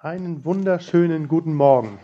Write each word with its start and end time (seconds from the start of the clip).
Einen 0.00 0.44
wunderschönen 0.44 1.26
guten 1.26 1.54
Morgen. 1.54 1.98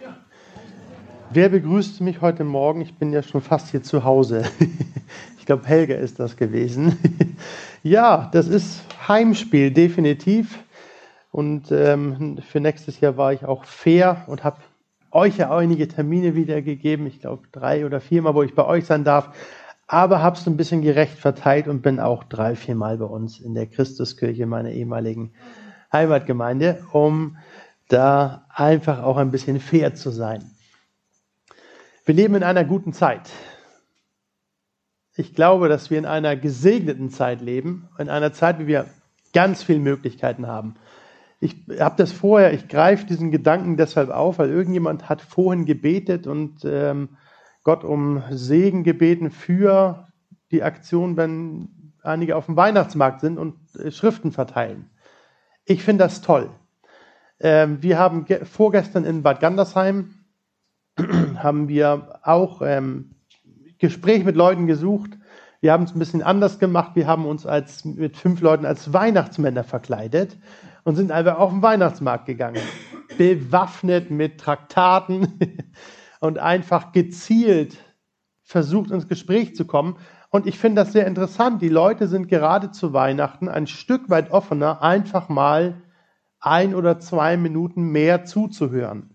Wer 1.31 1.49
begrüßt 1.49 2.01
mich 2.01 2.21
heute 2.21 2.43
Morgen? 2.43 2.81
Ich 2.81 2.99
bin 2.99 3.13
ja 3.13 3.23
schon 3.23 3.41
fast 3.41 3.71
hier 3.71 3.85
zu 3.85 4.03
Hause. 4.03 4.43
Ich 5.39 5.47
glaube, 5.47 5.65
Helga 5.67 5.95
ist 5.95 6.19
das 6.19 6.37
gewesen. 6.37 6.99
Ja, 7.85 8.31
das 8.33 8.49
ist 8.49 8.83
Heimspiel, 9.07 9.71
definitiv. 9.71 10.59
Und 11.31 11.71
ähm, 11.71 12.39
für 12.39 12.59
nächstes 12.59 12.99
Jahr 12.99 13.17
war 13.17 13.33
ich 13.33 13.45
auch 13.45 13.65
fair 13.65 14.25
und 14.27 14.43
habe 14.43 14.57
euch 15.13 15.37
ja 15.37 15.57
einige 15.57 15.87
Termine 15.87 16.35
wiedergegeben. 16.35 17.07
Ich 17.07 17.21
glaube, 17.21 17.45
drei 17.53 17.87
oder 17.87 18.01
viermal, 18.01 18.35
wo 18.35 18.43
ich 18.43 18.57
bei 18.57 18.65
euch 18.65 18.87
sein 18.87 19.05
darf. 19.05 19.31
Aber 19.87 20.21
habe 20.21 20.37
es 20.37 20.49
ein 20.49 20.57
bisschen 20.57 20.83
gerecht 20.83 21.17
verteilt 21.17 21.69
und 21.69 21.83
bin 21.83 22.01
auch 22.01 22.25
drei, 22.25 22.57
viermal 22.57 22.99
bei 22.99 23.05
uns 23.05 23.39
in 23.39 23.55
der 23.55 23.67
Christuskirche, 23.67 24.47
meiner 24.47 24.71
ehemaligen 24.71 25.31
Heimatgemeinde, 25.93 26.83
um 26.91 27.37
da 27.89 28.47
einfach 28.49 29.03
auch 29.03 29.17
ein 29.17 29.31
bisschen 29.31 29.61
fair 29.61 29.95
zu 29.95 30.11
sein. 30.11 30.51
Wir 32.05 32.15
leben 32.15 32.35
in 32.35 32.43
einer 32.43 32.65
guten 32.65 32.93
Zeit. 32.93 33.31
Ich 35.17 35.35
glaube, 35.35 35.69
dass 35.69 35.91
wir 35.91 35.99
in 35.99 36.07
einer 36.07 36.37
gesegneten 36.37 37.11
Zeit 37.11 37.41
leben, 37.41 37.89
in 37.99 38.09
einer 38.09 38.33
Zeit, 38.33 38.59
wie 38.59 38.67
wir 38.67 38.87
ganz 39.33 39.63
viele 39.63 39.79
Möglichkeiten 39.79 40.47
haben. 40.47 40.75
Ich 41.41 41.57
habe 41.79 41.97
das 41.97 42.13
vorher, 42.13 42.53
ich 42.53 42.69
greife 42.69 43.07
diesen 43.07 43.31
Gedanken 43.31 43.77
deshalb 43.77 44.11
auf, 44.11 44.39
weil 44.39 44.51
irgendjemand 44.51 45.09
hat 45.09 45.21
vorhin 45.21 45.67
gebetet 45.67 46.27
und 46.27 46.65
ähm, 46.65 47.11
Gott 47.63 47.85
um 47.85 48.23
Segen 48.31 48.83
gebeten 48.83 49.31
für 49.31 50.09
die 50.51 50.63
Aktion, 50.63 51.17
wenn 51.17 51.93
einige 52.03 52.37
auf 52.37 52.47
dem 52.47 52.57
Weihnachtsmarkt 52.57 53.21
sind 53.21 53.39
und 53.39 53.57
äh, 53.77 53.91
Schriften 53.91 54.33
verteilen. 54.33 54.91
Ich 55.65 55.83
finde 55.83 56.05
das 56.05 56.21
toll. 56.21 56.51
Ähm, 57.41 57.83
wir 57.83 57.99
haben 57.99 58.27
vorgestern 58.45 59.05
in 59.05 59.23
Bad 59.23 59.41
Gandersheim 59.41 60.15
haben 61.37 61.69
wir 61.69 62.21
auch 62.23 62.63
ähm, 62.63 63.17
Gespräch 63.79 64.25
mit 64.25 64.37
Leuten 64.37 64.67
gesucht. 64.67 65.11
Wir 65.61 65.73
haben 65.73 65.85
es 65.85 65.95
ein 65.95 65.99
bisschen 65.99 66.23
anders 66.23 66.59
gemacht. 66.59 66.93
Wir 66.95 67.07
haben 67.07 67.27
uns 67.27 67.47
als, 67.47 67.85
mit 67.85 68.17
fünf 68.17 68.41
Leuten 68.41 68.67
als 68.67 68.93
Weihnachtsmänner 68.93 69.65
verkleidet 69.65 70.37
und 70.85 70.97
sind 70.97 71.11
einfach 71.11 71.39
auf 71.39 71.51
den 71.51 71.63
Weihnachtsmarkt 71.63 72.27
gegangen. 72.27 72.63
Bewaffnet 73.19 74.11
mit 74.11 74.39
Traktaten 74.39 75.39
und 76.21 76.39
einfach 76.39 76.93
gezielt 76.93 77.77
versucht, 78.43 78.91
ins 78.91 79.09
Gespräch 79.09 79.57
zu 79.57 79.65
kommen. 79.65 79.97
Und 80.31 80.47
ich 80.47 80.59
finde 80.59 80.83
das 80.83 80.93
sehr 80.93 81.07
interessant. 81.07 81.63
Die 81.63 81.69
Leute 81.69 82.09
sind 82.09 82.29
gerade 82.29 82.71
zu 82.71 82.93
Weihnachten 82.93 83.49
ein 83.49 83.67
Stück 83.67 84.11
weit 84.11 84.31
offener, 84.31 84.83
einfach 84.83 85.29
mal 85.29 85.83
ein 86.45 86.75
oder 86.75 86.99
zwei 87.01 87.37
Minuten 87.37 87.91
mehr 87.91 88.25
zuzuhören. 88.25 89.11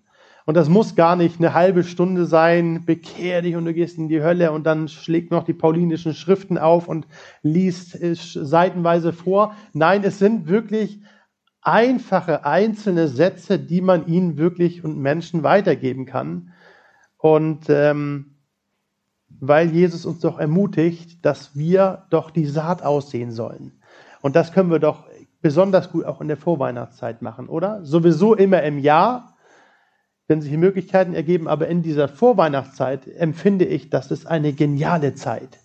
Und 0.45 0.55
das 0.55 0.67
muss 0.67 0.95
gar 0.95 1.15
nicht 1.15 1.37
eine 1.37 1.53
halbe 1.53 1.83
Stunde 1.83 2.25
sein, 2.25 2.83
bekehr 2.85 3.43
dich 3.43 3.55
und 3.55 3.65
du 3.65 3.73
gehst 3.73 3.99
in 3.99 4.09
die 4.09 4.23
Hölle 4.23 4.51
und 4.51 4.63
dann 4.63 4.87
schlägt 4.87 5.29
noch 5.29 5.43
die 5.43 5.53
paulinischen 5.53 6.15
Schriften 6.15 6.57
auf 6.57 6.87
und 6.87 7.05
liest 7.43 7.99
seitenweise 8.01 9.13
vor. 9.13 9.55
Nein, 9.73 10.03
es 10.03 10.17
sind 10.17 10.47
wirklich 10.47 11.01
einfache 11.61 12.45
einzelne 12.45 13.07
Sätze, 13.07 13.59
die 13.59 13.81
man 13.81 14.07
ihnen 14.07 14.37
wirklich 14.37 14.83
und 14.83 14.97
Menschen 14.97 15.43
weitergeben 15.43 16.07
kann. 16.07 16.51
Und 17.17 17.69
ähm, 17.69 18.37
weil 19.39 19.69
Jesus 19.69 20.05
uns 20.05 20.19
doch 20.19 20.39
ermutigt, 20.39 21.23
dass 21.23 21.55
wir 21.55 22.05
doch 22.09 22.31
die 22.31 22.47
Saat 22.47 22.81
aussehen 22.81 23.31
sollen. 23.31 23.73
Und 24.21 24.35
das 24.35 24.51
können 24.51 24.71
wir 24.71 24.79
doch 24.79 25.08
besonders 25.41 25.91
gut 25.91 26.05
auch 26.05 26.21
in 26.21 26.27
der 26.27 26.37
Vorweihnachtszeit 26.37 27.21
machen, 27.21 27.47
oder? 27.47 27.83
Sowieso 27.85 28.35
immer 28.35 28.63
im 28.63 28.77
Jahr, 28.77 29.37
wenn 30.27 30.41
sich 30.41 30.51
Möglichkeiten 30.53 31.13
ergeben, 31.13 31.47
aber 31.47 31.67
in 31.67 31.81
dieser 31.81 32.07
Vorweihnachtszeit 32.07 33.07
empfinde 33.07 33.65
ich, 33.65 33.89
das 33.89 34.11
ist 34.11 34.27
eine 34.27 34.53
geniale 34.53 35.15
Zeit, 35.15 35.59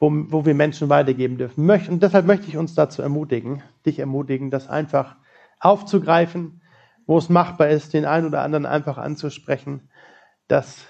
wo, 0.00 0.10
wo 0.10 0.44
wir 0.44 0.54
Menschen 0.54 0.88
weitergeben 0.88 1.38
dürfen. 1.38 1.68
Und 1.70 2.02
deshalb 2.02 2.26
möchte 2.26 2.48
ich 2.48 2.56
uns 2.56 2.74
dazu 2.74 3.02
ermutigen, 3.02 3.62
dich 3.86 3.98
ermutigen, 3.98 4.50
das 4.50 4.68
einfach 4.68 5.16
aufzugreifen, 5.60 6.62
wo 7.06 7.18
es 7.18 7.28
machbar 7.28 7.68
ist, 7.68 7.94
den 7.94 8.04
einen 8.04 8.26
oder 8.26 8.42
anderen 8.42 8.66
einfach 8.66 8.98
anzusprechen, 8.98 9.88
dass 10.48 10.84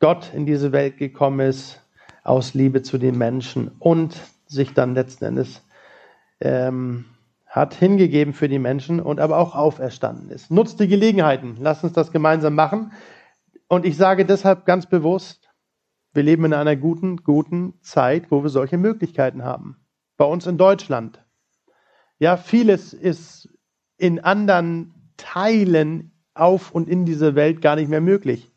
Gott 0.00 0.32
in 0.34 0.46
diese 0.46 0.72
Welt 0.72 0.98
gekommen 0.98 1.40
ist 1.40 1.80
aus 2.22 2.54
Liebe 2.54 2.82
zu 2.82 2.98
den 2.98 3.18
Menschen 3.18 3.70
und 3.78 4.16
sich 4.46 4.72
dann 4.72 4.94
letzten 4.94 5.24
Endes 5.24 5.62
ähm, 6.40 7.04
hat 7.54 7.72
hingegeben 7.72 8.34
für 8.34 8.48
die 8.48 8.58
Menschen 8.58 8.98
und 8.98 9.20
aber 9.20 9.38
auch 9.38 9.54
auferstanden 9.54 10.28
ist. 10.28 10.50
Nutzt 10.50 10.80
die 10.80 10.88
Gelegenheiten. 10.88 11.56
Lasst 11.60 11.84
uns 11.84 11.92
das 11.92 12.10
gemeinsam 12.10 12.56
machen. 12.56 12.90
Und 13.68 13.86
ich 13.86 13.96
sage 13.96 14.24
deshalb 14.24 14.66
ganz 14.66 14.86
bewusst, 14.86 15.52
wir 16.12 16.24
leben 16.24 16.46
in 16.46 16.52
einer 16.52 16.74
guten, 16.74 17.18
guten 17.18 17.80
Zeit, 17.80 18.32
wo 18.32 18.42
wir 18.42 18.50
solche 18.50 18.76
Möglichkeiten 18.76 19.44
haben. 19.44 19.76
Bei 20.16 20.24
uns 20.24 20.48
in 20.48 20.58
Deutschland. 20.58 21.24
Ja, 22.18 22.36
vieles 22.36 22.92
ist 22.92 23.48
in 23.98 24.18
anderen 24.18 25.12
Teilen 25.16 26.10
auf 26.34 26.72
und 26.72 26.88
in 26.88 27.04
dieser 27.04 27.36
Welt 27.36 27.62
gar 27.62 27.76
nicht 27.76 27.88
mehr 27.88 28.00
möglich. 28.00 28.50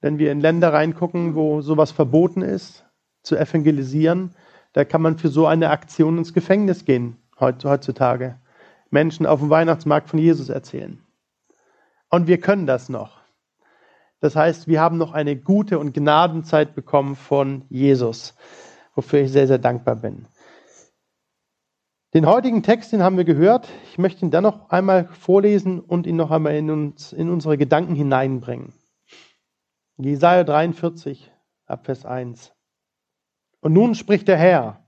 Wenn 0.00 0.20
wir 0.20 0.30
in 0.30 0.38
Länder 0.38 0.72
reingucken, 0.72 1.34
wo 1.34 1.62
sowas 1.62 1.90
verboten 1.90 2.42
ist, 2.42 2.86
zu 3.24 3.36
evangelisieren, 3.36 4.36
da 4.72 4.84
kann 4.84 5.02
man 5.02 5.18
für 5.18 5.30
so 5.30 5.48
eine 5.48 5.70
Aktion 5.70 6.16
ins 6.16 6.32
Gefängnis 6.32 6.84
gehen 6.84 7.19
heutzutage. 7.40 8.38
Menschen 8.90 9.26
auf 9.26 9.40
dem 9.40 9.50
Weihnachtsmarkt 9.50 10.08
von 10.08 10.18
Jesus 10.18 10.48
erzählen. 10.48 11.02
Und 12.08 12.26
wir 12.26 12.40
können 12.40 12.66
das 12.66 12.88
noch. 12.88 13.20
Das 14.20 14.36
heißt, 14.36 14.68
wir 14.68 14.80
haben 14.80 14.98
noch 14.98 15.12
eine 15.12 15.36
gute 15.36 15.78
und 15.78 15.94
Gnadenzeit 15.94 16.74
bekommen 16.74 17.16
von 17.16 17.64
Jesus, 17.70 18.34
wofür 18.94 19.20
ich 19.20 19.32
sehr, 19.32 19.46
sehr 19.46 19.58
dankbar 19.58 19.96
bin. 19.96 20.26
Den 22.12 22.26
heutigen 22.26 22.64
Text, 22.64 22.92
den 22.92 23.02
haben 23.02 23.16
wir 23.16 23.24
gehört. 23.24 23.68
Ich 23.90 23.96
möchte 23.96 24.24
ihn 24.24 24.32
dann 24.32 24.42
noch 24.42 24.70
einmal 24.70 25.06
vorlesen 25.06 25.78
und 25.78 26.06
ihn 26.06 26.16
noch 26.16 26.32
einmal 26.32 26.56
in, 26.56 26.68
uns, 26.68 27.12
in 27.12 27.30
unsere 27.30 27.56
Gedanken 27.56 27.94
hineinbringen. 27.94 28.72
Jesaja 29.96 30.42
43, 30.44 31.30
Abvers 31.66 32.04
1. 32.04 32.52
Und 33.60 33.72
nun 33.72 33.94
spricht 33.94 34.26
der 34.26 34.38
Herr, 34.38 34.84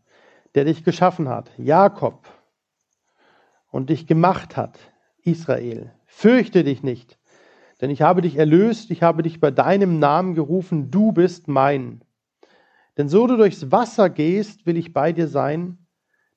der 0.54 0.64
dich 0.64 0.82
geschaffen 0.82 1.28
hat, 1.28 1.50
Jakob, 1.58 2.26
und 3.72 3.90
dich 3.90 4.06
gemacht 4.06 4.56
hat, 4.56 4.78
Israel. 5.24 5.90
Fürchte 6.06 6.62
dich 6.62 6.84
nicht, 6.84 7.18
denn 7.80 7.90
ich 7.90 8.02
habe 8.02 8.20
dich 8.20 8.36
erlöst, 8.36 8.92
ich 8.92 9.02
habe 9.02 9.24
dich 9.24 9.40
bei 9.40 9.50
deinem 9.50 9.98
Namen 9.98 10.36
gerufen, 10.36 10.92
du 10.92 11.10
bist 11.10 11.48
mein. 11.48 12.04
Denn 12.96 13.08
so 13.08 13.26
du 13.26 13.36
durchs 13.36 13.72
Wasser 13.72 14.08
gehst, 14.08 14.66
will 14.66 14.76
ich 14.76 14.92
bei 14.92 15.12
dir 15.12 15.26
sein, 15.26 15.78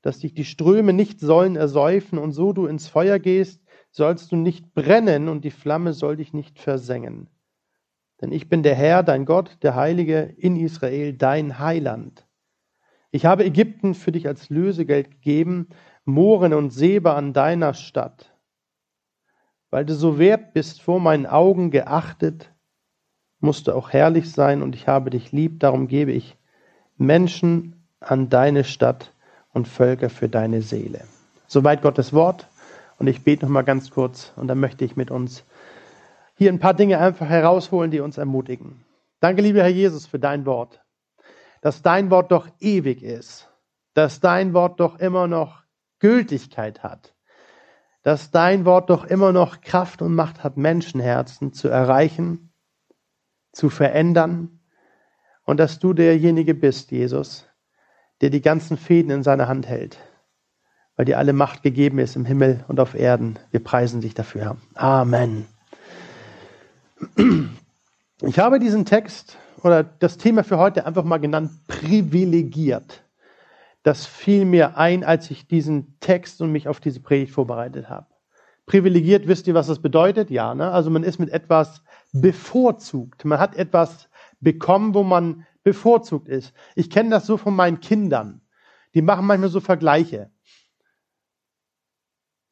dass 0.01 0.19
dich 0.19 0.34
die 0.34 0.46
Ströme 0.46 0.94
nicht 0.94 1.19
sollen 1.19 1.56
ersäufen, 1.56 2.18
und 2.18 2.31
so 2.31 2.53
du 2.53 2.66
ins 2.66 2.88
Feuer 2.88 3.19
gehst, 3.19 3.62
sollst 3.91 4.31
du 4.31 4.38
nicht 4.38 4.73
brennen, 4.73 5.28
und 5.28 5.44
die 5.44 5.52
Flamme 5.52 5.94
soll 5.94 6.16
dich 6.16 6.34
nicht 6.34 6.57
versengen. 6.57 7.28
Denn 8.22 8.31
ich 8.31 8.47
bin 8.47 8.63
der 8.63 8.75
Herr, 8.75 9.03
dein 9.03 9.25
Gott, 9.25 9.57
der 9.62 9.75
Heilige 9.75 10.34
in 10.38 10.56
Israel, 10.56 11.13
dein 11.13 11.59
Heiland. 11.59 12.25
Ich 13.12 13.25
habe 13.25 13.46
Ägypten 13.46 13.94
für 13.94 14.12
dich 14.12 14.28
als 14.28 14.50
Lösegeld 14.50 15.12
gegeben, 15.12 15.67
Mohren 16.05 16.53
und 16.53 16.69
Sebe 16.71 17.13
an 17.13 17.33
deiner 17.33 17.73
Stadt. 17.73 18.31
Weil 19.71 19.85
du 19.85 19.93
so 19.95 20.19
wert 20.19 20.53
bist, 20.53 20.81
vor 20.81 20.99
meinen 20.99 21.25
Augen 21.25 21.71
geachtet, 21.71 22.51
musst 23.39 23.67
du 23.67 23.73
auch 23.73 23.91
herrlich 23.91 24.31
sein 24.31 24.61
und 24.61 24.75
ich 24.75 24.88
habe 24.88 25.09
dich 25.09 25.31
lieb, 25.31 25.59
darum 25.59 25.88
gebe 25.88 26.11
ich 26.11 26.38
Menschen 26.97 27.88
an 27.99 28.29
deine 28.29 28.63
Stadt 28.63 29.11
und 29.51 29.67
Völker 29.67 30.09
für 30.09 30.29
deine 30.29 30.61
Seele. 30.61 31.01
Soweit 31.47 31.81
Gottes 31.81 32.13
Wort. 32.13 32.47
Und 32.97 33.07
ich 33.07 33.23
bete 33.23 33.45
noch 33.45 33.51
mal 33.51 33.63
ganz 33.63 33.91
kurz 33.91 34.31
und 34.37 34.47
dann 34.47 34.59
möchte 34.59 34.85
ich 34.85 34.96
mit 34.96 35.11
uns 35.11 35.43
hier 36.35 36.51
ein 36.51 36.59
paar 36.59 36.73
Dinge 36.73 36.97
einfach 36.99 37.28
herausholen, 37.28 37.91
die 37.91 37.99
uns 37.99 38.17
ermutigen. 38.17 38.85
Danke, 39.19 39.41
lieber 39.41 39.61
Herr 39.61 39.69
Jesus, 39.69 40.05
für 40.05 40.19
dein 40.19 40.46
Wort. 40.46 40.81
Dass 41.61 41.81
dein 41.81 42.09
Wort 42.09 42.31
doch 42.31 42.47
ewig 42.59 43.03
ist. 43.03 43.49
Dass 43.96 44.22
dein 44.22 44.53
Wort 44.53 44.79
doch 44.79 44.99
immer 44.99 45.28
noch 45.28 45.65
Gültigkeit 46.05 46.84
hat, 46.84 47.16
dass 48.03 48.29
dein 48.29 48.63
Wort 48.63 48.91
doch 48.91 49.05
immer 49.05 49.31
noch 49.31 49.61
Kraft 49.61 50.03
und 50.03 50.13
Macht 50.13 50.43
hat, 50.43 50.55
Menschenherzen 50.55 51.52
zu 51.52 51.67
erreichen, 51.67 52.53
zu 53.52 53.72
verändern 53.72 54.59
und 55.46 55.59
dass 55.59 55.79
du 55.79 55.93
derjenige 55.93 56.53
bist, 56.53 56.91
Jesus, 56.91 57.47
der 58.22 58.29
die 58.29 58.41
ganzen 58.41 58.78
Fäden 58.78 59.09
in 59.09 59.23
seiner 59.23 59.47
Hand 59.47 59.66
hält, 59.66 59.97
weil 60.96 61.05
dir 61.05 61.17
alle 61.17 61.34
Macht 61.34 61.63
gegeben 61.63 61.97
ist 61.97 62.16
im 62.16 62.25
Himmel 62.25 62.63
und 62.67 62.79
auf 62.79 62.93
Erden. 62.93 63.40
Wir 63.49 63.63
preisen 63.63 64.01
dich 64.01 64.13
dafür. 64.13 64.58
Amen. 64.75 65.47
Ich 68.22 68.37
habe 68.37 68.59
diesen 68.59 68.85
Text 68.85 69.40
oder 69.63 69.84
das 69.84 70.19
Thema 70.19 70.43
für 70.43 70.59
heute 70.59 70.85
einfach 70.85 71.03
mal 71.03 71.17
genannt, 71.17 71.49
privilegiert 71.67 73.04
das 73.85 74.08
fiel 74.08 74.46
mir 74.46 74.78
ein, 74.78 75.03
als 75.03 75.29
ich 75.29 75.47
diesen 75.47 75.99
Text 75.99 76.41
und 76.41 76.52
mich 76.52 76.67
auf 76.67 76.79
diese 76.79 77.02
Predigt 77.02 77.32
vorbereitet 77.32 77.87
habe. 77.87 78.08
Privilegiert, 78.66 79.28
wisst 79.28 79.46
ihr, 79.46 79.53
was 79.53 79.67
das 79.67 79.79
bedeutet? 79.79 80.32
Ja, 80.32 80.55
ne? 80.55 80.72
Also 80.72 80.90
man 80.90 81.03
ist 81.03 81.20
mit 81.20 81.29
etwas 81.29 81.84
bevorzugt. 82.11 83.26
Man 83.26 83.37
hat 83.37 83.55
etwas 83.55 84.09
bekommen, 84.40 84.96
wo 84.96 85.03
man 85.03 85.46
bevorzugt 85.61 86.28
ist. 86.28 86.52
Ich 86.73 86.90
kenne 86.90 87.11
das 87.11 87.28
so 87.28 87.37
von 87.37 87.55
meinen 87.55 87.79
Kindern. 87.79 88.41
Die 88.96 89.03
machen 89.03 89.28
manchmal 89.28 89.49
so 89.49 89.59
Vergleiche. 89.59 90.32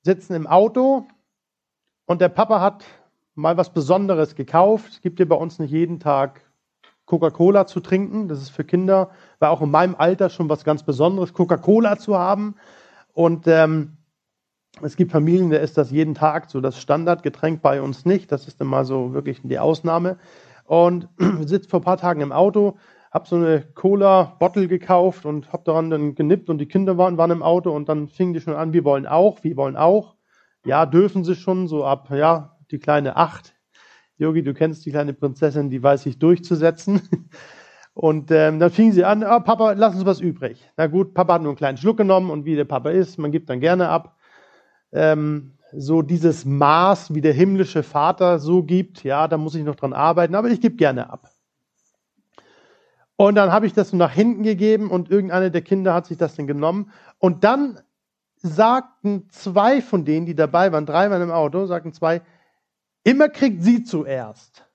Sitzen 0.04 0.36
im 0.36 0.46
Auto 0.46 1.08
und 2.06 2.22
der 2.22 2.30
Papa 2.30 2.62
hat 2.62 2.86
mal 3.34 3.58
was 3.58 3.74
Besonderes 3.74 4.36
gekauft. 4.36 4.92
Es 4.92 5.02
gibt 5.02 5.20
ja 5.20 5.26
bei 5.26 5.36
uns 5.36 5.58
nicht 5.58 5.72
jeden 5.72 6.00
Tag 6.00 6.42
Coca-Cola 7.06 7.66
zu 7.66 7.80
trinken. 7.80 8.28
Das 8.28 8.40
ist 8.40 8.50
für 8.50 8.64
Kinder, 8.64 9.10
war 9.44 9.52
auch 9.52 9.62
in 9.62 9.72
meinem 9.72 9.96
Alter 9.96 10.30
schon 10.30 10.48
was 10.48 10.64
ganz 10.64 10.84
Besonderes, 10.84 11.34
Coca-Cola 11.34 11.98
zu 11.98 12.18
haben. 12.18 12.56
Und 13.12 13.46
ähm, 13.46 13.98
es 14.82 14.96
gibt 14.96 15.12
Familien, 15.12 15.50
da 15.50 15.58
ist 15.58 15.78
das 15.78 15.92
jeden 15.92 16.16
Tag 16.16 16.50
so 16.50 16.62
das 16.62 16.80
Standardgetränk, 16.80 17.62
bei 17.62 17.82
uns 17.82 18.06
nicht. 18.06 18.32
Das 18.32 18.48
ist 18.48 18.64
mal 18.64 18.86
so 18.86 19.14
wirklich 19.14 19.42
die 19.44 19.60
Ausnahme. 19.60 20.18
Und 20.64 21.10
sitzt 21.42 21.70
vor 21.70 21.82
ein 21.82 21.84
paar 21.84 21.98
Tagen 21.98 22.22
im 22.22 22.32
Auto, 22.32 22.78
habe 23.12 23.28
so 23.28 23.36
eine 23.36 23.64
Cola-Bottle 23.76 24.70
gekauft 24.70 25.26
und 25.26 25.52
habe 25.52 25.64
daran 25.66 25.90
dann 25.90 26.16
genippt 26.16 26.50
und 26.50 26.58
die 26.60 26.68
Kinder 26.68 26.98
waren, 26.98 27.18
waren 27.18 27.32
im 27.32 27.44
Auto 27.44 27.72
und 27.72 27.90
dann 27.90 28.08
fingen 28.08 28.34
die 28.34 28.40
schon 28.40 28.56
an, 28.56 28.72
wir 28.72 28.86
wollen 28.86 29.06
auch, 29.06 29.44
wir 29.44 29.58
wollen 29.58 29.76
auch. 29.76 30.16
Ja, 30.66 30.86
dürfen 30.86 31.26
sie 31.26 31.36
schon 31.36 31.68
so 31.68 31.84
ab, 31.84 32.08
ja, 32.12 32.56
die 32.72 32.80
kleine 32.80 33.18
acht. 33.18 33.54
Yogi, 34.16 34.42
du 34.42 34.54
kennst 34.54 34.86
die 34.86 34.92
kleine 34.92 35.14
Prinzessin, 35.14 35.70
die 35.70 35.84
weiß 35.84 36.04
sich 36.04 36.18
durchzusetzen. 36.18 37.02
Und 37.94 38.32
ähm, 38.32 38.60
dann 38.60 38.72
fingen 38.72 38.92
sie 38.92 39.06
an, 39.06 39.24
oh, 39.24 39.40
Papa, 39.40 39.74
lass 39.74 39.96
uns 39.96 40.06
was 40.06 40.20
übrig. 40.20 40.68
Na 40.78 40.88
gut, 40.88 41.14
Papa 41.14 41.36
hat 41.36 41.42
nur 41.42 41.52
einen 41.52 41.58
kleinen 41.58 41.78
Schluck 41.78 41.98
genommen 41.98 42.32
und 42.32 42.46
wie 42.46 42.56
der 42.56 42.66
Papa 42.66 42.90
ist, 42.90 43.20
man 43.20 43.32
gibt 43.32 43.50
dann 43.50 43.60
gerne 43.60 43.90
ab 43.90 44.18
ähm, 44.94 45.54
so 45.76 46.02
dieses 46.02 46.46
Maß, 46.46 47.14
wie 47.14 47.22
der 47.22 47.34
himmlische 47.34 47.84
Vater 47.84 48.40
so 48.40 48.64
gibt, 48.64 49.04
ja, 49.04 49.28
da 49.28 49.38
muss 49.38 49.56
ich 49.56 49.64
noch 49.64 49.76
dran 49.76 49.94
arbeiten, 49.94 50.36
aber 50.36 50.50
ich 50.50 50.62
gebe 50.62 50.76
gerne 50.76 51.10
ab. 51.10 51.30
Und 53.16 53.36
dann 53.36 53.52
habe 53.52 53.66
ich 53.66 53.74
das 53.74 53.90
so 53.90 53.98
nach 53.98 54.12
hinten 54.12 54.44
gegeben 54.44 54.90
und 54.90 55.10
irgendeine 55.10 55.52
der 55.52 55.62
Kinder 55.62 55.94
hat 55.94 56.06
sich 56.06 56.18
das 56.18 56.36
dann 56.36 56.48
genommen. 56.48 56.92
Und 57.20 57.44
dann 57.44 57.80
sagten 58.38 59.28
zwei 59.30 59.82
von 59.82 60.04
denen, 60.06 60.26
die 60.26 60.36
dabei 60.36 60.72
waren, 60.72 60.86
drei 60.86 61.10
waren 61.10 61.22
im 61.22 61.32
Auto, 61.32 61.66
sagten 61.66 61.94
zwei, 61.94 62.22
immer 63.04 63.30
kriegt 63.30 63.64
sie 63.64 63.84
zuerst. 63.84 64.66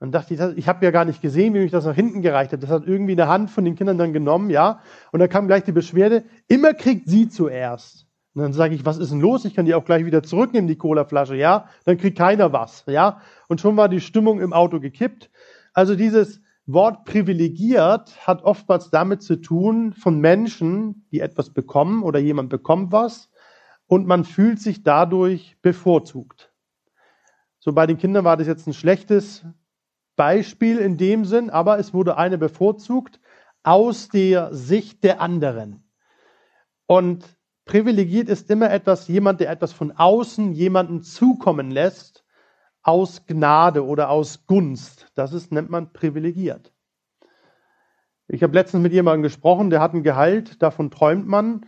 Dann 0.00 0.12
dachte 0.12 0.34
ich, 0.34 0.40
ich 0.56 0.68
habe 0.68 0.84
ja 0.84 0.92
gar 0.92 1.04
nicht 1.04 1.20
gesehen, 1.20 1.54
wie 1.54 1.58
mich 1.58 1.72
das 1.72 1.84
nach 1.84 1.94
hinten 1.94 2.22
gereicht 2.22 2.52
hat. 2.52 2.62
Das 2.62 2.70
hat 2.70 2.86
irgendwie 2.86 3.12
eine 3.12 3.26
Hand 3.26 3.50
von 3.50 3.64
den 3.64 3.74
Kindern 3.74 3.98
dann 3.98 4.12
genommen, 4.12 4.48
ja. 4.50 4.80
Und 5.10 5.18
dann 5.20 5.28
kam 5.28 5.48
gleich 5.48 5.64
die 5.64 5.72
Beschwerde, 5.72 6.24
immer 6.46 6.72
kriegt 6.74 7.08
sie 7.08 7.28
zuerst. 7.28 8.06
Und 8.34 8.42
dann 8.42 8.52
sage 8.52 8.74
ich, 8.76 8.86
was 8.86 8.98
ist 8.98 9.10
denn 9.10 9.20
los? 9.20 9.44
Ich 9.44 9.54
kann 9.54 9.66
die 9.66 9.74
auch 9.74 9.84
gleich 9.84 10.04
wieder 10.04 10.22
zurücknehmen, 10.22 10.68
die 10.68 10.78
Colaflasche, 10.78 11.34
ja? 11.34 11.68
Dann 11.84 11.96
kriegt 11.96 12.16
keiner 12.16 12.52
was, 12.52 12.84
ja? 12.86 13.20
Und 13.48 13.60
schon 13.60 13.76
war 13.76 13.88
die 13.88 14.00
Stimmung 14.00 14.40
im 14.40 14.52
Auto 14.52 14.78
gekippt. 14.78 15.30
Also 15.72 15.96
dieses 15.96 16.40
Wort 16.66 17.04
privilegiert 17.04 18.26
hat 18.26 18.44
oftmals 18.44 18.90
damit 18.90 19.22
zu 19.22 19.36
tun 19.36 19.94
von 19.94 20.20
Menschen, 20.20 21.06
die 21.10 21.20
etwas 21.20 21.50
bekommen 21.50 22.02
oder 22.02 22.20
jemand 22.20 22.50
bekommt 22.50 22.92
was 22.92 23.30
und 23.86 24.06
man 24.06 24.24
fühlt 24.24 24.60
sich 24.60 24.82
dadurch 24.82 25.56
bevorzugt. 25.62 26.52
So 27.58 27.72
bei 27.72 27.86
den 27.86 27.96
Kindern 27.96 28.24
war 28.24 28.36
das 28.36 28.46
jetzt 28.46 28.66
ein 28.66 28.74
schlechtes 28.74 29.44
Beispiel 30.18 30.76
in 30.76 30.98
dem 30.98 31.24
Sinn, 31.24 31.48
aber 31.48 31.78
es 31.78 31.94
wurde 31.94 32.18
eine 32.18 32.36
bevorzugt 32.36 33.20
aus 33.62 34.10
der 34.10 34.52
Sicht 34.52 35.02
der 35.02 35.22
anderen. 35.22 35.82
Und 36.86 37.38
Privilegiert 37.68 38.30
ist 38.30 38.50
immer 38.50 38.70
etwas, 38.70 39.08
jemand, 39.08 39.40
der 39.40 39.50
etwas 39.50 39.74
von 39.74 39.92
außen 39.92 40.52
jemanden 40.54 41.02
zukommen 41.02 41.70
lässt, 41.70 42.24
aus 42.82 43.26
Gnade 43.26 43.84
oder 43.84 44.08
aus 44.08 44.46
Gunst. 44.46 45.08
Das 45.14 45.34
ist, 45.34 45.52
nennt 45.52 45.68
man 45.68 45.92
privilegiert. 45.92 46.72
Ich 48.26 48.42
habe 48.42 48.54
letztens 48.54 48.82
mit 48.82 48.94
jemandem 48.94 49.22
gesprochen, 49.22 49.68
der 49.68 49.82
hat 49.82 49.92
ein 49.92 50.02
Gehalt, 50.02 50.62
davon 50.62 50.90
träumt 50.90 51.28
man. 51.28 51.66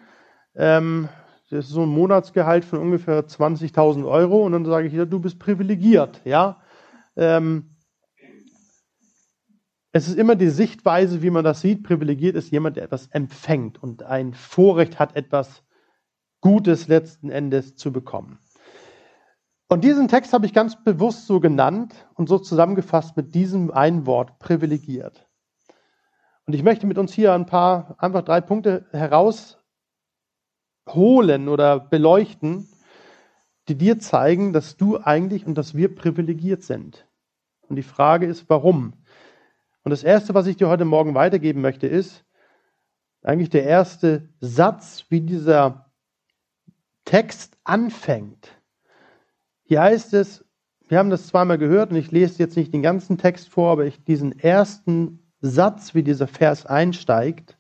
Ähm, 0.55 1.11
das 1.51 1.67
ist 1.67 1.73
so 1.73 1.83
ein 1.83 1.89
Monatsgehalt 1.91 2.65
von 2.65 2.79
ungefähr 2.79 3.27
20.000 3.27 4.09
Euro. 4.09 4.43
Und 4.47 4.53
dann 4.53 4.65
sage 4.65 4.87
ich, 4.87 4.95
ja, 4.95 5.05
du 5.05 5.21
bist 5.21 5.39
privilegiert. 5.39 6.23
Ja? 6.25 6.63
Ähm, 7.15 7.77
es 9.93 10.07
ist 10.09 10.17
immer 10.17 10.37
die 10.37 10.51
Sichtweise, 10.51 11.23
wie 11.23 11.31
man 11.31 11.45
das 11.45 11.61
sieht. 11.61 11.83
Privilegiert 11.83 12.37
ist 12.37 12.51
jemand, 12.51 12.77
der 12.77 12.85
etwas 12.85 13.09
empfängt 13.09 13.83
und 13.83 14.05
ein 14.05 14.35
Vorrecht 14.35 14.99
hat, 14.99 15.17
etwas 15.17 15.65
Gutes 16.41 16.89
letzten 16.89 17.31
Endes 17.31 17.77
zu 17.77 17.93
bekommen. 17.93 18.39
Und 19.69 19.85
diesen 19.85 20.09
Text 20.09 20.33
habe 20.33 20.47
ich 20.47 20.53
ganz 20.53 20.83
bewusst 20.83 21.27
so 21.27 21.39
genannt 21.39 21.95
und 22.15 22.29
so 22.29 22.39
zusammengefasst 22.39 23.17
mit 23.17 23.35
diesem 23.35 23.71
einen 23.71 24.07
Wort 24.07 24.39
privilegiert. 24.39 25.29
Und 26.47 26.55
ich 26.55 26.63
möchte 26.63 26.87
mit 26.87 26.99
uns 26.99 27.13
hier 27.13 27.33
ein 27.33 27.47
paar, 27.47 27.95
einfach 27.99 28.23
drei 28.23 28.41
Punkte 28.41 28.87
herausholen 28.91 29.59
oder 31.49 31.79
beleuchten, 31.79 32.69
die 33.69 33.77
dir 33.77 34.01
zeigen, 34.01 34.53
dass 34.53 34.77
du 34.77 34.99
eigentlich 34.99 35.47
und 35.47 35.55
dass 35.57 35.77
wir 35.77 35.95
privilegiert 35.95 36.65
sind. 36.65 37.07
Und 37.69 37.77
die 37.77 37.85
Frage 37.85 38.27
ist, 38.27 38.49
warum? 38.49 38.95
Und 39.83 39.91
das 39.91 40.05
Erste, 40.05 40.35
was 40.35 40.47
ich 40.47 40.57
dir 40.57 40.69
heute 40.69 40.85
Morgen 40.85 41.15
weitergeben 41.15 41.61
möchte, 41.61 41.87
ist 41.87 42.25
eigentlich 43.23 43.51
der 43.51 43.65
erste 43.65 44.29
Satz, 44.41 45.05
wie 45.09 45.21
dieser 45.21 45.91
Text 47.05 47.57
anfängt. 47.65 48.57
Hier 49.65 49.83
heißt 49.83 50.15
es, 50.15 50.45
wir 50.89 50.99
haben 50.99 51.11
das 51.11 51.29
zweimal 51.29 51.59
gehört 51.59 51.91
und 51.91 51.97
ich 51.97 52.11
lese 52.11 52.39
jetzt 52.39 52.57
nicht 52.57 52.75
den 52.75 52.83
ganzen 52.83 53.17
Text 53.17 53.49
vor, 53.49 53.73
aber 53.73 53.87
ich 53.87 54.03
diesen 54.05 54.39
ersten 54.39 55.21
Satz, 55.41 55.95
wie 55.95 56.03
dieser 56.03 56.27
Vers 56.27 56.67
einsteigt, 56.67 57.57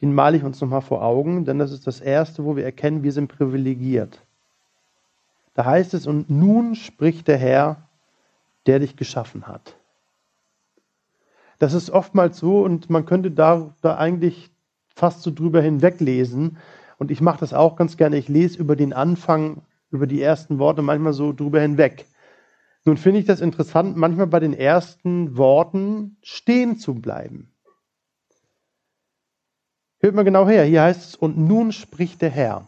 den 0.00 0.14
male 0.14 0.36
ich 0.36 0.42
uns 0.42 0.60
nochmal 0.60 0.80
vor 0.80 1.02
Augen, 1.02 1.44
denn 1.44 1.58
das 1.58 1.70
ist 1.70 1.86
das 1.86 2.00
erste, 2.00 2.44
wo 2.44 2.56
wir 2.56 2.64
erkennen, 2.64 3.02
wir 3.02 3.12
sind 3.12 3.28
privilegiert. 3.28 4.26
Da 5.54 5.64
heißt 5.64 5.94
es, 5.94 6.06
und 6.06 6.30
nun 6.30 6.74
spricht 6.74 7.28
der 7.28 7.36
Herr, 7.36 7.88
der 8.66 8.78
dich 8.78 8.96
geschaffen 8.96 9.46
hat. 9.46 9.76
Das 11.62 11.74
ist 11.74 11.90
oftmals 11.90 12.38
so 12.38 12.64
und 12.64 12.90
man 12.90 13.06
könnte 13.06 13.30
da, 13.30 13.72
da 13.82 13.96
eigentlich 13.96 14.50
fast 14.96 15.22
so 15.22 15.30
drüber 15.30 15.62
hinweglesen, 15.62 16.58
und 16.98 17.12
ich 17.12 17.20
mache 17.20 17.38
das 17.38 17.54
auch 17.54 17.76
ganz 17.76 17.96
gerne. 17.96 18.16
Ich 18.16 18.26
lese 18.28 18.58
über 18.58 18.74
den 18.74 18.92
Anfang, 18.92 19.62
über 19.90 20.08
die 20.08 20.20
ersten 20.20 20.58
Worte 20.58 20.82
manchmal 20.82 21.12
so 21.12 21.32
drüber 21.32 21.60
hinweg. 21.60 22.06
Nun 22.84 22.96
finde 22.96 23.20
ich 23.20 23.26
das 23.26 23.40
interessant, 23.40 23.96
manchmal 23.96 24.26
bei 24.26 24.40
den 24.40 24.54
ersten 24.54 25.36
Worten 25.36 26.16
stehen 26.20 26.78
zu 26.78 26.94
bleiben. 26.94 27.52
Hört 30.00 30.16
mal 30.16 30.24
genau 30.24 30.48
her. 30.48 30.64
Hier 30.64 30.82
heißt 30.82 31.10
es, 31.10 31.14
und 31.14 31.38
nun 31.38 31.70
spricht 31.70 32.22
der 32.22 32.30
Herr. 32.30 32.66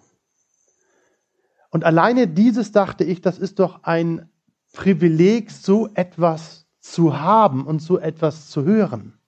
Und 1.71 1.83
alleine 1.83 2.29
dieses 2.29 2.71
dachte 2.71 3.03
ich, 3.03 3.23
das 3.23 3.39
ist 3.39 3.59
doch 3.59 3.83
ein 3.83 4.31
Privileg, 4.73 5.51
so 5.51 5.89
etwas 5.95 6.64
zu 6.85 7.19
haben 7.19 7.67
und 7.67 7.81
so 7.81 7.99
etwas 7.99 8.51
zu 8.51 8.65
hören. 8.65 9.19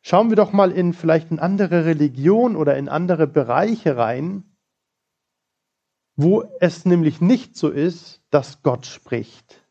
Schauen 0.00 0.30
wir 0.30 0.36
doch 0.36 0.52
mal 0.52 0.72
in 0.72 0.94
vielleicht 0.94 1.30
eine 1.30 1.42
andere 1.42 1.84
Religion 1.84 2.56
oder 2.56 2.76
in 2.76 2.88
andere 2.88 3.26
Bereiche 3.26 3.96
rein, 3.96 4.56
wo 6.16 6.42
es 6.60 6.86
nämlich 6.86 7.20
nicht 7.20 7.56
so 7.56 7.68
ist, 7.68 8.22
dass 8.30 8.62
Gott 8.62 8.86
spricht. 8.86 9.62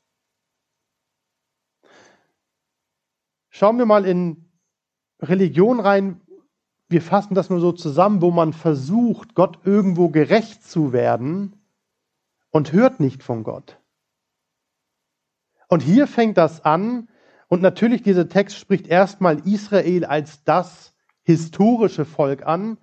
Schauen 3.49 3.77
wir 3.77 3.85
mal 3.85 4.05
in 4.05 4.51
Religion 5.19 5.79
rein. 5.79 6.21
Wir 6.89 7.01
fassen 7.01 7.33
das 7.33 7.49
nur 7.49 7.59
so 7.59 7.71
zusammen, 7.71 8.21
wo 8.21 8.29
man 8.29 8.53
versucht, 8.53 9.33
Gott 9.33 9.65
irgendwo 9.65 10.09
gerecht 10.09 10.63
zu 10.63 10.93
werden 10.93 11.59
und 12.51 12.71
hört 12.71 12.99
nicht 12.99 13.23
von 13.23 13.43
Gott. 13.43 13.79
Und 15.73 15.81
hier 15.81 16.05
fängt 16.05 16.37
das 16.37 16.63
an, 16.63 17.07
und 17.47 17.63
natürlich, 17.63 18.03
dieser 18.03 18.29
Text 18.29 18.59
spricht 18.59 18.85
erstmal 18.85 19.39
Israel 19.47 20.05
als 20.05 20.43
das 20.43 20.93
historische 21.23 22.05
Volk 22.05 22.45
an. 22.45 22.77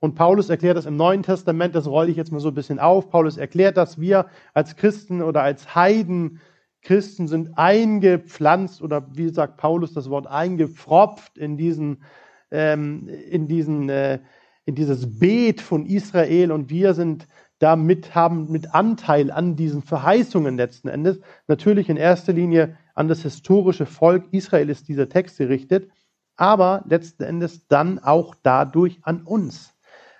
Und 0.00 0.16
Paulus 0.16 0.50
erklärt 0.50 0.76
das 0.76 0.86
im 0.86 0.96
Neuen 0.96 1.22
Testament, 1.22 1.76
das 1.76 1.86
rolle 1.86 2.10
ich 2.10 2.16
jetzt 2.16 2.32
mal 2.32 2.40
so 2.40 2.48
ein 2.48 2.54
bisschen 2.54 2.80
auf. 2.80 3.10
Paulus 3.10 3.36
erklärt, 3.36 3.76
dass 3.76 4.00
wir 4.00 4.26
als 4.54 4.74
Christen 4.74 5.22
oder 5.22 5.44
als 5.44 5.76
Heiden 5.76 6.40
Christen 6.82 7.28
sind 7.28 7.56
eingepflanzt 7.56 8.82
oder 8.82 9.06
wie 9.12 9.28
sagt 9.28 9.56
Paulus 9.56 9.92
das 9.94 10.10
Wort 10.10 10.26
eingepfropft 10.26 11.38
in 11.38 11.56
diesen, 11.56 12.02
ähm, 12.50 13.08
in 13.08 13.46
diesen, 13.46 13.88
äh, 13.88 14.18
in 14.64 14.74
dieses 14.74 15.20
Beet 15.20 15.60
von 15.60 15.86
Israel 15.86 16.50
und 16.50 16.70
wir 16.70 16.94
sind 16.94 17.28
damit 17.58 18.14
haben 18.14 18.50
mit 18.50 18.74
Anteil 18.74 19.30
an 19.30 19.56
diesen 19.56 19.82
Verheißungen 19.82 20.56
letzten 20.56 20.88
Endes. 20.88 21.20
Natürlich 21.46 21.88
in 21.88 21.96
erster 21.96 22.32
Linie 22.32 22.76
an 22.94 23.08
das 23.08 23.22
historische 23.22 23.86
Volk 23.86 24.26
Israel 24.32 24.68
ist 24.68 24.88
dieser 24.88 25.08
Text 25.08 25.38
gerichtet, 25.38 25.90
aber 26.36 26.84
letzten 26.86 27.22
Endes 27.22 27.66
dann 27.68 27.98
auch 27.98 28.34
dadurch 28.42 28.98
an 29.02 29.22
uns, 29.22 29.74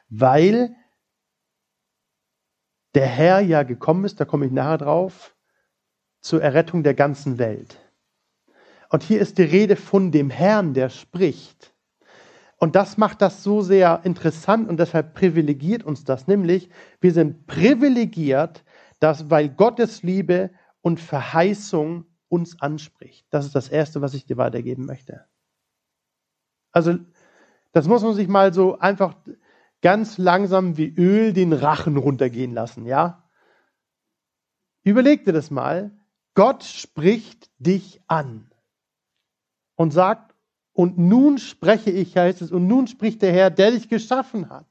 weil 0.08 0.74
der 2.94 3.06
Herr 3.06 3.40
ja 3.40 3.62
gekommen 3.62 4.04
ist, 4.04 4.18
da 4.20 4.24
komme 4.24 4.46
ich 4.46 4.52
nachher 4.52 4.78
drauf, 4.78 5.34
zur 6.22 6.42
Errettung 6.42 6.82
der 6.82 6.94
ganzen 6.94 7.38
Welt. 7.38 7.78
Und 8.88 9.02
hier 9.02 9.20
ist 9.20 9.36
die 9.36 9.42
Rede 9.42 9.76
von 9.76 10.10
dem 10.10 10.30
Herrn, 10.30 10.72
der 10.72 10.88
spricht. 10.88 11.74
Und 12.58 12.75
das 12.75 12.96
macht 12.96 13.20
das 13.20 13.42
so 13.42 13.60
sehr 13.60 14.00
interessant 14.04 14.68
und 14.68 14.78
deshalb 14.78 15.14
privilegiert 15.14 15.82
uns 15.82 16.04
das, 16.04 16.26
nämlich 16.26 16.70
wir 17.00 17.12
sind 17.12 17.46
privilegiert, 17.46 18.64
dass, 18.98 19.28
weil 19.30 19.50
Gottes 19.50 20.02
Liebe 20.02 20.50
und 20.80 20.98
Verheißung 20.98 22.06
uns 22.28 22.60
anspricht. 22.60 23.26
Das 23.30 23.44
ist 23.44 23.54
das 23.54 23.68
Erste, 23.68 24.00
was 24.00 24.14
ich 24.14 24.25
dir 24.25 24.36
weitergeben 24.36 24.86
möchte. 24.86 25.26
Also, 26.72 26.98
das 27.72 27.88
muss 27.88 28.02
man 28.02 28.14
sich 28.14 28.28
mal 28.28 28.54
so 28.54 28.78
einfach 28.78 29.16
ganz 29.82 30.16
langsam 30.16 30.76
wie 30.76 30.94
Öl 30.96 31.32
den 31.32 31.52
Rachen 31.52 31.96
runtergehen 31.96 32.52
lassen, 32.52 32.86
ja? 32.86 33.28
Überleg 34.82 35.25
dir 35.25 35.32
das 35.32 35.50
mal. 35.50 35.90
Gott 36.34 36.64
spricht 36.64 37.50
dich 37.58 38.00
an 38.06 38.50
und 39.75 39.92
sagt, 39.92 40.35
und 40.76 40.99
nun 40.99 41.38
spreche 41.38 41.90
ich, 41.90 42.18
heißt 42.18 42.42
es, 42.42 42.52
und 42.52 42.66
nun 42.66 42.87
spricht 42.87 43.23
der 43.23 43.33
Herr, 43.33 43.49
der 43.49 43.71
dich 43.71 43.88
geschaffen 43.88 44.50
hat. 44.50 44.66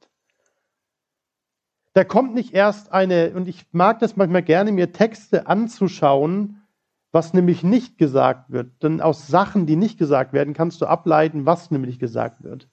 Da 1.94 2.04
kommt 2.04 2.36
nicht 2.36 2.54
erst 2.54 2.92
eine, 2.94 3.32
und 3.32 3.48
ich 3.48 3.66
mag 3.72 3.98
das 4.00 4.16
manchmal 4.16 4.44
gerne, 4.44 4.72
mir 4.72 4.92
Texte 4.92 5.48
anzuschauen, 5.48 6.62
was 7.12 7.34
nämlich 7.34 7.64
nicht 7.64 7.98
gesagt 7.98 8.52
wird. 8.52 8.84
Denn 8.84 9.02
aus 9.02 9.26
Sachen, 9.26 9.66
die 9.66 9.76
nicht 9.76 9.98
gesagt 9.98 10.32
werden, 10.32 10.54
kannst 10.54 10.80
du 10.82 10.86
ableiten, 10.86 11.48
was 11.48 11.72
nämlich 11.72 11.98
gesagt 11.98 12.44
wird. 12.44 12.70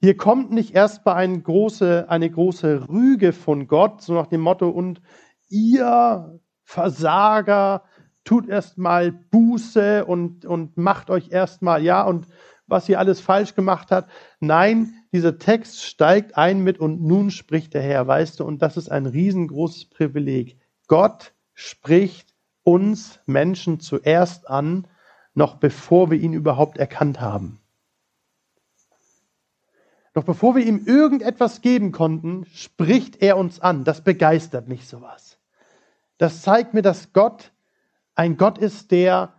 Hier 0.00 0.16
kommt 0.16 0.52
nicht 0.52 0.74
erst 0.74 1.04
mal 1.04 1.14
eine 1.14 1.38
große, 1.38 2.06
eine 2.08 2.30
große 2.30 2.88
Rüge 2.88 3.34
von 3.34 3.66
Gott, 3.66 4.00
so 4.00 4.14
nach 4.14 4.28
dem 4.28 4.40
Motto, 4.40 4.70
und 4.70 5.02
ihr 5.50 6.40
Versager, 6.64 7.82
tut 8.24 8.48
erst 8.48 8.78
mal 8.78 9.12
Buße 9.12 10.04
und, 10.04 10.44
und 10.44 10.76
macht 10.76 11.10
euch 11.10 11.30
erst 11.30 11.62
mal, 11.62 11.82
ja, 11.82 12.02
und 12.02 12.26
was 12.66 12.88
ihr 12.88 12.98
alles 12.98 13.20
falsch 13.20 13.54
gemacht 13.54 13.90
hat. 13.90 14.08
Nein, 14.40 14.94
dieser 15.12 15.38
Text 15.38 15.82
steigt 15.82 16.36
ein 16.36 16.62
mit 16.64 16.78
und 16.78 17.02
nun 17.02 17.30
spricht 17.30 17.74
der 17.74 17.82
Herr, 17.82 18.06
weißt 18.06 18.40
du, 18.40 18.44
und 18.44 18.62
das 18.62 18.76
ist 18.76 18.90
ein 18.90 19.06
riesengroßes 19.06 19.86
Privileg. 19.86 20.58
Gott 20.86 21.32
spricht 21.54 22.34
uns 22.62 23.20
Menschen 23.26 23.80
zuerst 23.80 24.48
an, 24.48 24.86
noch 25.34 25.56
bevor 25.56 26.10
wir 26.10 26.18
ihn 26.18 26.32
überhaupt 26.32 26.78
erkannt 26.78 27.20
haben. 27.20 27.60
Doch 30.14 30.24
bevor 30.24 30.54
wir 30.54 30.64
ihm 30.64 30.84
irgendetwas 30.84 31.62
geben 31.62 31.90
konnten, 31.90 32.44
spricht 32.52 33.22
er 33.22 33.38
uns 33.38 33.60
an. 33.60 33.84
Das 33.84 34.02
begeistert 34.02 34.68
mich 34.68 34.86
sowas. 34.86 35.38
Das 36.18 36.42
zeigt 36.42 36.74
mir, 36.74 36.82
dass 36.82 37.12
Gott 37.12 37.52
ein 38.14 38.36
Gott 38.36 38.58
ist, 38.58 38.90
der 38.90 39.34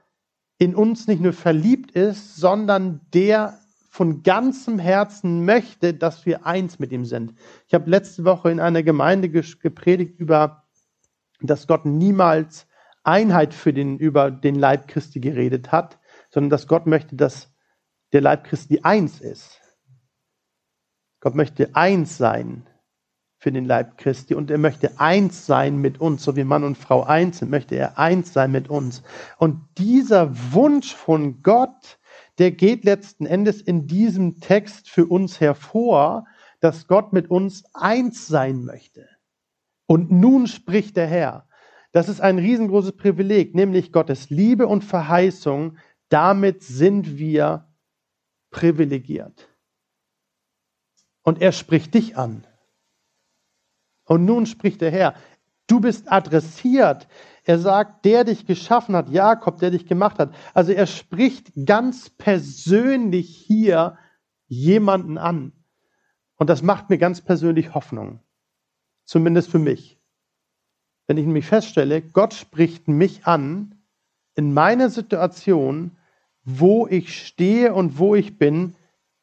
in 0.58 0.76
uns 0.76 1.08
nicht 1.08 1.22
nur 1.22 1.34
verliebt 1.34 1.92
ist, 1.92 2.36
sondern 2.36 3.02
der 3.14 3.60
von 3.90 4.24
ganzem 4.24 4.80
Herzen 4.80 5.46
möchte, 5.46 5.94
dass 5.94 6.26
wir 6.26 6.46
eins 6.46 6.80
mit 6.80 6.92
ihm 6.92 7.06
sind. 7.06 7.36
Ich 7.68 7.74
habe 7.74 7.90
letzte 7.90 8.26
Woche 8.26 8.50
in 8.50 8.60
einer 8.60 8.82
Gemeinde 8.82 9.30
gepredigt 9.30 10.20
über, 10.20 10.64
dass 11.42 11.68
Gott 11.68 11.86
niemals 11.86 12.68
Einheit 13.04 13.54
für 13.54 13.74
den, 13.74 14.00
über 14.00 14.32
den 14.32 14.56
Leib 14.56 14.88
Christi 14.88 15.20
geredet 15.20 15.72
hat, 15.72 16.00
sondern 16.32 16.50
dass 16.50 16.68
Gott 16.68 16.88
möchte, 16.88 17.16
dass 17.16 17.54
der 18.14 18.22
Leib 18.22 18.46
Christi 18.46 18.80
eins 18.82 19.22
ist. 19.22 19.60
Gott 21.20 21.36
möchte 21.36 21.76
eins 21.76 22.18
sein 22.18 22.68
für 23.44 23.52
den 23.52 23.66
Leib 23.66 23.98
Christi 23.98 24.36
und 24.36 24.50
er 24.50 24.58
möchte 24.58 25.02
eins 25.02 25.46
sein 25.46 25.76
mit 25.76 26.00
uns, 26.00 26.24
so 26.24 26.38
wie 26.38 26.46
Mann 26.46 26.64
und 26.64 26.78
Frau 26.78 27.04
eins 27.04 27.40
sind, 27.40 27.52
möchte 27.52 27.76
er 27.76 28.00
eins 28.00 28.32
sein 28.32 28.54
mit 28.54 28.70
uns. 28.70 29.04
Und 29.38 29.60
dieser 29.78 30.32
Wunsch 30.54 30.96
von 30.96 31.44
Gott, 31.44 32.00
der 32.38 32.52
geht 32.52 32.86
letzten 32.86 33.26
Endes 33.26 33.62
in 33.62 33.86
diesem 33.86 34.40
Text 34.40 34.90
für 34.90 35.06
uns 35.08 35.42
hervor, 35.42 36.26
dass 36.62 36.88
Gott 36.88 37.12
mit 37.12 37.30
uns 37.30 37.66
eins 37.74 38.28
sein 38.28 38.64
möchte. 38.64 39.10
Und 39.88 40.10
nun 40.10 40.48
spricht 40.48 40.96
der 40.96 41.08
Herr. 41.08 41.46
Das 41.92 42.08
ist 42.08 42.22
ein 42.22 42.40
riesengroßes 42.40 42.96
Privileg, 42.96 43.56
nämlich 43.56 43.92
Gottes 43.92 44.30
Liebe 44.30 44.68
und 44.68 44.86
Verheißung. 44.86 45.78
Damit 46.08 46.64
sind 46.64 47.18
wir 47.18 47.68
privilegiert. 48.52 49.50
Und 51.24 51.42
er 51.42 51.52
spricht 51.52 51.94
dich 51.94 52.16
an. 52.16 52.48
Und 54.06 54.26
nun 54.26 54.46
spricht 54.46 54.82
der 54.82 54.92
Herr, 54.92 55.16
du 55.68 55.80
bist 55.80 56.12
adressiert. 56.12 57.08
Er 57.46 57.60
sagt, 57.60 58.06
der 58.06 58.24
dich 58.24 58.46
geschaffen 58.46 58.96
hat, 58.96 59.10
Jakob, 59.10 59.60
der 59.60 59.72
dich 59.72 59.86
gemacht 59.86 60.20
hat. 60.20 60.34
Also 60.54 60.72
er 60.72 60.88
spricht 60.88 61.52
ganz 61.66 62.10
persönlich 62.10 63.36
hier 63.36 63.98
jemanden 64.48 65.18
an. 65.18 65.52
Und 66.36 66.50
das 66.50 66.62
macht 66.62 66.90
mir 66.90 66.98
ganz 66.98 67.22
persönlich 67.22 67.74
Hoffnung. 67.74 68.20
Zumindest 69.06 69.50
für 69.50 69.60
mich. 69.60 70.00
Wenn 71.08 71.18
ich 71.18 71.26
nämlich 71.26 71.46
feststelle, 71.46 72.02
Gott 72.02 72.34
spricht 72.34 72.88
mich 72.88 73.26
an 73.26 73.76
in 74.36 74.54
meiner 74.54 74.90
Situation, 74.90 75.98
wo 76.44 76.88
ich 76.88 77.26
stehe 77.26 77.74
und 77.74 77.98
wo 78.00 78.16
ich 78.16 78.38
bin, 78.38 78.76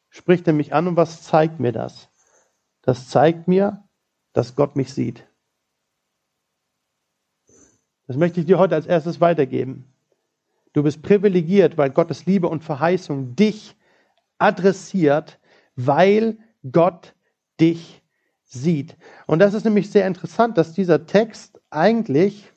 spricht 0.09 0.47
er 0.47 0.53
mich 0.53 0.73
an 0.73 0.87
und 0.87 0.95
was 0.95 1.23
zeigt 1.23 1.59
mir 1.59 1.71
das? 1.71 2.09
Das 2.81 3.09
zeigt 3.09 3.47
mir, 3.47 3.83
dass 4.33 4.55
Gott 4.55 4.75
mich 4.75 4.93
sieht. 4.93 5.27
Das 8.07 8.17
möchte 8.17 8.39
ich 8.41 8.45
dir 8.45 8.59
heute 8.59 8.75
als 8.75 8.87
erstes 8.87 9.21
weitergeben. 9.21 9.85
Du 10.73 10.83
bist 10.83 11.01
privilegiert, 11.01 11.77
weil 11.77 11.89
Gottes 11.89 12.25
Liebe 12.25 12.47
und 12.47 12.63
Verheißung 12.63 13.35
dich 13.35 13.75
adressiert, 14.37 15.39
weil 15.75 16.37
Gott 16.71 17.13
dich 17.59 18.01
sieht. 18.45 18.97
Und 19.27 19.39
das 19.39 19.53
ist 19.53 19.63
nämlich 19.63 19.89
sehr 19.91 20.07
interessant, 20.07 20.57
dass 20.57 20.73
dieser 20.73 21.05
Text 21.05 21.61
eigentlich 21.69 22.51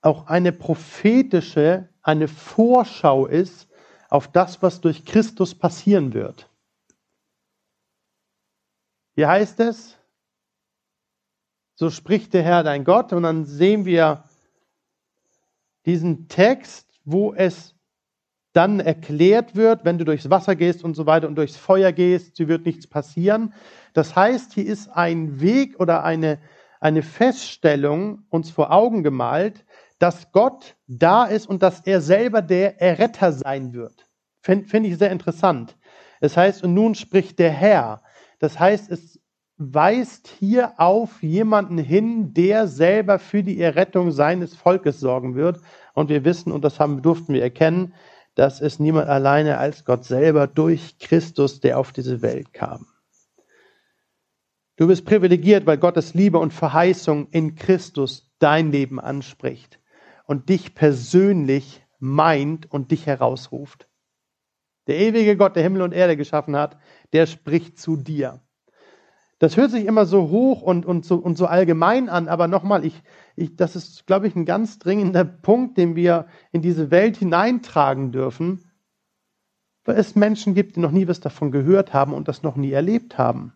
auch 0.00 0.26
eine 0.26 0.52
prophetische, 0.52 1.88
eine 2.02 2.28
Vorschau 2.28 3.26
ist 3.26 3.68
auf 4.08 4.28
das, 4.28 4.62
was 4.62 4.80
durch 4.80 5.04
Christus 5.04 5.54
passieren 5.54 6.14
wird. 6.14 6.48
Hier 9.14 9.28
heißt 9.28 9.60
es, 9.60 9.97
so 11.78 11.90
spricht 11.90 12.34
der 12.34 12.42
Herr 12.42 12.64
dein 12.64 12.82
Gott, 12.82 13.12
und 13.12 13.22
dann 13.22 13.44
sehen 13.44 13.84
wir 13.84 14.24
diesen 15.86 16.26
Text, 16.26 16.88
wo 17.04 17.32
es 17.32 17.76
dann 18.52 18.80
erklärt 18.80 19.54
wird, 19.54 19.84
wenn 19.84 19.96
du 19.96 20.04
durchs 20.04 20.28
Wasser 20.28 20.56
gehst 20.56 20.82
und 20.82 20.94
so 20.94 21.06
weiter 21.06 21.28
und 21.28 21.36
durchs 21.36 21.56
Feuer 21.56 21.92
gehst, 21.92 22.34
sie 22.34 22.48
wird 22.48 22.66
nichts 22.66 22.88
passieren. 22.88 23.54
Das 23.92 24.16
heißt, 24.16 24.54
hier 24.54 24.66
ist 24.66 24.88
ein 24.88 25.40
Weg 25.40 25.78
oder 25.78 26.02
eine, 26.02 26.40
eine 26.80 27.02
Feststellung 27.04 28.24
uns 28.28 28.50
vor 28.50 28.72
Augen 28.72 29.04
gemalt, 29.04 29.64
dass 30.00 30.32
Gott 30.32 30.74
da 30.88 31.26
ist 31.26 31.48
und 31.48 31.62
dass 31.62 31.80
er 31.86 32.00
selber 32.00 32.42
der 32.42 32.82
Erretter 32.82 33.32
sein 33.32 33.72
wird. 33.72 34.08
Finde 34.40 34.66
find 34.66 34.84
ich 34.84 34.98
sehr 34.98 35.12
interessant. 35.12 35.76
Es 36.20 36.36
heißt, 36.36 36.64
und 36.64 36.74
nun 36.74 36.96
spricht 36.96 37.38
der 37.38 37.52
Herr. 37.52 38.02
Das 38.40 38.58
heißt, 38.58 38.90
es 38.90 39.17
weist 39.58 40.28
hier 40.28 40.74
auf 40.78 41.22
jemanden 41.22 41.78
hin, 41.78 42.32
der 42.32 42.68
selber 42.68 43.18
für 43.18 43.42
die 43.42 43.60
Errettung 43.60 44.12
seines 44.12 44.54
Volkes 44.54 45.00
sorgen 45.00 45.34
wird. 45.34 45.60
Und 45.94 46.08
wir 46.08 46.24
wissen, 46.24 46.52
und 46.52 46.62
das 46.62 46.78
haben, 46.78 47.02
durften 47.02 47.34
wir 47.34 47.42
erkennen, 47.42 47.92
dass 48.36 48.60
es 48.60 48.78
niemand 48.78 49.08
alleine 49.08 49.58
als 49.58 49.84
Gott 49.84 50.04
selber 50.04 50.46
durch 50.46 50.98
Christus, 51.00 51.58
der 51.58 51.78
auf 51.78 51.92
diese 51.92 52.22
Welt 52.22 52.52
kam. 52.52 52.86
Du 54.76 54.86
bist 54.86 55.04
privilegiert, 55.04 55.66
weil 55.66 55.76
Gottes 55.76 56.14
Liebe 56.14 56.38
und 56.38 56.52
Verheißung 56.52 57.26
in 57.32 57.56
Christus 57.56 58.30
dein 58.38 58.70
Leben 58.70 59.00
anspricht 59.00 59.80
und 60.24 60.48
dich 60.48 60.76
persönlich 60.76 61.84
meint 61.98 62.70
und 62.70 62.92
dich 62.92 63.06
herausruft. 63.06 63.88
Der 64.86 64.98
ewige 64.98 65.36
Gott, 65.36 65.56
der 65.56 65.64
Himmel 65.64 65.82
und 65.82 65.92
Erde 65.92 66.16
geschaffen 66.16 66.54
hat, 66.54 66.78
der 67.12 67.26
spricht 67.26 67.76
zu 67.76 67.96
dir. 67.96 68.40
Das 69.38 69.56
hört 69.56 69.70
sich 69.70 69.86
immer 69.86 70.04
so 70.04 70.30
hoch 70.30 70.62
und, 70.62 70.84
und, 70.84 71.04
so, 71.04 71.16
und 71.16 71.38
so 71.38 71.46
allgemein 71.46 72.08
an, 72.08 72.28
aber 72.28 72.48
nochmal, 72.48 72.84
ich, 72.84 73.02
ich, 73.36 73.54
das 73.54 73.76
ist, 73.76 74.06
glaube 74.06 74.26
ich, 74.26 74.34
ein 74.34 74.44
ganz 74.44 74.78
dringender 74.78 75.24
Punkt, 75.24 75.78
den 75.78 75.94
wir 75.94 76.26
in 76.50 76.60
diese 76.60 76.90
Welt 76.90 77.16
hineintragen 77.16 78.10
dürfen, 78.10 78.70
weil 79.84 79.96
es 79.96 80.16
Menschen 80.16 80.54
gibt, 80.54 80.76
die 80.76 80.80
noch 80.80 80.90
nie 80.90 81.06
was 81.06 81.20
davon 81.20 81.52
gehört 81.52 81.92
haben 81.94 82.12
und 82.12 82.26
das 82.26 82.42
noch 82.42 82.56
nie 82.56 82.72
erlebt 82.72 83.16
haben. 83.16 83.52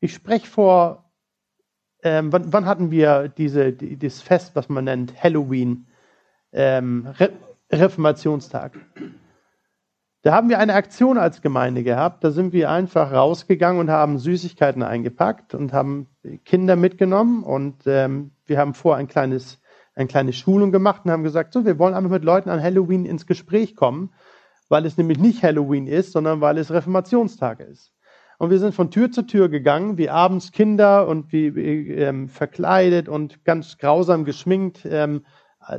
Ich 0.00 0.12
spreche 0.12 0.46
vor 0.46 1.06
ähm, 2.06 2.32
wann, 2.32 2.52
wann, 2.52 2.66
hatten 2.66 2.90
wir 2.90 3.28
diese, 3.28 3.72
die, 3.72 3.96
dieses 3.96 4.22
Fest, 4.22 4.54
was 4.54 4.68
man 4.68 4.84
nennt, 4.84 5.22
Halloween, 5.22 5.86
ähm, 6.52 7.08
Re 7.18 7.32
Reformationstag? 7.72 8.78
Da 10.26 10.34
haben 10.34 10.48
wir 10.48 10.58
eine 10.58 10.74
Aktion 10.74 11.18
als 11.18 11.40
Gemeinde 11.40 11.84
gehabt. 11.84 12.24
Da 12.24 12.32
sind 12.32 12.52
wir 12.52 12.68
einfach 12.68 13.12
rausgegangen 13.12 13.78
und 13.78 13.90
haben 13.90 14.18
Süßigkeiten 14.18 14.82
eingepackt 14.82 15.54
und 15.54 15.72
haben 15.72 16.08
Kinder 16.44 16.74
mitgenommen. 16.74 17.44
Und 17.44 17.86
ähm, 17.86 18.32
wir 18.44 18.58
haben 18.58 18.74
vor 18.74 18.96
ein 18.96 19.06
kleines, 19.06 19.60
eine 19.94 20.08
kleine 20.08 20.32
Schulung 20.32 20.72
gemacht 20.72 21.02
und 21.04 21.12
haben 21.12 21.22
gesagt, 21.22 21.52
so, 21.52 21.64
wir 21.64 21.78
wollen 21.78 21.94
einfach 21.94 22.10
mit 22.10 22.24
Leuten 22.24 22.50
an 22.50 22.60
Halloween 22.60 23.04
ins 23.04 23.28
Gespräch 23.28 23.76
kommen, 23.76 24.12
weil 24.68 24.84
es 24.84 24.96
nämlich 24.96 25.20
nicht 25.20 25.44
Halloween 25.44 25.86
ist, 25.86 26.10
sondern 26.10 26.40
weil 26.40 26.58
es 26.58 26.72
Reformationstag 26.72 27.60
ist. 27.60 27.92
Und 28.38 28.50
wir 28.50 28.58
sind 28.58 28.74
von 28.74 28.90
Tür 28.90 29.12
zu 29.12 29.22
Tür 29.22 29.48
gegangen, 29.48 29.96
wie 29.96 30.10
abends 30.10 30.50
Kinder 30.50 31.06
und 31.06 31.30
wie 31.30 31.46
ähm, 31.46 32.28
verkleidet 32.28 33.08
und 33.08 33.44
ganz 33.44 33.78
grausam 33.78 34.24
geschminkt 34.24 34.80
ähm, 34.90 35.24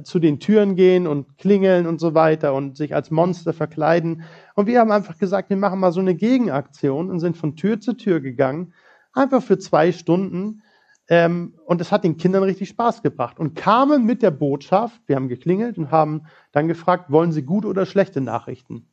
zu 0.03 0.19
den 0.19 0.39
Türen 0.39 0.75
gehen 0.75 1.07
und 1.07 1.37
klingeln 1.37 1.87
und 1.87 1.99
so 1.99 2.13
weiter 2.13 2.53
und 2.53 2.77
sich 2.77 2.93
als 2.93 3.11
Monster 3.11 3.53
verkleiden. 3.53 4.23
Und 4.55 4.67
wir 4.67 4.79
haben 4.79 4.91
einfach 4.91 5.17
gesagt, 5.17 5.49
wir 5.49 5.57
machen 5.57 5.79
mal 5.79 5.91
so 5.91 5.99
eine 5.99 6.15
Gegenaktion 6.15 7.09
und 7.09 7.19
sind 7.19 7.37
von 7.37 7.55
Tür 7.55 7.79
zu 7.79 7.93
Tür 7.93 8.19
gegangen, 8.19 8.73
einfach 9.13 9.41
für 9.41 9.57
zwei 9.57 9.91
Stunden. 9.91 10.61
Ähm, 11.09 11.53
und 11.65 11.79
es 11.79 11.91
hat 11.91 12.03
den 12.03 12.17
Kindern 12.17 12.43
richtig 12.43 12.69
Spaß 12.69 13.01
gebracht 13.01 13.39
und 13.39 13.55
kamen 13.55 14.05
mit 14.05 14.21
der 14.21 14.31
Botschaft, 14.31 15.01
wir 15.07 15.15
haben 15.15 15.29
geklingelt 15.29 15.77
und 15.77 15.89
haben 15.89 16.23
dann 16.51 16.67
gefragt, 16.67 17.09
wollen 17.09 17.31
Sie 17.31 17.43
gute 17.43 17.67
oder 17.67 17.85
schlechte 17.85 18.19
Nachrichten? 18.19 18.85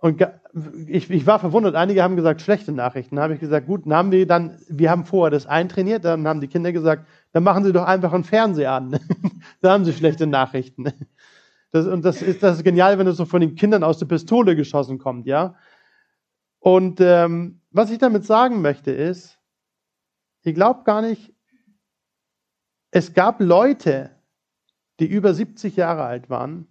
Und 0.00 0.26
ich, 0.86 1.10
ich, 1.10 1.26
war 1.26 1.38
verwundert, 1.38 1.74
einige 1.74 2.02
haben 2.02 2.16
gesagt, 2.16 2.40
schlechte 2.40 2.72
Nachrichten. 2.72 3.16
Dann 3.16 3.24
habe 3.24 3.34
ich 3.34 3.40
gesagt, 3.40 3.66
gut, 3.66 3.84
dann 3.84 3.94
haben 3.94 4.10
wir 4.10 4.26
dann, 4.26 4.58
wir 4.68 4.90
haben 4.90 5.04
vorher 5.04 5.30
das 5.30 5.46
eintrainiert, 5.46 6.06
dann 6.06 6.26
haben 6.26 6.40
die 6.40 6.48
Kinder 6.48 6.72
gesagt, 6.72 7.06
dann 7.32 7.42
machen 7.42 7.64
Sie 7.64 7.72
doch 7.72 7.84
einfach 7.84 8.14
einen 8.14 8.24
Fernseher 8.24 8.72
an. 8.72 8.98
da 9.60 9.72
haben 9.72 9.84
Sie 9.84 9.92
schlechte 9.92 10.26
Nachrichten. 10.26 10.92
Das, 11.70 11.86
und 11.86 12.02
das 12.02 12.22
ist, 12.22 12.42
das 12.42 12.56
ist 12.56 12.64
genial, 12.64 12.98
wenn 12.98 13.06
es 13.06 13.18
so 13.18 13.26
von 13.26 13.42
den 13.42 13.54
Kindern 13.56 13.84
aus 13.84 13.98
der 13.98 14.06
Pistole 14.06 14.56
geschossen 14.56 14.98
kommt, 14.98 15.26
ja. 15.26 15.54
Und 16.58 17.00
ähm, 17.00 17.60
was 17.70 17.90
ich 17.90 17.98
damit 17.98 18.24
sagen 18.24 18.62
möchte 18.62 18.90
ist, 18.90 19.38
ich 20.42 20.54
glaube 20.54 20.84
gar 20.84 21.02
nicht, 21.02 21.32
es 22.90 23.12
gab 23.12 23.40
Leute, 23.40 24.10
die 24.98 25.06
über 25.06 25.34
70 25.34 25.76
Jahre 25.76 26.04
alt 26.04 26.28
waren, 26.30 26.66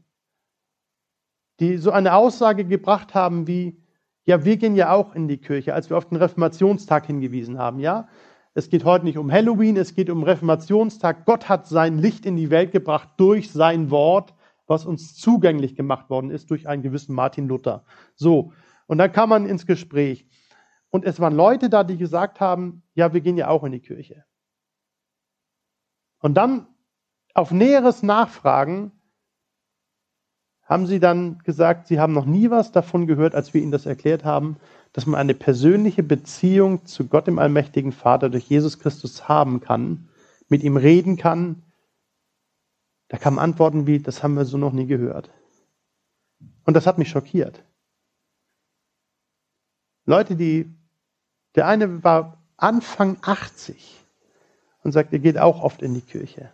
die 1.59 1.77
so 1.77 1.91
eine 1.91 2.15
Aussage 2.15 2.65
gebracht 2.65 3.13
haben 3.13 3.47
wie, 3.47 3.81
ja, 4.25 4.45
wir 4.45 4.57
gehen 4.57 4.75
ja 4.75 4.91
auch 4.91 5.15
in 5.15 5.27
die 5.27 5.37
Kirche, 5.37 5.73
als 5.73 5.89
wir 5.89 5.97
auf 5.97 6.05
den 6.05 6.17
Reformationstag 6.17 7.05
hingewiesen 7.05 7.57
haben, 7.57 7.79
ja. 7.79 8.07
Es 8.53 8.69
geht 8.69 8.83
heute 8.83 9.05
nicht 9.05 9.17
um 9.17 9.31
Halloween, 9.31 9.77
es 9.77 9.93
geht 9.93 10.09
um 10.09 10.23
Reformationstag. 10.23 11.25
Gott 11.25 11.47
hat 11.47 11.67
sein 11.67 11.97
Licht 11.99 12.25
in 12.25 12.35
die 12.35 12.49
Welt 12.49 12.71
gebracht 12.71 13.09
durch 13.17 13.51
sein 13.51 13.91
Wort, 13.91 14.33
was 14.67 14.85
uns 14.85 15.15
zugänglich 15.15 15.75
gemacht 15.75 16.09
worden 16.09 16.31
ist 16.31 16.49
durch 16.49 16.67
einen 16.67 16.81
gewissen 16.81 17.15
Martin 17.15 17.47
Luther. 17.47 17.85
So. 18.15 18.51
Und 18.87 18.97
dann 18.97 19.11
kam 19.11 19.29
man 19.29 19.45
ins 19.45 19.65
Gespräch. 19.65 20.27
Und 20.89 21.05
es 21.05 21.19
waren 21.19 21.35
Leute 21.35 21.69
da, 21.69 21.83
die 21.83 21.97
gesagt 21.97 22.39
haben, 22.39 22.83
ja, 22.95 23.13
wir 23.13 23.21
gehen 23.21 23.37
ja 23.37 23.49
auch 23.49 23.63
in 23.63 23.71
die 23.71 23.79
Kirche. 23.79 24.25
Und 26.19 26.33
dann 26.35 26.67
auf 27.33 27.51
näheres 27.51 28.03
Nachfragen 28.03 28.98
haben 30.69 30.85
sie 30.85 30.99
dann 30.99 31.39
gesagt, 31.39 31.87
sie 31.87 31.99
haben 31.99 32.13
noch 32.13 32.25
nie 32.25 32.51
was 32.51 32.71
davon 32.71 33.07
gehört, 33.07 33.33
als 33.33 33.55
wir 33.55 33.61
ihnen 33.61 33.71
das 33.71 33.87
erklärt 33.87 34.23
haben, 34.23 34.57
dass 34.93 35.07
man 35.07 35.19
eine 35.19 35.33
persönliche 35.33 36.03
Beziehung 36.03 36.85
zu 36.85 37.07
Gott, 37.07 37.25
dem 37.25 37.39
allmächtigen 37.39 37.91
Vater, 37.91 38.29
durch 38.29 38.47
Jesus 38.47 38.79
Christus 38.79 39.27
haben 39.27 39.61
kann, 39.61 40.09
mit 40.47 40.63
ihm 40.63 40.77
reden 40.77 41.17
kann. 41.17 41.63
Da 43.07 43.17
kamen 43.17 43.39
Antworten 43.39 43.87
wie, 43.87 43.99
das 43.99 44.21
haben 44.21 44.35
wir 44.35 44.45
so 44.45 44.57
noch 44.57 44.71
nie 44.71 44.85
gehört. 44.85 45.31
Und 46.65 46.75
das 46.75 46.85
hat 46.85 46.99
mich 46.99 47.09
schockiert. 47.09 47.63
Leute, 50.05 50.35
die, 50.35 50.71
der 51.55 51.67
eine 51.67 52.03
war 52.03 52.43
Anfang 52.57 53.17
80 53.21 54.05
und 54.83 54.91
sagt, 54.91 55.13
er 55.13 55.19
geht 55.19 55.39
auch 55.39 55.63
oft 55.63 55.81
in 55.81 55.95
die 55.95 56.01
Kirche. 56.01 56.51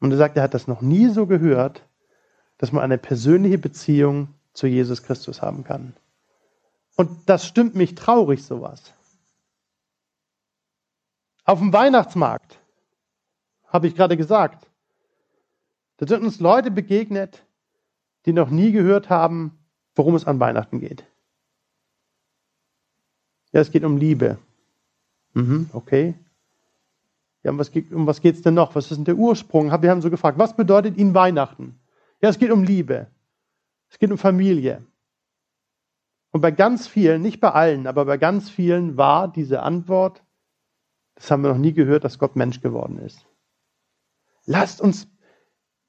Und 0.00 0.10
er 0.10 0.16
sagt, 0.16 0.36
er 0.36 0.42
hat 0.42 0.54
das 0.54 0.66
noch 0.66 0.82
nie 0.82 1.08
so 1.08 1.26
gehört, 1.26 1.82
dass 2.58 2.72
man 2.72 2.82
eine 2.82 2.98
persönliche 2.98 3.58
Beziehung 3.58 4.34
zu 4.52 4.66
Jesus 4.66 5.02
Christus 5.02 5.42
haben 5.42 5.64
kann. 5.64 5.94
Und 6.96 7.28
das 7.28 7.46
stimmt 7.46 7.74
mich 7.74 7.94
traurig, 7.94 8.44
sowas. 8.44 8.94
Auf 11.44 11.58
dem 11.58 11.72
Weihnachtsmarkt, 11.72 12.58
habe 13.66 13.88
ich 13.88 13.94
gerade 13.94 14.16
gesagt, 14.16 14.66
da 15.98 16.06
sind 16.06 16.22
uns 16.22 16.40
Leute 16.40 16.70
begegnet, 16.70 17.44
die 18.24 18.32
noch 18.32 18.50
nie 18.50 18.72
gehört 18.72 19.10
haben, 19.10 19.58
worum 19.94 20.14
es 20.14 20.26
an 20.26 20.40
Weihnachten 20.40 20.80
geht. 20.80 21.04
Ja, 23.52 23.60
es 23.60 23.70
geht 23.70 23.84
um 23.84 23.96
Liebe. 23.96 24.38
Mhm, 25.34 25.70
okay. 25.72 26.14
Ja, 27.46 27.52
um 27.52 27.58
was, 27.60 27.70
um 27.92 28.08
was 28.08 28.20
geht 28.20 28.34
es 28.34 28.42
denn 28.42 28.54
noch? 28.54 28.74
Was 28.74 28.90
ist 28.90 28.96
denn 28.96 29.04
der 29.04 29.14
Ursprung? 29.14 29.70
Wir 29.80 29.90
haben 29.90 30.02
so 30.02 30.10
gefragt, 30.10 30.36
was 30.36 30.56
bedeutet 30.56 30.96
Ihnen 30.96 31.14
Weihnachten? 31.14 31.78
Ja, 32.20 32.28
es 32.28 32.40
geht 32.40 32.50
um 32.50 32.64
Liebe. 32.64 33.06
Es 33.88 34.00
geht 34.00 34.10
um 34.10 34.18
Familie. 34.18 34.84
Und 36.32 36.40
bei 36.40 36.50
ganz 36.50 36.88
vielen, 36.88 37.22
nicht 37.22 37.38
bei 37.38 37.52
allen, 37.52 37.86
aber 37.86 38.04
bei 38.04 38.16
ganz 38.16 38.50
vielen 38.50 38.96
war 38.96 39.28
diese 39.28 39.62
Antwort, 39.62 40.24
das 41.14 41.30
haben 41.30 41.44
wir 41.44 41.50
noch 41.50 41.58
nie 41.58 41.72
gehört, 41.72 42.02
dass 42.02 42.18
Gott 42.18 42.34
Mensch 42.34 42.62
geworden 42.62 42.98
ist. 42.98 43.24
Lasst 44.44 44.80
uns 44.80 45.06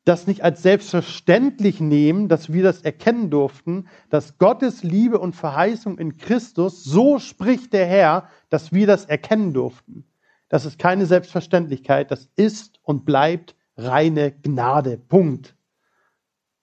das 0.05 0.27
nicht 0.27 0.43
als 0.43 0.61
selbstverständlich 0.61 1.79
nehmen, 1.79 2.27
dass 2.27 2.53
wir 2.53 2.61
das 2.61 2.83
erkennen 2.83 3.31
durften, 3.31 3.87
dass 4.11 4.37
Gottes 4.37 4.83
Liebe 4.83 5.17
und 5.17 5.35
Verheißung 5.35 5.97
in 5.97 6.17
Christus, 6.17 6.83
so 6.83 7.17
spricht 7.17 7.73
der 7.73 7.87
Herr, 7.87 8.29
dass 8.49 8.71
wir 8.71 8.85
das 8.85 9.05
erkennen 9.05 9.55
durften. 9.55 10.05
Das 10.49 10.65
ist 10.65 10.79
keine 10.79 11.05
Selbstverständlichkeit, 11.05 12.11
das 12.11 12.29
ist 12.35 12.79
und 12.83 13.05
bleibt 13.05 13.55
reine 13.75 14.31
Gnade. 14.31 14.97
Punkt. 14.97 15.55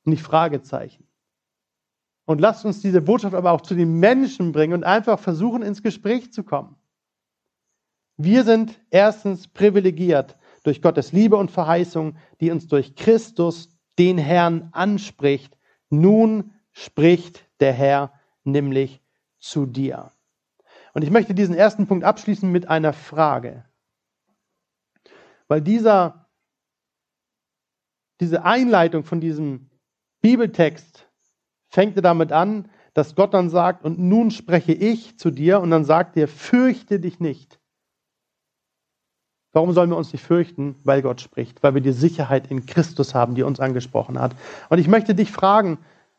Nicht 0.04 0.22
Fragezeichen. 0.22 1.06
Und 2.26 2.40
lasst 2.40 2.64
uns 2.64 2.80
diese 2.80 3.02
Botschaft 3.02 3.34
aber 3.34 3.52
auch 3.52 3.60
zu 3.60 3.74
den 3.74 4.00
Menschen 4.00 4.52
bringen 4.52 4.72
und 4.72 4.84
einfach 4.84 5.18
versuchen, 5.18 5.62
ins 5.62 5.82
Gespräch 5.82 6.32
zu 6.32 6.42
kommen. 6.42 6.76
Wir 8.16 8.44
sind 8.44 8.80
erstens 8.90 9.48
privilegiert 9.48 10.36
durch 10.62 10.80
Gottes 10.80 11.12
Liebe 11.12 11.36
und 11.36 11.50
Verheißung, 11.50 12.16
die 12.40 12.50
uns 12.50 12.66
durch 12.68 12.94
Christus, 12.94 13.76
den 13.98 14.18
Herrn, 14.18 14.70
anspricht. 14.72 15.58
Nun 15.90 16.52
spricht 16.72 17.44
der 17.60 17.72
Herr 17.72 18.12
nämlich 18.44 19.02
zu 19.38 19.66
dir. 19.66 20.10
Und 20.94 21.02
ich 21.02 21.10
möchte 21.10 21.34
diesen 21.34 21.54
ersten 21.54 21.86
Punkt 21.86 22.04
abschließen 22.04 22.50
mit 22.50 22.68
einer 22.68 22.92
Frage. 22.92 23.64
Weil 25.48 25.60
dieser, 25.60 26.28
diese 28.20 28.44
Einleitung 28.44 29.04
von 29.04 29.20
diesem 29.20 29.70
Bibeltext 30.20 31.08
fängt 31.68 32.02
damit 32.02 32.32
an, 32.32 32.70
dass 32.94 33.16
Gott 33.16 33.34
dann 33.34 33.50
sagt, 33.50 33.84
und 33.84 33.98
nun 33.98 34.30
spreche 34.30 34.72
ich 34.72 35.18
zu 35.18 35.30
dir, 35.30 35.60
und 35.60 35.70
dann 35.70 35.84
sagt 35.84 36.16
er, 36.16 36.28
fürchte 36.28 37.00
dich 37.00 37.18
nicht. 37.18 37.60
Warum 39.52 39.72
sollen 39.72 39.90
wir 39.90 39.96
uns 39.96 40.12
nicht 40.12 40.24
fürchten? 40.24 40.76
Weil 40.84 41.02
Gott 41.02 41.20
spricht, 41.20 41.62
weil 41.62 41.74
wir 41.74 41.80
die 41.80 41.92
Sicherheit 41.92 42.50
in 42.50 42.66
Christus 42.66 43.14
haben, 43.14 43.34
die 43.34 43.42
uns 43.42 43.60
angesprochen 43.60 44.20
hat. 44.20 44.34
Und 44.68 44.78
ich 44.78 44.88
möchte 44.88 45.14
dich 45.14 45.30
fragen 45.30 45.78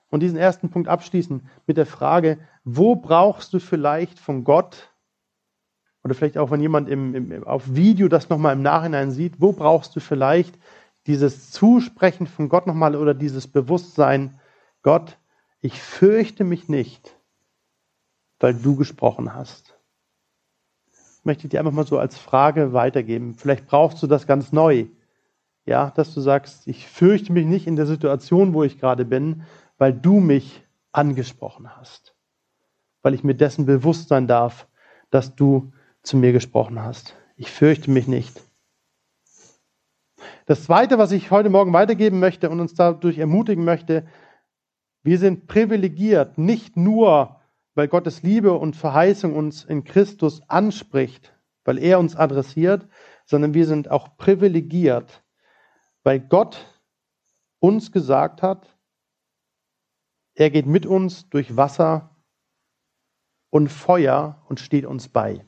und 0.09 0.21
diesen 0.21 0.37
ersten 0.37 0.69
Punkt 0.69 0.87
abschließen 0.87 1.47
mit 1.67 1.77
der 1.77 1.85
Frage, 1.85 2.39
wo 2.63 2.95
brauchst 2.95 3.53
du 3.53 3.59
vielleicht 3.59 4.19
von 4.19 4.43
Gott 4.45 4.94
oder 6.05 6.13
vielleicht 6.13 6.37
auch, 6.37 6.51
wenn 6.51 6.61
jemand 6.61 6.87
im, 6.87 7.15
im, 7.15 7.43
auf 7.45 7.63
Video 7.73 8.07
das 8.07 8.29
nochmal 8.29 8.53
im 8.53 8.61
Nachhinein 8.61 9.09
sieht, 9.09 9.41
wo 9.41 9.53
brauchst 9.53 9.95
du 9.95 9.99
vielleicht 9.99 10.55
dieses 11.07 11.49
Zusprechen 11.49 12.27
von 12.27 12.47
Gott 12.47 12.67
nochmal 12.67 12.95
oder 12.95 13.15
dieses 13.15 13.47
Bewusstsein, 13.47 14.39
Gott, 14.83 15.17
ich 15.61 15.81
fürchte 15.81 16.43
mich 16.43 16.69
nicht, 16.69 17.17
weil 18.39 18.53
du 18.53 18.75
gesprochen 18.75 19.33
hast. 19.33 19.79
Möchte 21.23 21.47
ich 21.47 21.49
dir 21.49 21.59
einfach 21.59 21.71
mal 21.71 21.87
so 21.87 21.97
als 21.97 22.19
Frage 22.19 22.71
weitergeben. 22.71 23.33
Vielleicht 23.33 23.65
brauchst 23.65 24.03
du 24.03 24.05
das 24.05 24.27
ganz 24.27 24.51
neu. 24.51 24.85
Ja, 25.65 25.89
dass 25.89 26.13
du 26.13 26.21
sagst, 26.21 26.67
ich 26.67 26.85
fürchte 26.85 27.33
mich 27.33 27.47
nicht 27.47 27.65
in 27.65 27.77
der 27.77 27.87
Situation, 27.87 28.53
wo 28.53 28.63
ich 28.63 28.79
gerade 28.79 29.05
bin, 29.05 29.41
weil 29.79 29.91
du 29.91 30.19
mich 30.19 30.63
angesprochen 30.91 31.75
hast. 31.75 32.13
Weil 33.01 33.15
ich 33.15 33.23
mir 33.23 33.33
dessen 33.33 33.65
bewusst 33.65 34.09
sein 34.09 34.27
darf, 34.27 34.67
dass 35.09 35.35
du 35.35 35.71
zu 36.05 36.17
mir 36.17 36.31
gesprochen 36.31 36.81
hast. 36.81 37.15
Ich 37.35 37.51
fürchte 37.51 37.91
mich 37.91 38.07
nicht. 38.07 38.41
Das 40.45 40.63
Zweite, 40.63 40.97
was 40.97 41.11
ich 41.11 41.31
heute 41.31 41.49
Morgen 41.49 41.73
weitergeben 41.73 42.19
möchte 42.19 42.49
und 42.49 42.59
uns 42.59 42.75
dadurch 42.75 43.17
ermutigen 43.17 43.65
möchte, 43.65 44.07
wir 45.03 45.17
sind 45.19 45.47
privilegiert, 45.47 46.37
nicht 46.37 46.77
nur, 46.77 47.41
weil 47.73 47.87
Gottes 47.87 48.23
Liebe 48.23 48.53
und 48.53 48.75
Verheißung 48.75 49.35
uns 49.35 49.63
in 49.63 49.83
Christus 49.83 50.47
anspricht, 50.49 51.35
weil 51.63 51.77
er 51.77 51.99
uns 51.99 52.15
adressiert, 52.15 52.87
sondern 53.25 53.53
wir 53.53 53.65
sind 53.65 53.89
auch 53.89 54.17
privilegiert, 54.17 55.23
weil 56.03 56.19
Gott 56.19 56.65
uns 57.59 57.91
gesagt 57.91 58.41
hat, 58.41 58.77
er 60.35 60.49
geht 60.49 60.65
mit 60.65 60.85
uns 60.85 61.29
durch 61.29 61.55
Wasser 61.57 62.15
und 63.49 63.69
Feuer 63.69 64.43
und 64.47 64.59
steht 64.59 64.85
uns 64.85 65.07
bei. 65.07 65.45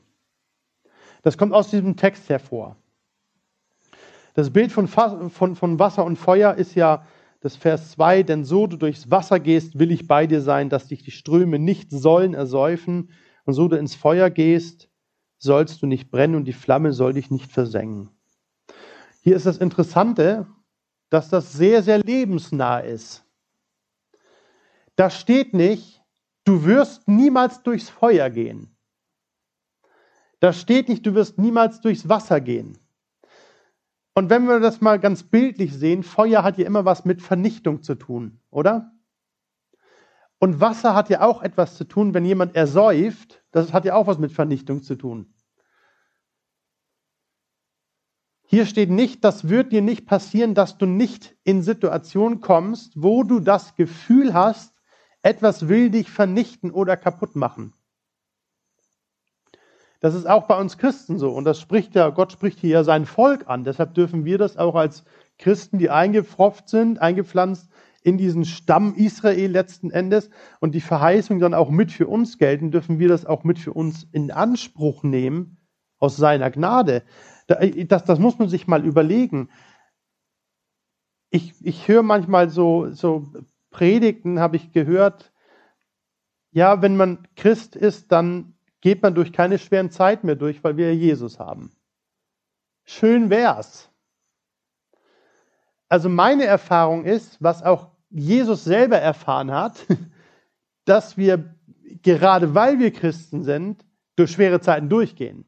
Das 1.28 1.36
kommt 1.36 1.52
aus 1.52 1.68
diesem 1.68 1.94
Text 1.94 2.30
hervor. 2.30 2.78
Das 4.32 4.50
Bild 4.50 4.72
von, 4.72 4.88
von, 4.88 5.30
von 5.30 5.78
Wasser 5.78 6.06
und 6.06 6.16
Feuer 6.16 6.54
ist 6.54 6.74
ja 6.74 7.06
das 7.40 7.54
Vers 7.54 7.90
2, 7.90 8.22
denn 8.22 8.46
so 8.46 8.66
du 8.66 8.78
durchs 8.78 9.10
Wasser 9.10 9.38
gehst, 9.38 9.78
will 9.78 9.90
ich 9.92 10.08
bei 10.08 10.26
dir 10.26 10.40
sein, 10.40 10.70
dass 10.70 10.88
dich 10.88 11.02
die 11.02 11.10
Ströme 11.10 11.58
nicht 11.58 11.90
sollen 11.90 12.32
ersäufen, 12.32 13.10
und 13.44 13.52
so 13.52 13.68
du 13.68 13.76
ins 13.76 13.94
Feuer 13.94 14.30
gehst, 14.30 14.88
sollst 15.36 15.82
du 15.82 15.86
nicht 15.86 16.10
brennen 16.10 16.34
und 16.34 16.46
die 16.46 16.54
Flamme 16.54 16.94
soll 16.94 17.12
dich 17.12 17.30
nicht 17.30 17.52
versengen. 17.52 18.08
Hier 19.20 19.36
ist 19.36 19.44
das 19.44 19.58
Interessante, 19.58 20.46
dass 21.10 21.28
das 21.28 21.52
sehr, 21.52 21.82
sehr 21.82 21.98
lebensnah 21.98 22.78
ist. 22.78 23.22
Da 24.96 25.10
steht 25.10 25.52
nicht, 25.52 26.02
du 26.44 26.64
wirst 26.64 27.06
niemals 27.06 27.62
durchs 27.62 27.90
Feuer 27.90 28.30
gehen. 28.30 28.77
Da 30.40 30.52
steht 30.52 30.88
nicht, 30.88 31.04
du 31.04 31.14
wirst 31.14 31.38
niemals 31.38 31.80
durchs 31.80 32.08
Wasser 32.08 32.40
gehen. 32.40 32.78
Und 34.14 34.30
wenn 34.30 34.46
wir 34.46 34.60
das 34.60 34.80
mal 34.80 34.98
ganz 34.98 35.22
bildlich 35.22 35.72
sehen, 35.72 36.02
Feuer 36.02 36.42
hat 36.42 36.58
ja 36.58 36.66
immer 36.66 36.84
was 36.84 37.04
mit 37.04 37.22
Vernichtung 37.22 37.82
zu 37.82 37.94
tun, 37.94 38.40
oder? 38.50 38.92
Und 40.38 40.60
Wasser 40.60 40.94
hat 40.94 41.08
ja 41.08 41.22
auch 41.22 41.42
etwas 41.42 41.76
zu 41.76 41.84
tun, 41.84 42.14
wenn 42.14 42.24
jemand 42.24 42.54
ersäuft, 42.54 43.44
das 43.50 43.72
hat 43.72 43.84
ja 43.84 43.94
auch 43.94 44.06
was 44.06 44.18
mit 44.18 44.32
Vernichtung 44.32 44.82
zu 44.82 44.96
tun. 44.96 45.34
Hier 48.50 48.64
steht 48.64 48.90
nicht, 48.90 49.24
das 49.24 49.48
wird 49.48 49.72
dir 49.72 49.82
nicht 49.82 50.06
passieren, 50.06 50.54
dass 50.54 50.78
du 50.78 50.86
nicht 50.86 51.36
in 51.44 51.62
Situationen 51.62 52.40
kommst, 52.40 52.94
wo 52.96 53.22
du 53.22 53.40
das 53.40 53.74
Gefühl 53.74 54.32
hast, 54.32 54.74
etwas 55.22 55.68
will 55.68 55.90
dich 55.90 56.10
vernichten 56.10 56.70
oder 56.70 56.96
kaputt 56.96 57.36
machen. 57.36 57.74
Das 60.00 60.14
ist 60.14 60.28
auch 60.28 60.46
bei 60.46 60.58
uns 60.58 60.78
Christen 60.78 61.18
so. 61.18 61.32
Und 61.32 61.44
das 61.44 61.60
spricht 61.60 61.94
ja, 61.94 62.10
Gott 62.10 62.32
spricht 62.32 62.60
hier 62.60 62.70
ja 62.70 62.84
sein 62.84 63.04
Volk 63.04 63.48
an. 63.48 63.64
Deshalb 63.64 63.94
dürfen 63.94 64.24
wir 64.24 64.38
das 64.38 64.56
auch 64.56 64.74
als 64.74 65.04
Christen, 65.38 65.78
die 65.78 65.90
eingepfropft 65.90 66.68
sind, 66.68 67.00
eingepflanzt 67.00 67.68
in 68.02 68.16
diesen 68.16 68.44
Stamm 68.44 68.94
Israel 68.94 69.50
letzten 69.50 69.90
Endes 69.90 70.30
und 70.60 70.74
die 70.74 70.80
Verheißung 70.80 71.40
dann 71.40 71.54
auch 71.54 71.70
mit 71.70 71.90
für 71.90 72.06
uns 72.06 72.38
gelten, 72.38 72.70
dürfen 72.70 72.98
wir 72.98 73.08
das 73.08 73.26
auch 73.26 73.44
mit 73.44 73.58
für 73.58 73.72
uns 73.72 74.06
in 74.12 74.30
Anspruch 74.30 75.02
nehmen 75.02 75.58
aus 75.98 76.16
seiner 76.16 76.50
Gnade. 76.50 77.02
Das, 77.46 78.04
das 78.04 78.18
muss 78.18 78.38
man 78.38 78.48
sich 78.48 78.66
mal 78.66 78.84
überlegen. 78.84 79.50
Ich, 81.30 81.54
ich 81.60 81.88
höre 81.88 82.02
manchmal 82.02 82.50
so, 82.50 82.90
so 82.90 83.32
Predigten, 83.70 84.38
habe 84.38 84.56
ich 84.56 84.72
gehört, 84.72 85.32
ja, 86.52 86.80
wenn 86.80 86.96
man 86.96 87.26
Christ 87.36 87.76
ist, 87.76 88.12
dann 88.12 88.54
geht 88.80 89.02
man 89.02 89.14
durch 89.14 89.32
keine 89.32 89.58
schweren 89.58 89.90
Zeiten 89.90 90.26
mehr 90.26 90.36
durch, 90.36 90.62
weil 90.62 90.76
wir 90.76 90.94
Jesus 90.94 91.38
haben. 91.38 91.72
Schön 92.84 93.30
wär's. 93.30 93.90
Also 95.88 96.08
meine 96.08 96.44
Erfahrung 96.44 97.04
ist, 97.04 97.42
was 97.42 97.62
auch 97.62 97.90
Jesus 98.10 98.64
selber 98.64 98.98
erfahren 98.98 99.50
hat, 99.50 99.86
dass 100.84 101.16
wir 101.16 101.54
gerade 102.02 102.54
weil 102.54 102.78
wir 102.78 102.92
Christen 102.92 103.42
sind, 103.42 103.84
durch 104.16 104.32
schwere 104.32 104.60
Zeiten 104.60 104.88
durchgehen. 104.88 105.44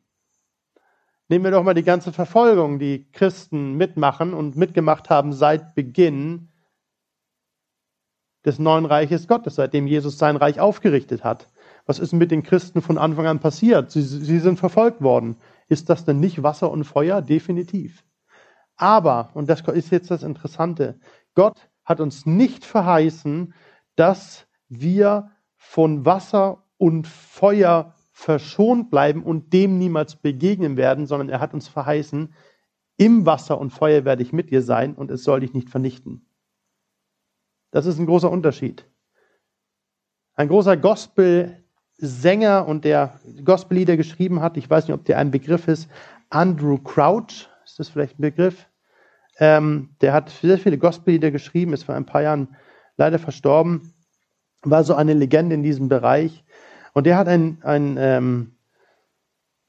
Nehmen 1.29 1.45
wir 1.45 1.51
doch 1.51 1.63
mal 1.63 1.75
die 1.75 1.85
ganze 1.85 2.13
Verfolgung, 2.13 2.79
die 2.79 3.11
Christen 3.13 3.77
mitmachen 3.77 4.35
und 4.35 4.57
mitgemacht 4.57 5.11
haben 5.11 5.33
seit 5.33 5.75
Beginn 5.75 6.49
des 8.45 8.59
neuen 8.59 8.85
Reiches 8.85 9.29
Gottes, 9.29 9.57
seitdem 9.57 9.87
Jesus 9.87 10.19
sein 10.19 10.37
Reich 10.37 10.61
aufgerichtet 10.61 11.23
hat. 11.25 11.49
Was 11.91 11.99
ist 11.99 12.13
mit 12.13 12.31
den 12.31 12.45
Christen 12.45 12.83
von 12.83 12.99
Anfang 12.99 13.27
an 13.27 13.41
passiert? 13.41 13.91
Sie, 13.91 14.03
sie 14.03 14.39
sind 14.39 14.61
verfolgt 14.61 15.03
worden. 15.03 15.35
Ist 15.67 15.91
das 15.91 16.05
denn 16.05 16.21
nicht 16.21 16.45
Wasser 16.45 16.71
und 16.71 16.85
Feuer? 16.85 17.21
Definitiv. 17.21 18.05
Aber, 18.77 19.31
und 19.35 19.51
das 19.51 19.63
ist 19.63 19.91
jetzt 19.91 20.09
das 20.09 20.23
Interessante, 20.23 21.01
Gott 21.35 21.69
hat 21.85 21.99
uns 21.99 22.27
nicht 22.27 22.65
verheißen, 22.65 23.55
dass 23.97 24.47
wir 24.69 25.33
von 25.57 26.05
Wasser 26.05 26.63
und 26.77 27.09
Feuer 27.09 27.93
verschont 28.13 28.89
bleiben 28.89 29.25
und 29.25 29.53
dem 29.53 29.77
niemals 29.77 30.15
begegnen 30.15 30.77
werden, 30.77 31.07
sondern 31.07 31.29
er 31.29 31.41
hat 31.41 31.55
uns 31.55 31.67
verheißen, 31.67 32.33
im 32.99 33.27
Wasser 33.27 33.59
und 33.59 33.71
Feuer 33.71 34.05
werde 34.05 34.23
ich 34.23 34.33
mit 34.33 34.53
dir 34.53 34.63
sein 34.63 34.95
und 34.95 35.11
es 35.11 35.25
soll 35.25 35.41
dich 35.41 35.55
nicht 35.55 35.71
vernichten. 35.71 36.25
Das 37.73 37.85
ist 37.85 37.99
ein 37.99 38.07
großer 38.07 38.31
Unterschied. 38.31 38.87
Ein 40.35 40.47
großer 40.47 40.77
Gospel-Sänger 42.01 42.67
und 42.67 42.85
der 42.85 43.21
Gospellieder 43.45 43.97
geschrieben 43.97 44.41
hat, 44.41 44.57
ich 44.57 44.69
weiß 44.69 44.87
nicht, 44.87 44.95
ob 44.95 45.05
der 45.05 45.19
ein 45.19 45.31
Begriff 45.31 45.69
ist, 45.69 45.89
Andrew 46.31 46.79
Crouch, 46.79 47.49
ist 47.65 47.79
das 47.79 47.89
vielleicht 47.89 48.19
ein 48.19 48.23
Begriff? 48.23 48.67
Ähm, 49.39 49.91
der 50.01 50.13
hat 50.13 50.31
sehr 50.31 50.59
viele 50.59 50.79
Gospellieder 50.79 51.31
geschrieben, 51.31 51.73
ist 51.73 51.85
vor 51.85 51.95
ein 51.95 52.07
paar 52.07 52.23
Jahren 52.23 52.57
leider 52.97 53.19
verstorben, 53.19 53.93
war 54.63 54.85
so 54.85 54.95
eine 54.95 55.15
Legende 55.15 55.55
in 55.55 55.63
diesem 55.63 55.89
Bereich. 55.89 56.45
Und 56.93 57.05
der 57.07 57.17
hat 57.17 57.29
ein, 57.29 57.59
ein, 57.63 57.97
ähm, 57.99 58.53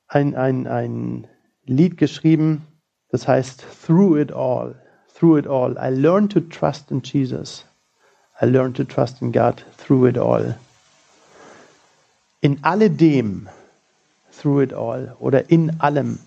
ein, 0.07 0.35
ein, 0.35 0.67
ein 0.67 1.27
Lied 1.65 1.97
geschrieben, 1.97 2.65
das 3.09 3.27
heißt 3.27 3.65
Through 3.85 4.17
It 4.17 4.31
All. 4.31 4.75
Through 5.13 5.39
It 5.39 5.47
All. 5.47 5.77
I 5.77 5.93
learned 5.93 6.31
to 6.31 6.39
trust 6.39 6.91
in 6.91 7.01
Jesus. 7.03 7.65
I 8.41 8.45
learned 8.45 8.75
to 8.77 8.83
trust 8.83 9.21
in 9.21 9.31
God 9.31 9.63
through 9.77 10.07
it 10.07 10.17
all. 10.17 10.55
In 12.41 12.63
alledem, 12.63 13.47
through 14.31 14.63
it 14.63 14.73
all, 14.73 15.15
oder 15.19 15.51
in 15.51 15.79
allem 15.79 16.17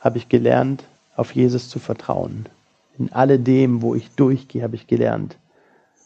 habe 0.00 0.18
ich 0.18 0.28
gelernt, 0.28 0.84
auf 1.16 1.32
Jesus 1.32 1.70
zu 1.70 1.78
vertrauen. 1.78 2.46
In 2.98 3.10
alledem, 3.12 3.80
wo 3.80 3.94
ich 3.94 4.10
durchgehe, 4.10 4.62
habe 4.62 4.76
ich 4.76 4.86
gelernt, 4.86 5.38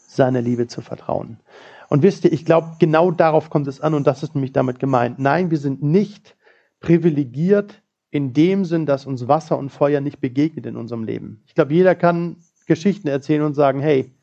seiner 0.07 0.41
Liebe 0.41 0.67
zu 0.67 0.81
vertrauen. 0.81 1.37
Und 1.89 2.01
wisst 2.01 2.23
ihr, 2.23 2.31
ich 2.31 2.45
glaube, 2.45 2.77
genau 2.79 3.11
darauf 3.11 3.49
kommt 3.49 3.67
es 3.67 3.81
an 3.81 3.93
und 3.93 4.07
das 4.07 4.23
ist 4.23 4.35
nämlich 4.35 4.53
damit 4.53 4.79
gemeint. 4.79 5.19
Nein, 5.19 5.51
wir 5.51 5.57
sind 5.57 5.83
nicht 5.83 6.37
privilegiert 6.79 7.81
in 8.09 8.33
dem 8.33 8.63
Sinn, 8.63 8.85
dass 8.85 9.05
uns 9.05 9.27
Wasser 9.27 9.57
und 9.57 9.69
Feuer 9.69 9.99
nicht 9.99 10.21
begegnet 10.21 10.65
in 10.65 10.77
unserem 10.77 11.03
Leben. 11.03 11.43
Ich 11.45 11.55
glaube, 11.55 11.73
jeder 11.73 11.93
kann 11.93 12.37
Geschichten 12.67 13.09
erzählen 13.09 13.43
und 13.43 13.53
sagen, 13.53 13.81
hey, 13.81 14.13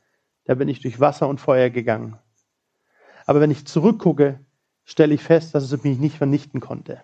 da 0.47 0.55
bin 0.55 0.69
ich 0.69 0.81
durch 0.81 1.01
Wasser 1.01 1.29
und 1.29 1.39
Feuer 1.39 1.69
gegangen. 1.69 2.17
Aber 3.27 3.41
wenn 3.41 3.51
ich 3.51 3.67
zurückgucke, 3.67 4.39
stelle 4.85 5.15
ich 5.15 5.23
fest, 5.23 5.55
dass 5.55 5.71
es 5.71 5.85
mich 5.85 5.99
nicht 5.99 6.17
vernichten 6.17 6.61
konnte. 6.61 7.03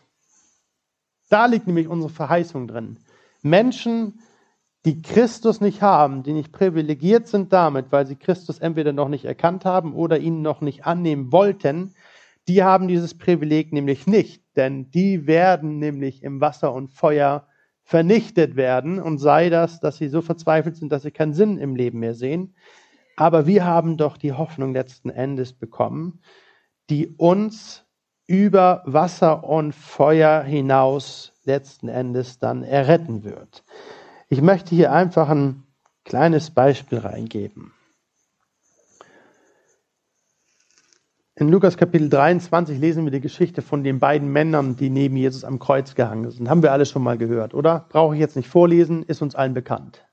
Da 1.28 1.46
liegt 1.46 1.66
nämlich 1.66 1.88
unsere 1.88 2.12
Verheißung 2.12 2.66
drin. 2.68 2.98
Menschen, 3.42 4.20
die 4.84 5.02
Christus 5.02 5.60
nicht 5.60 5.82
haben, 5.82 6.22
die 6.22 6.32
nicht 6.32 6.52
privilegiert 6.52 7.28
sind 7.28 7.52
damit, 7.52 7.86
weil 7.90 8.06
sie 8.06 8.16
Christus 8.16 8.58
entweder 8.58 8.92
noch 8.92 9.08
nicht 9.08 9.24
erkannt 9.24 9.64
haben 9.64 9.94
oder 9.94 10.18
ihn 10.18 10.42
noch 10.42 10.60
nicht 10.60 10.86
annehmen 10.86 11.32
wollten, 11.32 11.94
die 12.48 12.64
haben 12.64 12.88
dieses 12.88 13.16
Privileg 13.16 13.72
nämlich 13.72 14.06
nicht, 14.06 14.42
denn 14.56 14.90
die 14.90 15.26
werden 15.26 15.78
nämlich 15.78 16.22
im 16.22 16.40
Wasser 16.40 16.72
und 16.72 16.92
Feuer 16.92 17.46
vernichtet 17.84 18.56
werden 18.56 19.00
und 19.00 19.18
sei 19.18 19.50
das, 19.50 19.80
dass 19.80 19.98
sie 19.98 20.08
so 20.08 20.22
verzweifelt 20.22 20.76
sind, 20.76 20.90
dass 20.90 21.02
sie 21.02 21.10
keinen 21.10 21.34
Sinn 21.34 21.58
im 21.58 21.76
Leben 21.76 21.98
mehr 22.00 22.14
sehen. 22.14 22.54
Aber 23.16 23.46
wir 23.46 23.64
haben 23.64 23.96
doch 23.96 24.16
die 24.16 24.32
Hoffnung 24.32 24.72
letzten 24.72 25.10
Endes 25.10 25.52
bekommen, 25.52 26.20
die 26.90 27.14
uns 27.16 27.84
über 28.26 28.82
Wasser 28.84 29.44
und 29.44 29.74
Feuer 29.74 30.42
hinaus 30.42 31.32
letzten 31.44 31.88
Endes 31.88 32.38
dann 32.38 32.62
erretten 32.62 33.24
wird. 33.24 33.64
Ich 34.28 34.42
möchte 34.42 34.74
hier 34.74 34.92
einfach 34.92 35.28
ein 35.28 35.64
kleines 36.04 36.50
Beispiel 36.50 36.98
reingeben. 36.98 37.72
In 41.36 41.48
Lukas 41.48 41.76
Kapitel 41.76 42.10
23 42.10 42.78
lesen 42.78 43.04
wir 43.04 43.10
die 43.10 43.20
Geschichte 43.20 43.62
von 43.62 43.82
den 43.82 43.98
beiden 43.98 44.28
Männern, 44.28 44.76
die 44.76 44.90
neben 44.90 45.16
Jesus 45.16 45.42
am 45.42 45.58
Kreuz 45.58 45.94
gehangen 45.94 46.30
sind. 46.30 46.50
Haben 46.50 46.62
wir 46.62 46.72
alle 46.72 46.84
schon 46.84 47.02
mal 47.02 47.16
gehört, 47.16 47.54
oder? 47.54 47.86
Brauche 47.88 48.14
ich 48.14 48.20
jetzt 48.20 48.36
nicht 48.36 48.48
vorlesen, 48.48 49.04
ist 49.04 49.22
uns 49.22 49.34
allen 49.34 49.54
bekannt. 49.54 50.04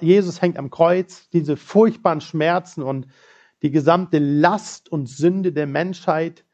Jesus 0.00 0.42
hängt 0.42 0.58
am 0.58 0.70
Kreuz, 0.70 1.28
diese 1.30 1.56
furchtbaren 1.56 2.20
Schmerzen 2.20 2.82
und 2.82 3.06
die 3.64 3.70
gesamte 3.70 4.18
Last 4.18 4.92
und 4.92 5.06
Sünde 5.06 5.50
der 5.50 5.66
Menschheit 5.66 6.44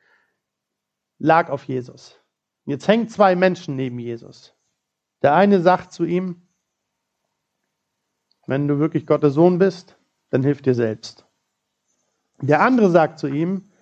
lag 1.19 1.51
auf 1.51 1.65
Jesus. 1.65 2.21
Jetzt 2.67 2.87
hängen 2.87 3.09
zwei 3.09 3.35
Menschen 3.35 3.75
neben 3.75 3.99
Jesus. 3.99 4.55
Der 5.21 5.35
eine 5.35 5.61
sagt 5.61 5.93
zu 5.93 6.05
ihm, 6.05 6.47
wenn 8.47 8.69
du 8.69 8.79
wirklich 8.79 9.09
Gottes 9.09 9.35
Sohn 9.35 9.59
bist, 9.59 9.99
dann 10.31 10.45
hilf 10.45 10.63
dir 10.63 10.77
selbst. 10.77 11.27
Der 12.41 12.61
andere 12.61 12.91
sagt 12.91 13.19
zu 13.19 13.27
ihm, 13.27 13.73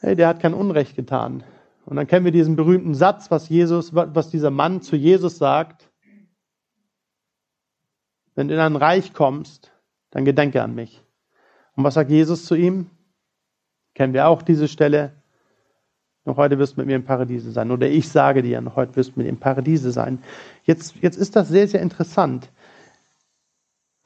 hey, 0.00 0.16
der 0.16 0.28
hat 0.28 0.40
kein 0.40 0.52
Unrecht 0.52 0.94
getan. 0.94 1.42
Und 1.86 1.96
dann 1.96 2.06
kennen 2.06 2.26
wir 2.26 2.32
diesen 2.32 2.54
berühmten 2.54 2.94
Satz, 2.94 3.30
was 3.30 3.48
Jesus, 3.48 3.94
was 3.94 4.28
dieser 4.28 4.50
Mann 4.50 4.82
zu 4.82 4.94
Jesus 4.94 5.38
sagt. 5.38 5.90
Wenn 8.34 8.48
du 8.48 8.54
in 8.54 8.60
ein 8.60 8.76
Reich 8.76 9.14
kommst, 9.14 9.72
dann 10.10 10.26
gedenke 10.26 10.62
an 10.62 10.74
mich. 10.74 11.03
Und 11.76 11.84
was 11.84 11.94
sagt 11.94 12.10
Jesus 12.10 12.44
zu 12.44 12.54
ihm? 12.54 12.90
Kennen 13.94 14.12
wir 14.12 14.28
auch 14.28 14.42
diese 14.42 14.68
Stelle. 14.68 15.12
Noch 16.24 16.36
heute 16.36 16.58
wirst 16.58 16.76
du 16.76 16.80
mit 16.80 16.86
mir 16.86 16.96
im 16.96 17.04
Paradiese 17.04 17.52
sein. 17.52 17.70
Oder 17.70 17.88
ich 17.88 18.08
sage 18.08 18.42
dir, 18.42 18.60
noch 18.60 18.76
heute 18.76 18.96
wirst 18.96 19.10
du 19.10 19.18
mit 19.18 19.26
mir 19.26 19.30
im 19.30 19.38
Paradiese 19.38 19.92
sein. 19.92 20.22
Jetzt, 20.64 20.96
jetzt 20.96 21.16
ist 21.16 21.36
das 21.36 21.48
sehr, 21.48 21.68
sehr 21.68 21.82
interessant. 21.82 22.50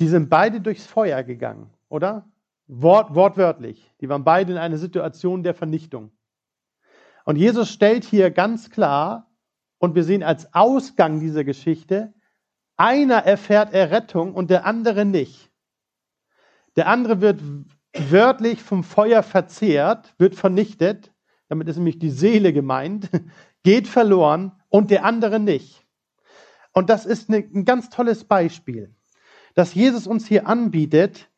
Die 0.00 0.08
sind 0.08 0.28
beide 0.28 0.60
durchs 0.60 0.86
Feuer 0.86 1.22
gegangen, 1.22 1.70
oder? 1.88 2.26
Wort, 2.66 3.14
wortwörtlich. 3.14 3.92
Die 4.00 4.08
waren 4.08 4.24
beide 4.24 4.52
in 4.52 4.58
einer 4.58 4.76
Situation 4.76 5.42
der 5.42 5.54
Vernichtung. 5.54 6.10
Und 7.24 7.36
Jesus 7.36 7.70
stellt 7.70 8.04
hier 8.04 8.30
ganz 8.30 8.70
klar, 8.70 9.26
und 9.78 9.94
wir 9.94 10.04
sehen 10.04 10.22
als 10.22 10.52
Ausgang 10.54 11.20
dieser 11.20 11.44
Geschichte, 11.44 12.12
einer 12.76 13.18
erfährt 13.18 13.72
Errettung 13.72 14.34
und 14.34 14.50
der 14.50 14.64
andere 14.66 15.04
nicht. 15.04 15.47
Der 16.78 16.86
andere 16.86 17.20
wird 17.20 17.40
wörtlich 17.92 18.62
vom 18.62 18.84
Feuer 18.84 19.24
verzehrt, 19.24 20.14
wird 20.16 20.36
vernichtet, 20.36 21.12
damit 21.48 21.66
ist 21.66 21.74
nämlich 21.74 21.98
die 21.98 22.12
Seele 22.12 22.52
gemeint, 22.52 23.10
geht 23.64 23.88
verloren 23.88 24.52
und 24.68 24.92
der 24.92 25.04
andere 25.04 25.40
nicht. 25.40 25.84
Und 26.72 26.88
das 26.88 27.04
ist 27.04 27.30
ein 27.30 27.64
ganz 27.64 27.90
tolles 27.90 28.22
Beispiel, 28.22 28.94
dass 29.54 29.74
Jesus 29.74 30.06
uns 30.06 30.28
hier 30.28 30.46
anbietet 30.46 31.28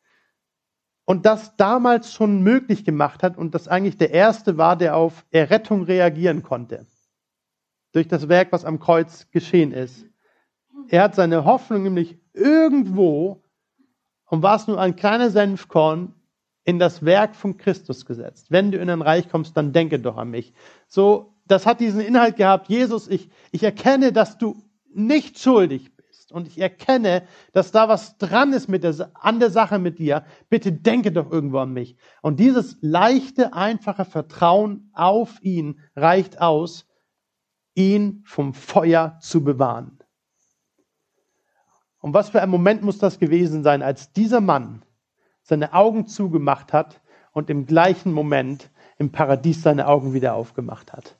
und 1.06 1.24
das 1.24 1.56
damals 1.56 2.12
schon 2.12 2.42
möglich 2.42 2.84
gemacht 2.84 3.22
hat 3.22 3.38
und 3.38 3.54
das 3.54 3.66
eigentlich 3.66 3.96
der 3.96 4.10
Erste 4.10 4.58
war, 4.58 4.76
der 4.76 4.94
auf 4.94 5.24
Errettung 5.30 5.84
reagieren 5.84 6.42
konnte. 6.42 6.86
Durch 7.92 8.08
das 8.08 8.28
Werk, 8.28 8.52
was 8.52 8.66
am 8.66 8.78
Kreuz 8.78 9.30
geschehen 9.30 9.72
ist. 9.72 10.04
Er 10.90 11.04
hat 11.04 11.14
seine 11.14 11.46
Hoffnung 11.46 11.84
nämlich 11.84 12.18
irgendwo, 12.34 13.39
und 14.30 14.42
war 14.42 14.56
es 14.56 14.66
nur 14.66 14.80
ein 14.80 14.96
kleiner 14.96 15.30
Senfkorn, 15.30 16.14
in 16.64 16.78
das 16.78 17.04
Werk 17.04 17.34
von 17.34 17.56
Christus 17.56 18.06
gesetzt. 18.06 18.46
Wenn 18.50 18.70
du 18.70 18.78
in 18.78 18.88
ein 18.88 19.02
Reich 19.02 19.28
kommst, 19.28 19.56
dann 19.56 19.72
denke 19.72 19.98
doch 19.98 20.16
an 20.16 20.30
mich. 20.30 20.52
So, 20.86 21.34
das 21.46 21.66
hat 21.66 21.80
diesen 21.80 22.00
Inhalt 22.00 22.36
gehabt. 22.36 22.68
Jesus, 22.68 23.08
ich, 23.08 23.28
ich 23.50 23.64
erkenne, 23.64 24.12
dass 24.12 24.38
du 24.38 24.56
nicht 24.92 25.38
schuldig 25.38 25.96
bist. 25.96 26.30
Und 26.30 26.46
ich 26.46 26.60
erkenne, 26.60 27.24
dass 27.52 27.72
da 27.72 27.88
was 27.88 28.18
dran 28.18 28.52
ist 28.52 28.68
mit 28.68 28.84
der, 28.84 29.10
an 29.14 29.40
der 29.40 29.50
Sache 29.50 29.80
mit 29.80 29.98
dir. 29.98 30.24
Bitte 30.48 30.70
denke 30.70 31.10
doch 31.10 31.32
irgendwo 31.32 31.58
an 31.58 31.72
mich. 31.72 31.96
Und 32.22 32.38
dieses 32.38 32.76
leichte, 32.82 33.52
einfache 33.54 34.04
Vertrauen 34.04 34.90
auf 34.92 35.42
ihn 35.42 35.80
reicht 35.96 36.40
aus, 36.40 36.86
ihn 37.74 38.22
vom 38.26 38.54
Feuer 38.54 39.18
zu 39.20 39.42
bewahren. 39.42 39.99
Und 42.00 42.14
was 42.14 42.30
für 42.30 42.42
ein 42.42 42.50
Moment 42.50 42.82
muss 42.82 42.98
das 42.98 43.18
gewesen 43.18 43.62
sein, 43.62 43.82
als 43.82 44.12
dieser 44.12 44.40
Mann 44.40 44.82
seine 45.42 45.72
Augen 45.74 46.06
zugemacht 46.06 46.72
hat 46.72 47.00
und 47.32 47.50
im 47.50 47.66
gleichen 47.66 48.12
Moment 48.12 48.70
im 48.98 49.12
Paradies 49.12 49.62
seine 49.62 49.86
Augen 49.86 50.12
wieder 50.12 50.34
aufgemacht 50.34 50.92
hat. 50.92 51.16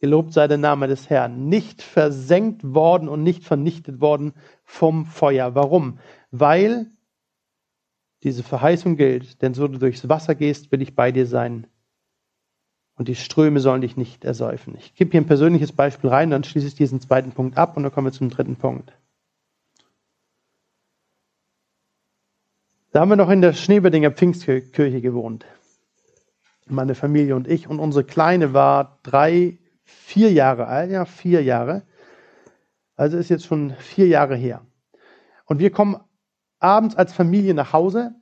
Gelobt 0.00 0.32
sei 0.32 0.48
der 0.48 0.58
Name 0.58 0.88
des 0.88 1.10
Herrn. 1.10 1.48
Nicht 1.48 1.82
versenkt 1.82 2.74
worden 2.74 3.08
und 3.08 3.22
nicht 3.22 3.44
vernichtet 3.44 4.00
worden 4.00 4.32
vom 4.64 5.04
Feuer. 5.04 5.54
Warum? 5.54 5.98
Weil 6.30 6.90
diese 8.22 8.42
Verheißung 8.42 8.96
gilt, 8.96 9.42
denn 9.42 9.54
so 9.54 9.68
du 9.68 9.78
durchs 9.78 10.08
Wasser 10.08 10.34
gehst, 10.34 10.72
will 10.72 10.82
ich 10.82 10.94
bei 10.94 11.12
dir 11.12 11.26
sein. 11.26 11.66
Und 12.96 13.08
die 13.08 13.14
Ströme 13.14 13.60
sollen 13.60 13.80
dich 13.80 13.96
nicht 13.96 14.24
ersäufen. 14.24 14.74
Ich 14.78 14.94
gebe 14.94 15.10
hier 15.10 15.20
ein 15.20 15.26
persönliches 15.26 15.72
Beispiel 15.72 16.10
rein, 16.10 16.30
dann 16.30 16.44
schließe 16.44 16.66
ich 16.66 16.74
diesen 16.74 17.00
zweiten 17.00 17.32
Punkt 17.32 17.56
ab 17.56 17.76
und 17.76 17.82
dann 17.82 17.92
kommen 17.92 18.06
wir 18.06 18.12
zum 18.12 18.30
dritten 18.30 18.56
Punkt. 18.56 18.92
Da 22.92 23.00
haben 23.00 23.10
wir 23.10 23.16
noch 23.16 23.30
in 23.30 23.40
der 23.40 23.52
Schneeberdinger 23.52 24.10
Pfingstkirche 24.10 25.00
gewohnt. 25.00 25.46
Meine 26.66 26.96
Familie 26.96 27.36
und 27.36 27.46
ich. 27.46 27.68
Und 27.68 27.78
unsere 27.78 28.02
Kleine 28.02 28.52
war 28.52 28.98
drei, 29.04 29.58
vier 29.84 30.32
Jahre 30.32 30.66
alt. 30.66 30.90
Ja, 30.90 31.04
vier 31.04 31.40
Jahre. 31.44 31.82
Also 32.96 33.16
ist 33.16 33.30
jetzt 33.30 33.46
schon 33.46 33.74
vier 33.78 34.08
Jahre 34.08 34.34
her. 34.34 34.66
Und 35.44 35.60
wir 35.60 35.70
kommen 35.70 36.00
abends 36.58 36.96
als 36.96 37.12
Familie 37.12 37.54
nach 37.54 37.72
Hause. 37.72 38.12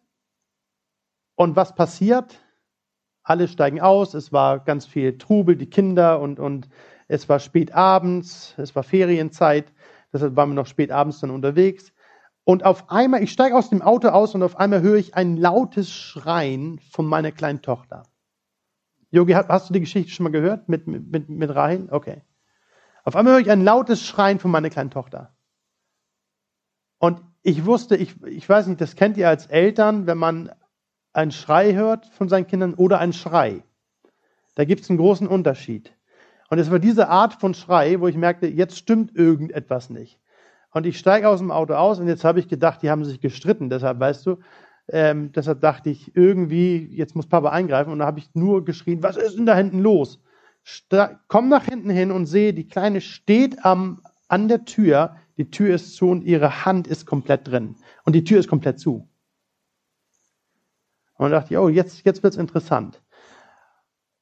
Und 1.34 1.56
was 1.56 1.74
passiert? 1.74 2.38
Alle 3.22 3.48
steigen 3.48 3.80
aus. 3.80 4.12
Es 4.12 4.34
war 4.34 4.58
ganz 4.60 4.84
viel 4.84 5.16
Trubel, 5.16 5.56
die 5.56 5.70
Kinder 5.70 6.20
und, 6.20 6.38
und 6.38 6.68
es 7.06 7.26
war 7.30 7.38
spät 7.38 7.72
abends. 7.72 8.52
Es 8.58 8.76
war 8.76 8.82
Ferienzeit. 8.82 9.72
Deshalb 10.12 10.36
waren 10.36 10.50
wir 10.50 10.56
noch 10.56 10.66
spät 10.66 10.90
abends 10.90 11.20
dann 11.20 11.30
unterwegs. 11.30 11.90
Und 12.48 12.64
auf 12.64 12.90
einmal, 12.90 13.22
ich 13.22 13.30
steige 13.30 13.54
aus 13.54 13.68
dem 13.68 13.82
Auto 13.82 14.08
aus 14.08 14.34
und 14.34 14.42
auf 14.42 14.56
einmal 14.56 14.80
höre 14.80 14.96
ich 14.96 15.14
ein 15.14 15.36
lautes 15.36 15.92
Schreien 15.92 16.78
von 16.78 17.04
meiner 17.04 17.30
kleinen 17.30 17.60
Tochter. 17.60 18.04
Yogi, 19.10 19.34
hast 19.34 19.68
du 19.68 19.74
die 19.74 19.80
Geschichte 19.80 20.10
schon 20.10 20.24
mal 20.24 20.30
gehört 20.30 20.66
mit, 20.66 20.86
mit, 20.86 21.28
mit 21.28 21.54
Rahel? 21.54 21.88
Okay. 21.90 22.22
Auf 23.04 23.16
einmal 23.16 23.34
höre 23.34 23.40
ich 23.42 23.50
ein 23.50 23.62
lautes 23.62 24.02
Schreien 24.02 24.38
von 24.38 24.50
meiner 24.50 24.70
kleinen 24.70 24.90
Tochter. 24.90 25.36
Und 26.96 27.20
ich 27.42 27.66
wusste, 27.66 27.96
ich, 27.96 28.14
ich 28.24 28.48
weiß 28.48 28.68
nicht, 28.68 28.80
das 28.80 28.96
kennt 28.96 29.18
ihr 29.18 29.28
als 29.28 29.44
Eltern, 29.48 30.06
wenn 30.06 30.16
man 30.16 30.50
einen 31.12 31.32
Schrei 31.32 31.74
hört 31.74 32.06
von 32.06 32.30
seinen 32.30 32.46
Kindern 32.46 32.72
oder 32.72 32.98
einen 32.98 33.12
Schrei. 33.12 33.62
Da 34.54 34.64
gibt 34.64 34.80
es 34.80 34.88
einen 34.88 34.98
großen 34.98 35.28
Unterschied. 35.28 35.92
Und 36.48 36.58
es 36.58 36.70
war 36.70 36.78
diese 36.78 37.10
Art 37.10 37.34
von 37.34 37.52
Schrei, 37.52 38.00
wo 38.00 38.08
ich 38.08 38.16
merkte, 38.16 38.46
jetzt 38.46 38.78
stimmt 38.78 39.14
irgendetwas 39.14 39.90
nicht. 39.90 40.18
Und 40.78 40.86
ich 40.86 40.96
steige 40.96 41.28
aus 41.28 41.40
dem 41.40 41.50
Auto 41.50 41.74
aus 41.74 41.98
und 41.98 42.06
jetzt 42.06 42.22
habe 42.22 42.38
ich 42.38 42.46
gedacht, 42.46 42.84
die 42.84 42.90
haben 42.90 43.04
sich 43.04 43.20
gestritten. 43.20 43.68
Deshalb, 43.68 43.98
weißt 43.98 44.24
du, 44.26 44.36
ähm, 44.86 45.32
deshalb 45.32 45.60
dachte 45.60 45.90
ich, 45.90 46.14
irgendwie, 46.14 46.86
jetzt 46.92 47.16
muss 47.16 47.26
Papa 47.26 47.50
eingreifen. 47.50 47.92
Und 47.92 47.98
da 47.98 48.06
habe 48.06 48.20
ich 48.20 48.32
nur 48.34 48.64
geschrien, 48.64 49.02
was 49.02 49.16
ist 49.16 49.36
denn 49.36 49.44
da 49.44 49.56
hinten 49.56 49.80
los? 49.80 50.22
Sta 50.62 51.18
komm 51.26 51.48
nach 51.48 51.64
hinten 51.64 51.90
hin 51.90 52.12
und 52.12 52.26
sehe, 52.26 52.54
die 52.54 52.68
Kleine 52.68 53.00
steht 53.00 53.64
am, 53.64 54.02
an 54.28 54.46
der 54.46 54.66
Tür, 54.66 55.16
die 55.36 55.50
Tür 55.50 55.74
ist 55.74 55.96
zu 55.96 56.10
und 56.10 56.22
ihre 56.22 56.64
Hand 56.64 56.86
ist 56.86 57.06
komplett 57.06 57.48
drin. 57.48 57.74
Und 58.04 58.12
die 58.12 58.22
Tür 58.22 58.38
ist 58.38 58.48
komplett 58.48 58.78
zu. 58.78 59.08
Und 61.14 61.32
da 61.32 61.40
dachte 61.40 61.54
ich, 61.54 61.58
oh, 61.58 61.68
jetzt, 61.68 62.04
jetzt 62.04 62.22
wird's 62.22 62.36
interessant. 62.36 63.02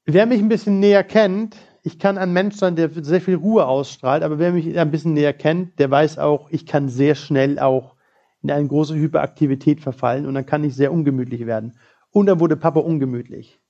Wer 0.06 0.24
mich 0.24 0.40
ein 0.40 0.48
bisschen 0.48 0.80
näher 0.80 1.04
kennt, 1.04 1.54
ich 1.87 2.01
kann 2.01 2.18
ein 2.18 2.33
Mensch 2.33 2.57
sein, 2.57 2.75
der 2.75 2.90
sehr 2.90 3.20
viel 3.20 3.37
Ruhe 3.37 3.64
ausstrahlt, 3.64 4.25
aber 4.25 4.40
wer 4.40 4.51
mich 4.51 4.77
ein 4.77 4.90
bisschen 4.90 5.12
näher 5.14 5.33
kennt, 5.33 5.79
der 5.79 5.88
weiß 5.88 6.18
auch, 6.18 6.51
ich 6.51 6.66
kann 6.66 6.88
sehr 6.88 7.14
schnell 7.14 7.61
auch 7.61 7.94
in 8.42 8.51
eine 8.51 8.66
große 8.66 8.96
Hyperaktivität 8.96 9.81
verfallen 9.81 10.27
und 10.27 10.35
dann 10.35 10.44
kann 10.44 10.64
ich 10.64 10.75
sehr 10.75 10.90
ungemütlich 10.90 11.46
werden. 11.46 11.79
Und 12.11 12.27
dann 12.27 12.40
wurde 12.40 12.57
Papa 12.57 12.81
ungemütlich. 12.81 13.61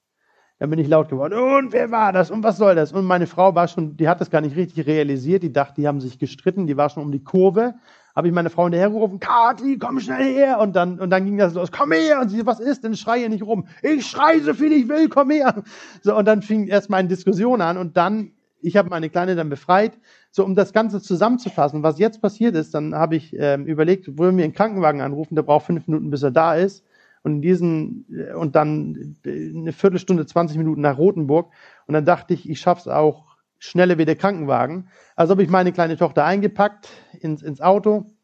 Dann 0.58 0.70
bin 0.70 0.78
ich 0.78 0.88
laut 0.88 1.10
geworden. 1.10 1.34
Und 1.34 1.74
wer 1.74 1.90
war 1.90 2.10
das? 2.14 2.30
Und 2.30 2.42
was 2.42 2.56
soll 2.56 2.74
das? 2.74 2.90
Und 2.90 3.04
meine 3.04 3.26
Frau 3.26 3.54
war 3.54 3.68
schon, 3.68 3.98
die 3.98 4.08
hat 4.08 4.22
das 4.22 4.30
gar 4.30 4.40
nicht 4.40 4.56
richtig 4.56 4.86
realisiert. 4.86 5.42
Die 5.42 5.52
dachte, 5.52 5.82
die 5.82 5.86
haben 5.86 6.00
sich 6.00 6.18
gestritten. 6.18 6.66
Die 6.66 6.78
war 6.78 6.88
schon 6.88 7.02
um 7.02 7.12
die 7.12 7.22
Kurve 7.22 7.74
habe 8.16 8.28
ich 8.28 8.34
meine 8.34 8.48
Frau 8.48 8.64
hinterhergerufen, 8.64 9.20
Kathi, 9.20 9.78
komm 9.78 10.00
schnell 10.00 10.34
her. 10.34 10.58
Und 10.58 10.74
dann, 10.74 10.98
und 10.98 11.10
dann 11.10 11.26
ging 11.26 11.36
das 11.36 11.52
los, 11.52 11.70
komm 11.70 11.92
her. 11.92 12.20
Und 12.22 12.30
sie, 12.30 12.46
was 12.46 12.60
ist 12.60 12.82
denn? 12.82 12.96
Schreie 12.96 13.28
nicht 13.28 13.42
rum. 13.42 13.68
Ich 13.82 14.06
schreie 14.06 14.40
so 14.40 14.54
viel 14.54 14.72
ich 14.72 14.88
will, 14.88 15.10
komm 15.10 15.30
her. 15.30 15.62
So, 16.02 16.16
und 16.16 16.24
dann 16.24 16.40
fing 16.40 16.66
erst 16.66 16.88
meine 16.88 17.08
Diskussion 17.08 17.60
an 17.60 17.76
und 17.76 17.98
dann, 17.98 18.32
ich 18.62 18.78
habe 18.78 18.88
meine 18.88 19.10
Kleine 19.10 19.36
dann 19.36 19.50
befreit. 19.50 19.98
So, 20.30 20.44
um 20.44 20.54
das 20.54 20.72
Ganze 20.72 21.02
zusammenzufassen, 21.02 21.82
was 21.82 21.98
jetzt 21.98 22.22
passiert 22.22 22.56
ist, 22.56 22.72
dann 22.74 22.94
habe 22.94 23.16
ich 23.16 23.36
ähm, 23.38 23.66
überlegt, 23.66 24.16
wollen 24.16 24.38
wir 24.38 24.44
einen 24.44 24.54
Krankenwagen 24.54 25.02
anrufen, 25.02 25.34
der 25.34 25.42
braucht 25.42 25.66
fünf 25.66 25.86
Minuten, 25.86 26.10
bis 26.10 26.22
er 26.22 26.30
da 26.30 26.54
ist. 26.54 26.84
Und 27.22 27.36
in 27.36 27.42
diesen, 27.42 28.06
äh, 28.10 28.32
und 28.32 28.56
dann 28.56 29.16
äh, 29.26 29.50
eine 29.50 29.72
Viertelstunde, 29.72 30.24
20 30.24 30.56
Minuten 30.56 30.80
nach 30.80 30.96
Rothenburg. 30.96 31.50
Und 31.86 31.92
dann 31.92 32.06
dachte 32.06 32.32
ich, 32.32 32.48
ich 32.48 32.60
schaff's 32.60 32.88
auch 32.88 33.25
schneller 33.58 33.98
wie 33.98 34.04
der 34.04 34.16
Krankenwagen. 34.16 34.88
Also 35.14 35.32
habe 35.32 35.42
ich 35.42 35.48
meine 35.48 35.72
kleine 35.72 35.96
Tochter 35.96 36.24
eingepackt 36.24 36.88
ins, 37.20 37.42
ins 37.42 37.60
Auto, 37.60 38.16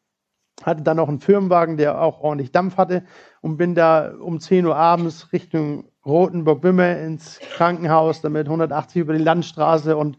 hatte 0.62 0.82
dann 0.82 0.98
noch 0.98 1.08
einen 1.08 1.20
Firmenwagen, 1.20 1.76
der 1.76 2.00
auch 2.00 2.20
ordentlich 2.20 2.52
Dampf 2.52 2.76
hatte 2.76 3.04
und 3.40 3.56
bin 3.56 3.74
da 3.74 4.12
um 4.14 4.40
10 4.40 4.66
Uhr 4.66 4.76
abends 4.76 5.32
Richtung 5.32 5.88
Rotenburg-Wimmer 6.04 6.98
ins 6.98 7.38
Krankenhaus, 7.38 8.20
damit 8.20 8.46
180 8.46 9.02
über 9.02 9.12
die 9.12 9.22
Landstraße 9.22 9.96
und 9.96 10.18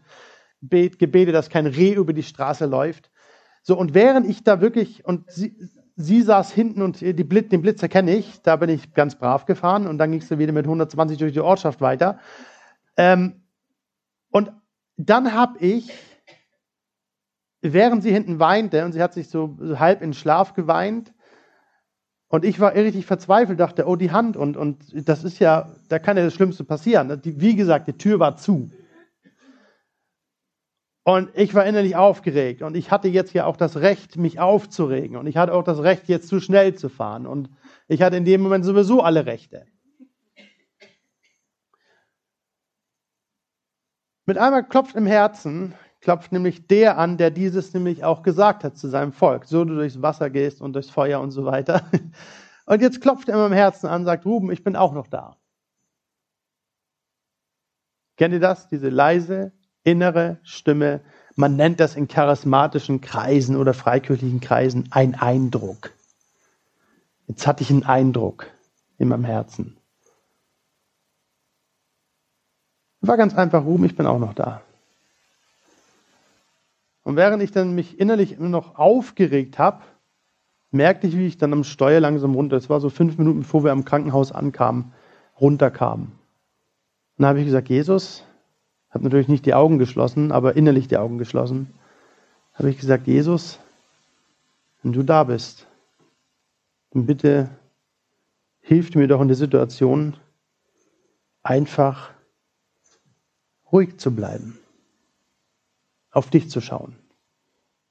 bet, 0.60 0.98
gebete, 0.98 1.32
dass 1.32 1.50
kein 1.50 1.66
Reh 1.66 1.92
über 1.92 2.12
die 2.12 2.22
Straße 2.22 2.66
läuft. 2.66 3.10
So, 3.62 3.78
und 3.78 3.94
während 3.94 4.28
ich 4.28 4.44
da 4.44 4.60
wirklich, 4.60 5.04
und 5.04 5.30
sie, 5.30 5.56
sie 5.96 6.22
saß 6.22 6.52
hinten 6.52 6.82
und 6.82 6.98
Blitz, 7.00 7.48
den 7.48 7.62
Blitz 7.62 7.82
erkenne 7.82 8.14
ich, 8.14 8.42
da 8.42 8.56
bin 8.56 8.68
ich 8.68 8.92
ganz 8.94 9.16
brav 9.16 9.46
gefahren 9.46 9.86
und 9.86 9.98
dann 9.98 10.10
ging 10.10 10.20
es 10.20 10.30
wieder 10.30 10.52
mit 10.52 10.64
120 10.64 11.18
durch 11.18 11.32
die 11.32 11.40
Ortschaft 11.40 11.80
weiter. 11.80 12.18
Ähm, 12.96 13.42
und 14.30 14.52
dann 14.96 15.32
habe 15.32 15.58
ich, 15.58 15.92
während 17.60 18.02
sie 18.02 18.12
hinten 18.12 18.38
weinte, 18.38 18.84
und 18.84 18.92
sie 18.92 19.02
hat 19.02 19.14
sich 19.14 19.28
so 19.28 19.56
halb 19.78 20.02
in 20.02 20.12
Schlaf 20.12 20.54
geweint, 20.54 21.12
und 22.28 22.44
ich 22.44 22.58
war 22.58 22.74
richtig 22.74 23.06
verzweifelt, 23.06 23.60
dachte, 23.60 23.86
oh, 23.86 23.94
die 23.94 24.10
Hand, 24.10 24.36
und, 24.36 24.56
und 24.56 25.08
das 25.08 25.22
ist 25.22 25.38
ja, 25.38 25.72
da 25.88 26.00
kann 26.00 26.16
ja 26.16 26.24
das 26.24 26.34
Schlimmste 26.34 26.64
passieren. 26.64 27.20
Wie 27.22 27.54
gesagt, 27.54 27.86
die 27.86 27.92
Tür 27.96 28.18
war 28.18 28.36
zu. 28.36 28.72
Und 31.04 31.30
ich 31.34 31.54
war 31.54 31.66
innerlich 31.66 31.96
aufgeregt 31.96 32.62
und 32.62 32.74
ich 32.76 32.90
hatte 32.90 33.08
jetzt 33.08 33.34
ja 33.34 33.44
auch 33.44 33.58
das 33.58 33.76
Recht, 33.76 34.16
mich 34.16 34.40
aufzuregen 34.40 35.18
und 35.18 35.26
ich 35.26 35.36
hatte 35.36 35.52
auch 35.52 35.62
das 35.62 35.82
Recht, 35.82 36.08
jetzt 36.08 36.28
zu 36.28 36.40
schnell 36.40 36.74
zu 36.74 36.88
fahren 36.88 37.26
und 37.26 37.50
ich 37.88 38.00
hatte 38.00 38.16
in 38.16 38.24
dem 38.24 38.40
Moment 38.40 38.64
sowieso 38.64 39.02
alle 39.02 39.26
Rechte. 39.26 39.66
Mit 44.26 44.38
einmal 44.38 44.64
klopft 44.64 44.96
im 44.96 45.06
Herzen, 45.06 45.74
klopft 46.00 46.32
nämlich 46.32 46.66
der 46.66 46.98
an, 46.98 47.18
der 47.18 47.30
dieses 47.30 47.74
nämlich 47.74 48.04
auch 48.04 48.22
gesagt 48.22 48.64
hat 48.64 48.76
zu 48.76 48.88
seinem 48.88 49.12
Volk. 49.12 49.44
So 49.44 49.64
du 49.64 49.74
durchs 49.74 50.00
Wasser 50.00 50.30
gehst 50.30 50.60
und 50.60 50.72
durchs 50.72 50.90
Feuer 50.90 51.20
und 51.20 51.30
so 51.30 51.44
weiter. 51.44 51.82
Und 52.66 52.80
jetzt 52.80 53.02
klopft 53.02 53.28
er 53.28 53.36
meinem 53.36 53.52
Herzen 53.52 53.88
an, 53.88 54.06
sagt, 54.06 54.24
Ruben, 54.24 54.50
ich 54.50 54.64
bin 54.64 54.74
auch 54.74 54.94
noch 54.94 55.06
da. 55.06 55.36
Kennt 58.16 58.32
ihr 58.32 58.40
das? 58.40 58.68
Diese 58.68 58.88
leise, 58.88 59.52
innere 59.82 60.38
Stimme. 60.44 61.02
Man 61.36 61.56
nennt 61.56 61.78
das 61.78 61.94
in 61.94 62.08
charismatischen 62.08 63.02
Kreisen 63.02 63.56
oder 63.56 63.74
freikirchlichen 63.74 64.40
Kreisen 64.40 64.88
ein 64.92 65.14
Eindruck. 65.14 65.90
Jetzt 67.26 67.46
hatte 67.46 67.62
ich 67.62 67.70
einen 67.70 67.84
Eindruck 67.84 68.46
in 68.96 69.08
meinem 69.08 69.24
Herzen. 69.24 69.76
War 73.06 73.16
ganz 73.18 73.34
einfach, 73.34 73.64
Ruhm, 73.64 73.84
ich 73.84 73.96
bin 73.96 74.06
auch 74.06 74.18
noch 74.18 74.32
da. 74.32 74.62
Und 77.02 77.16
während 77.16 77.42
ich 77.42 77.52
dann 77.52 77.74
mich 77.74 78.00
innerlich 78.00 78.32
immer 78.32 78.48
noch 78.48 78.78
aufgeregt 78.78 79.58
habe, 79.58 79.82
merkte 80.70 81.06
ich, 81.06 81.16
wie 81.16 81.26
ich 81.26 81.36
dann 81.36 81.52
am 81.52 81.64
Steuer 81.64 82.00
langsam 82.00 82.34
runter, 82.34 82.56
es 82.56 82.70
war 82.70 82.80
so 82.80 82.88
fünf 82.88 83.18
Minuten, 83.18 83.40
bevor 83.40 83.62
wir 83.62 83.72
am 83.72 83.84
Krankenhaus 83.84 84.32
ankamen, 84.32 84.92
runterkamen. 85.38 86.06
Und 86.06 86.14
dann 87.18 87.26
habe 87.26 87.40
ich 87.40 87.44
gesagt, 87.44 87.68
Jesus, 87.68 88.24
habe 88.88 89.04
natürlich 89.04 89.28
nicht 89.28 89.44
die 89.44 89.54
Augen 89.54 89.78
geschlossen, 89.78 90.32
aber 90.32 90.56
innerlich 90.56 90.88
die 90.88 90.96
Augen 90.96 91.18
geschlossen, 91.18 91.74
habe 92.54 92.70
ich 92.70 92.78
gesagt, 92.78 93.06
Jesus, 93.06 93.58
wenn 94.82 94.94
du 94.94 95.02
da 95.02 95.24
bist, 95.24 95.66
dann 96.92 97.04
bitte 97.04 97.50
hilf 98.62 98.94
mir 98.94 99.08
doch 99.08 99.20
in 99.20 99.28
der 99.28 99.36
Situation, 99.36 100.16
einfach 101.42 102.13
ruhig 103.74 103.98
zu 103.98 104.14
bleiben, 104.14 104.58
auf 106.12 106.30
dich 106.30 106.48
zu 106.48 106.62
schauen. 106.62 106.96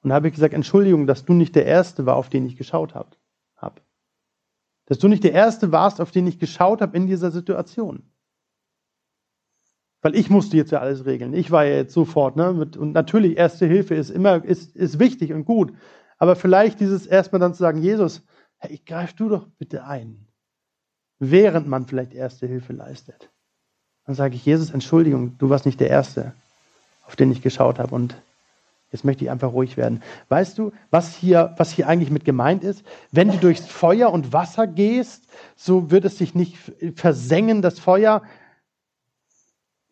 Und 0.01 0.09
da 0.09 0.15
habe 0.15 0.29
ich 0.29 0.33
gesagt, 0.33 0.53
Entschuldigung, 0.53 1.05
dass 1.05 1.25
du 1.25 1.33
nicht 1.33 1.55
der 1.55 1.65
Erste 1.65 2.05
war, 2.05 2.15
auf 2.15 2.29
den 2.29 2.45
ich 2.47 2.55
geschaut 2.55 2.95
habe. 2.95 3.09
Dass 4.85 4.99
du 4.99 5.07
nicht 5.07 5.23
der 5.23 5.31
Erste 5.31 5.71
warst, 5.71 6.01
auf 6.01 6.11
den 6.11 6.27
ich 6.27 6.39
geschaut 6.39 6.81
habe 6.81 6.97
in 6.97 7.07
dieser 7.07 7.31
Situation. 7.31 8.03
Weil 10.01 10.15
ich 10.15 10.29
musste 10.29 10.57
jetzt 10.57 10.71
ja 10.71 10.79
alles 10.79 11.05
regeln. 11.05 11.33
Ich 11.33 11.51
war 11.51 11.63
ja 11.63 11.77
jetzt 11.77 11.93
sofort, 11.93 12.35
ne? 12.35 12.49
und 12.49 12.91
natürlich, 12.91 13.37
Erste 13.37 13.65
Hilfe 13.65 13.95
ist 13.95 14.09
immer, 14.09 14.43
ist, 14.43 14.75
ist 14.75 14.99
wichtig 14.99 15.31
und 15.31 15.45
gut. 15.45 15.73
Aber 16.17 16.35
vielleicht 16.35 16.81
dieses 16.81 17.07
erstmal 17.07 17.39
dann 17.39 17.53
zu 17.53 17.59
sagen, 17.59 17.81
Jesus, 17.81 18.25
hey, 18.57 18.81
greif 18.85 19.13
du 19.13 19.29
doch 19.29 19.47
bitte 19.57 19.85
ein. 19.85 20.27
Während 21.19 21.67
man 21.67 21.87
vielleicht 21.87 22.13
Erste 22.13 22.47
Hilfe 22.47 22.73
leistet. 22.73 23.31
Dann 24.05 24.15
sage 24.15 24.35
ich, 24.35 24.45
Jesus, 24.45 24.71
Entschuldigung, 24.71 25.37
du 25.37 25.49
warst 25.49 25.65
nicht 25.65 25.79
der 25.79 25.89
Erste, 25.89 26.33
auf 27.05 27.15
den 27.15 27.31
ich 27.31 27.41
geschaut 27.41 27.79
habe. 27.79 27.95
Und 27.95 28.15
jetzt 28.91 29.05
möchte 29.05 29.23
ich 29.23 29.31
einfach 29.31 29.53
ruhig 29.53 29.77
werden. 29.77 30.03
Weißt 30.29 30.57
du, 30.57 30.71
was 30.91 31.15
hier, 31.15 31.53
was 31.57 31.71
hier 31.71 31.87
eigentlich 31.87 32.11
mit 32.11 32.25
gemeint 32.25 32.63
ist? 32.63 32.83
Wenn 33.11 33.31
du 33.31 33.37
durchs 33.37 33.65
Feuer 33.65 34.11
und 34.11 34.33
Wasser 34.33 34.67
gehst, 34.67 35.23
so 35.55 35.89
wird 35.89 36.05
es 36.05 36.17
sich 36.17 36.35
nicht 36.35 36.57
versengen, 36.95 37.61
das 37.61 37.79
Feuer, 37.79 38.21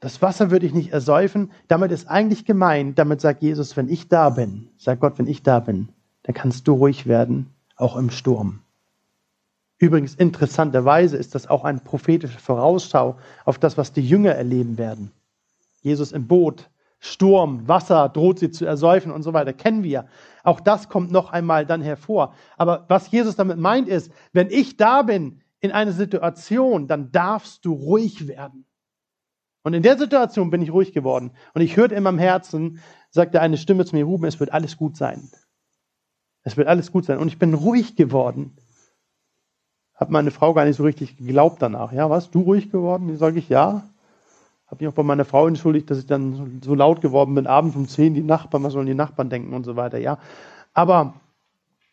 das 0.02 0.22
Wasser 0.22 0.52
würde 0.52 0.66
ich 0.66 0.74
nicht 0.74 0.92
ersäufen. 0.92 1.52
Damit 1.68 1.92
ist 1.92 2.08
eigentlich 2.08 2.44
gemeint, 2.44 3.00
damit 3.00 3.22
sagt 3.22 3.42
Jesus, 3.42 3.78
wenn 3.78 3.88
ich 3.88 4.10
da 4.10 4.30
bin, 4.30 4.70
sagt 4.78 5.00
Gott, 5.00 5.20
wenn 5.20 5.28
ich 5.28 5.44
da 5.44 5.60
bin, 5.60 5.90
dann 6.24 6.36
kannst 6.36 6.68
du 6.68 6.74
ruhig 6.74 7.08
werden, 7.08 7.54
auch 7.78 7.96
im 7.96 8.10
Sturm. 8.10 8.62
Übrigens, 9.82 10.14
interessanterweise 10.14 11.18
ist 11.18 11.34
das 11.34 11.48
auch 11.48 11.64
eine 11.64 11.80
prophetische 11.80 12.38
Vorausschau 12.38 13.18
auf 13.46 13.58
das, 13.58 13.80
was 13.80 13.92
die 13.92 14.08
Jünger 14.08 14.32
erleben 14.32 14.78
werden. 14.78 15.12
Jesus 15.82 16.12
im 16.12 16.28
Boot, 16.28 16.70
Sturm, 17.00 17.68
Wasser 17.68 18.08
droht 18.08 18.38
sie 18.38 18.52
zu 18.52 18.64
ersäufen 18.64 19.12
und 19.12 19.24
so 19.24 19.34
weiter, 19.34 19.54
kennen 19.54 19.82
wir. 19.82 20.06
Auch 20.44 20.60
das 20.60 20.88
kommt 20.88 21.10
noch 21.12 21.32
einmal 21.32 21.66
dann 21.66 21.82
hervor. 21.82 22.36
Aber 22.58 22.86
was 22.90 23.10
Jesus 23.10 23.36
damit 23.36 23.58
meint 23.58 23.88
ist, 23.88 24.12
wenn 24.34 24.52
ich 24.52 24.78
da 24.78 25.02
bin 25.02 25.42
in 25.62 25.72
einer 25.72 25.94
Situation, 25.94 26.88
dann 26.88 27.12
darfst 27.12 27.66
du 27.66 27.74
ruhig 27.74 28.28
werden. 28.28 28.68
Und 29.64 29.74
in 29.74 29.82
der 29.82 29.98
Situation 29.98 30.52
bin 30.52 30.62
ich 30.62 30.72
ruhig 30.72 30.94
geworden. 30.94 31.32
Und 31.56 31.62
ich 31.62 31.76
hörte 31.76 31.96
in 31.96 32.04
meinem 32.04 32.20
Herzen, 32.20 32.82
sagte 33.10 33.42
eine 33.42 33.58
Stimme 33.58 33.84
zu 33.86 33.96
mir, 33.96 34.06
Ruben, 34.06 34.26
es 34.26 34.40
wird 34.40 34.54
alles 34.54 34.78
gut 34.78 34.96
sein. 34.96 35.32
Es 36.44 36.56
wird 36.56 36.68
alles 36.68 36.92
gut 36.92 37.06
sein. 37.06 37.18
Und 37.18 37.30
ich 37.30 37.40
bin 37.40 37.56
ruhig 37.56 37.96
geworden. 37.96 38.58
Hat 40.02 40.10
meine 40.10 40.32
Frau 40.32 40.56
gar 40.56 40.66
nicht 40.66 40.78
so 40.78 40.84
richtig 40.84 41.16
geglaubt 41.18 41.62
danach. 41.62 41.92
Ja, 41.92 42.10
was? 42.10 42.32
Du 42.32 42.42
ruhig 42.42 42.72
geworden? 42.72 43.08
Die 43.08 43.18
sage 43.18 43.38
ich, 43.38 43.50
ja. 43.50 43.84
Habe 44.66 44.84
mich 44.84 44.88
auch 44.88 44.96
bei 44.96 45.04
meiner 45.04 45.26
Frau 45.26 45.48
entschuldigt, 45.48 45.92
dass 45.92 46.00
ich 46.00 46.08
dann 46.08 46.60
so 46.64 46.74
laut 46.74 47.02
geworden 47.02 47.36
bin, 47.36 47.46
abends 47.46 47.76
um 47.76 47.88
zehn, 47.88 48.16
die 48.16 48.24
Nachbarn, 48.24 48.64
was 48.64 48.74
sollen 48.74 48.88
die 48.88 48.96
Nachbarn 48.96 49.30
denken 49.30 49.54
und 49.54 49.64
so 49.64 49.76
weiter. 49.76 50.00
Ja, 50.00 50.18
aber 50.74 51.14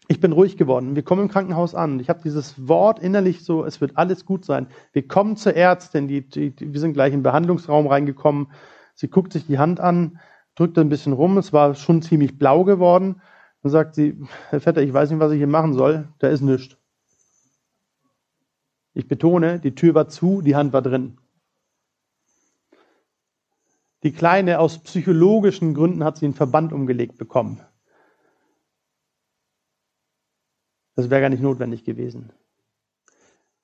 ich 0.06 0.20
bin 0.20 0.32
ruhig 0.32 0.56
geworden. 0.56 0.96
Wir 0.96 1.02
kommen 1.02 1.20
im 1.20 1.28
Krankenhaus 1.28 1.74
an. 1.74 2.00
Ich 2.00 2.08
habe 2.08 2.20
dieses 2.24 2.66
Wort 2.66 2.98
innerlich 2.98 3.44
so, 3.44 3.62
es 3.62 3.82
wird 3.82 3.98
alles 3.98 4.24
gut 4.24 4.42
sein. 4.46 4.68
Wir 4.94 5.06
kommen 5.06 5.36
zur 5.36 5.54
Ärztin, 5.54 6.08
die, 6.08 6.26
die, 6.26 6.56
die, 6.56 6.72
wir 6.72 6.80
sind 6.80 6.94
gleich 6.94 7.12
in 7.12 7.18
den 7.18 7.24
Behandlungsraum 7.24 7.86
reingekommen. 7.88 8.46
Sie 8.94 9.08
guckt 9.08 9.34
sich 9.34 9.46
die 9.46 9.58
Hand 9.58 9.80
an, 9.80 10.18
drückt 10.54 10.78
ein 10.78 10.88
bisschen 10.88 11.12
rum. 11.12 11.36
Es 11.36 11.52
war 11.52 11.74
schon 11.74 12.00
ziemlich 12.00 12.38
blau 12.38 12.64
geworden. 12.64 13.20
Dann 13.62 13.70
sagt 13.70 13.96
sie, 13.96 14.16
Herr 14.48 14.60
Vetter, 14.60 14.80
ich 14.80 14.94
weiß 14.94 15.10
nicht, 15.10 15.20
was 15.20 15.32
ich 15.32 15.38
hier 15.38 15.46
machen 15.46 15.74
soll. 15.74 16.08
Da 16.20 16.28
ist 16.28 16.40
nichts. 16.40 16.77
Ich 18.98 19.06
betone, 19.06 19.60
die 19.60 19.76
Tür 19.76 19.94
war 19.94 20.08
zu, 20.08 20.42
die 20.42 20.56
Hand 20.56 20.72
war 20.72 20.82
drin. 20.82 21.18
Die 24.02 24.10
Kleine 24.10 24.58
aus 24.58 24.80
psychologischen 24.80 25.72
Gründen 25.72 26.02
hat 26.02 26.16
sie 26.16 26.24
einen 26.24 26.34
Verband 26.34 26.72
umgelegt 26.72 27.16
bekommen. 27.16 27.60
Das 30.96 31.10
wäre 31.10 31.20
gar 31.20 31.28
nicht 31.28 31.44
notwendig 31.44 31.84
gewesen. 31.84 32.32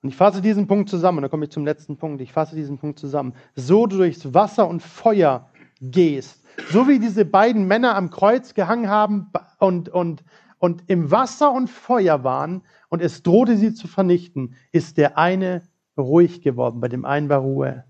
Und 0.01 0.07
ich 0.07 0.15
fasse 0.15 0.41
diesen 0.41 0.67
Punkt 0.67 0.89
zusammen, 0.89 1.21
dann 1.21 1.29
komme 1.29 1.43
ich 1.43 1.51
zum 1.51 1.65
letzten 1.65 1.97
Punkt. 1.97 2.21
Ich 2.21 2.31
fasse 2.31 2.55
diesen 2.55 2.77
Punkt 2.77 2.97
zusammen. 2.97 3.33
So 3.55 3.87
du 3.87 3.97
durchs 3.97 4.33
Wasser 4.33 4.69
und 4.69 4.81
Feuer 4.81 5.49
gehst, 5.81 6.45
so 6.71 6.87
wie 6.87 6.99
diese 6.99 7.25
beiden 7.25 7.67
Männer 7.67 7.95
am 7.95 8.09
Kreuz 8.09 8.53
gehangen 8.53 8.87
haben 8.87 9.33
und, 9.59 9.89
und, 9.89 10.23
und 10.65 10.83
im 10.87 11.11
Wasser 11.11 11.51
und 11.51 11.69
Feuer 11.69 12.23
waren 12.23 12.63
und 12.89 12.99
es 12.99 13.21
drohte 13.21 13.55
sie 13.55 13.75
zu 13.75 13.87
vernichten, 13.87 14.55
ist 14.71 14.97
der 14.97 15.15
eine 15.15 15.61
ruhig 15.95 16.41
geworden, 16.41 16.81
bei 16.81 16.87
dem 16.87 17.05
einen 17.05 17.29
war 17.29 17.41
Ruhe. 17.41 17.85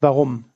Warum? 0.00 0.46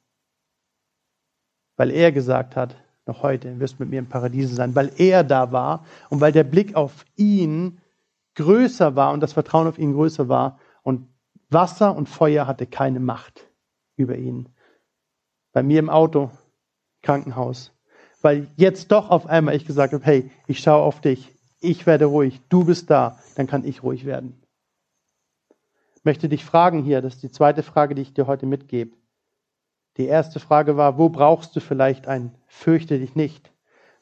Weil 1.77 1.93
er 1.93 2.11
gesagt 2.11 2.57
hat, 2.57 2.75
noch 3.07 3.23
heute 3.23 3.61
wirst 3.61 3.75
du 3.75 3.85
mit 3.85 3.91
mir 3.91 4.01
im 4.01 4.09
Paradiese 4.09 4.57
sein, 4.57 4.75
weil 4.75 4.91
er 4.99 5.23
da 5.23 5.53
war 5.53 5.85
und 6.11 6.21
weil 6.21 6.33
der 6.33 6.43
Blick 6.43 6.75
auf 6.75 7.05
ihn 7.15 7.81
größer 8.35 8.97
war 8.97 9.13
und 9.13 9.21
das 9.21 9.35
Vertrauen 9.35 9.69
auf 9.69 9.79
ihn 9.79 9.93
größer 9.93 10.29
war 10.29 10.59
und 10.83 11.09
Wasser 11.49 11.95
und 11.95 12.09
Feuer 12.09 12.49
hatte 12.49 12.67
keine 12.67 12.99
Macht 12.99 13.49
über 13.95 14.17
ihn. 14.17 14.49
Bei 15.53 15.63
mir 15.63 15.79
im 15.79 15.91
Auto, 15.91 16.33
Krankenhaus, 17.03 17.73
weil 18.25 18.47
jetzt 18.57 18.91
doch 18.91 19.11
auf 19.11 19.27
einmal 19.27 19.55
ich 19.55 19.67
gesagt 19.67 19.93
habe, 19.93 20.03
hey, 20.03 20.31
ich 20.47 20.61
schaue 20.61 20.83
auf 20.83 21.03
dich, 21.03 21.31
ich 21.61 21.85
werde 21.85 22.07
ruhig, 22.07 22.41
du 22.49 22.65
bist 22.65 22.89
da, 22.89 23.19
dann 23.37 23.47
kann 23.47 23.67
ich 23.67 23.83
ruhig 23.83 24.07
werden. 24.07 24.43
Ich 25.95 26.07
möchte 26.07 26.31
dich 26.31 26.43
fragen 26.43 26.83
hier, 26.83 27.03
das 27.03 27.17
ist 27.17 27.23
die 27.23 27.31
zweite 27.31 27.63
Frage, 27.63 27.95
die 27.95 28.01
ich 28.01 28.15
dir 28.15 28.27
heute 28.27 28.47
mitgebe. 28.47 28.97
Die 29.99 30.07
erste 30.07 30.41
Frage 30.41 30.79
war, 30.79 30.97
wo 30.97 31.11
brauchst 31.11 31.55
du 31.55 31.61
vielleicht 31.61 32.09
ein 32.09 32.35
Fürchte 32.47 32.99
dich 32.99 33.15
nicht? 33.15 33.53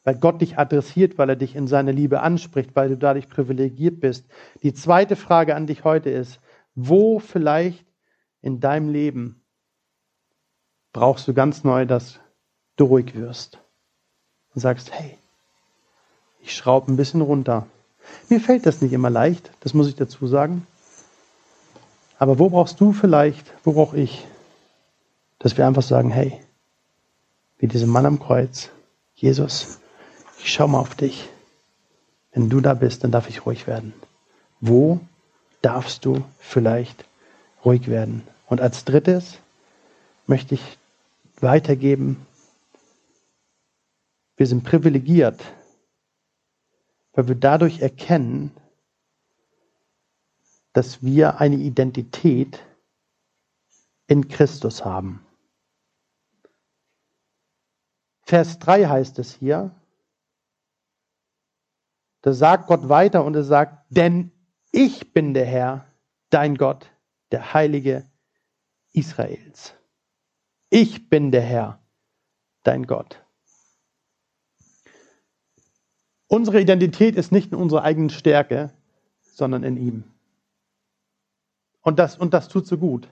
Weil 0.04 0.14
Gott 0.14 0.40
dich 0.40 0.56
adressiert, 0.56 1.18
weil 1.18 1.30
er 1.30 1.36
dich 1.36 1.56
in 1.56 1.66
seine 1.66 1.90
Liebe 1.90 2.20
anspricht, 2.20 2.76
weil 2.76 2.90
du 2.90 2.96
dadurch 2.96 3.28
privilegiert 3.28 3.98
bist. 3.98 4.26
Die 4.62 4.72
zweite 4.72 5.16
Frage 5.16 5.56
an 5.56 5.66
dich 5.66 5.82
heute 5.82 6.10
ist, 6.10 6.38
wo 6.76 7.18
vielleicht 7.18 7.84
in 8.40 8.60
deinem 8.60 8.88
Leben 8.88 9.42
brauchst 10.92 11.26
du 11.26 11.34
ganz 11.34 11.64
neu, 11.64 11.86
dass 11.86 12.20
du 12.76 12.84
ruhig 12.84 13.16
wirst 13.16 13.61
und 14.54 14.60
sagst, 14.60 14.92
hey, 14.92 15.16
ich 16.42 16.54
schraube 16.54 16.90
ein 16.90 16.96
bisschen 16.96 17.20
runter. 17.20 17.66
Mir 18.28 18.40
fällt 18.40 18.66
das 18.66 18.82
nicht 18.82 18.92
immer 18.92 19.10
leicht, 19.10 19.50
das 19.60 19.74
muss 19.74 19.88
ich 19.88 19.94
dazu 19.94 20.26
sagen. 20.26 20.66
Aber 22.18 22.38
wo 22.38 22.50
brauchst 22.50 22.80
du 22.80 22.92
vielleicht, 22.92 23.52
wo 23.64 23.72
brauche 23.72 23.98
ich 23.98 24.26
dass 25.42 25.58
wir 25.58 25.66
einfach 25.66 25.82
sagen, 25.82 26.10
hey, 26.10 26.40
wie 27.58 27.66
dieser 27.66 27.88
Mann 27.88 28.06
am 28.06 28.20
Kreuz, 28.20 28.70
Jesus, 29.16 29.80
ich 30.38 30.52
schau 30.52 30.68
mal 30.68 30.78
auf 30.78 30.94
dich. 30.94 31.28
Wenn 32.32 32.48
du 32.48 32.60
da 32.60 32.74
bist, 32.74 33.02
dann 33.02 33.10
darf 33.10 33.28
ich 33.28 33.44
ruhig 33.44 33.66
werden. 33.66 33.92
Wo 34.60 35.00
darfst 35.62 36.04
du 36.04 36.24
vielleicht 36.38 37.04
ruhig 37.64 37.88
werden? 37.88 38.22
Und 38.46 38.60
als 38.60 38.84
drittes 38.84 39.38
möchte 40.26 40.54
ich 40.54 40.78
weitergeben, 41.40 42.24
Wir 44.42 44.48
sind 44.48 44.64
privilegiert, 44.64 45.40
weil 47.12 47.28
wir 47.28 47.36
dadurch 47.36 47.80
erkennen, 47.80 48.50
dass 50.72 51.00
wir 51.00 51.38
eine 51.40 51.54
Identität 51.54 52.58
in 54.08 54.26
Christus 54.26 54.84
haben. 54.84 55.24
Vers 58.22 58.58
3 58.58 58.86
heißt 58.86 59.20
es 59.20 59.32
hier, 59.32 59.70
da 62.22 62.32
sagt 62.32 62.66
Gott 62.66 62.88
weiter 62.88 63.24
und 63.24 63.36
er 63.36 63.44
sagt, 63.44 63.86
denn 63.90 64.32
ich 64.72 65.12
bin 65.12 65.34
der 65.34 65.46
Herr, 65.46 65.86
dein 66.30 66.56
Gott, 66.56 66.90
der 67.30 67.54
Heilige 67.54 68.10
Israels. 68.92 69.74
Ich 70.68 71.08
bin 71.08 71.30
der 71.30 71.42
Herr, 71.42 71.78
dein 72.64 72.88
Gott. 72.88 73.21
Unsere 76.32 76.62
Identität 76.62 77.16
ist 77.16 77.30
nicht 77.30 77.52
in 77.52 77.58
unserer 77.58 77.82
eigenen 77.82 78.08
Stärke, 78.08 78.72
sondern 79.20 79.64
in 79.64 79.76
ihm. 79.76 80.04
Und 81.82 81.98
das, 81.98 82.16
und 82.16 82.32
das 82.32 82.48
tut 82.48 82.66
so 82.66 82.78
gut. 82.78 83.06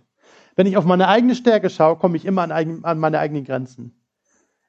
Wenn 0.57 0.66
ich 0.66 0.79
auf 0.79 0.87
meine 0.87 1.07
eigene 1.07 1.35
Stärke 1.35 1.68
schaue, 1.68 1.97
komme 1.97 2.16
ich 2.16 2.25
immer 2.25 2.41
an, 2.41 2.51
eigen, 2.51 2.83
an 2.83 2.99
meine 2.99 3.18
eigenen 3.18 3.45
Grenzen. 3.45 3.95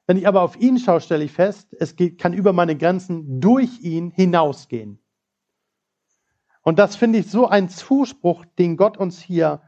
Wenn 0.06 0.18
ich 0.18 0.28
aber 0.28 0.42
auf 0.42 0.60
ihn 0.60 0.78
schaue, 0.78 1.00
stelle 1.00 1.24
ich 1.24 1.32
fest, 1.32 1.74
es 1.80 1.96
geht, 1.96 2.20
kann 2.20 2.34
über 2.34 2.52
meine 2.52 2.76
Grenzen 2.76 3.40
durch 3.40 3.80
ihn 3.80 4.10
hinausgehen. 4.10 4.98
Und 6.60 6.78
das 6.78 6.94
finde 6.94 7.20
ich 7.20 7.30
so 7.30 7.48
ein 7.48 7.70
Zuspruch, 7.70 8.44
den 8.58 8.76
Gott 8.76 8.98
uns 8.98 9.18
hier, 9.18 9.62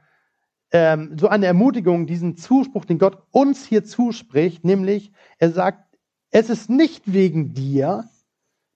ähm, 0.73 1.17
so 1.19 1.29
eine 1.29 1.47
Ermutigung, 1.47 2.07
diesen 2.07 2.37
Zuspruch, 2.37 2.85
den 2.85 2.99
Gott 2.99 3.17
uns 3.31 3.65
hier 3.65 3.83
zuspricht, 3.83 4.63
nämlich 4.63 5.11
er 5.39 5.53
sagt, 5.53 5.97
es 6.31 6.51
ist 6.51 6.69
nicht 6.69 7.15
wegen 7.15 7.55
dir, 7.55 8.11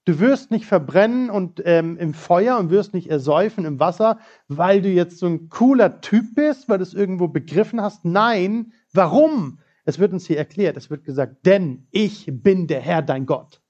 du 0.09 0.19
wirst 0.19 0.49
nicht 0.49 0.65
verbrennen 0.65 1.29
und 1.29 1.61
ähm, 1.65 1.95
im 1.97 2.15
Feuer 2.15 2.57
und 2.57 2.71
wirst 2.71 2.95
nicht 2.95 3.11
ersäufen 3.11 3.63
im 3.65 3.79
Wasser, 3.79 4.17
weil 4.47 4.81
du 4.81 4.89
jetzt 4.89 5.19
so 5.19 5.27
ein 5.27 5.49
cooler 5.49 6.01
Typ 6.01 6.33
bist, 6.33 6.67
weil 6.67 6.79
du 6.79 6.83
es 6.83 6.95
irgendwo 6.95 7.27
begriffen 7.27 7.79
hast. 7.79 8.05
Nein, 8.05 8.73
warum? 8.91 9.59
Es 9.85 9.99
wird 9.99 10.11
uns 10.11 10.25
hier 10.25 10.39
erklärt, 10.39 10.77
es 10.77 10.89
wird 10.89 11.03
gesagt, 11.03 11.45
denn 11.45 11.87
ich 11.91 12.25
bin 12.27 12.65
der 12.65 12.81
Herr, 12.81 13.03
dein 13.03 13.27
Gott. 13.27 13.61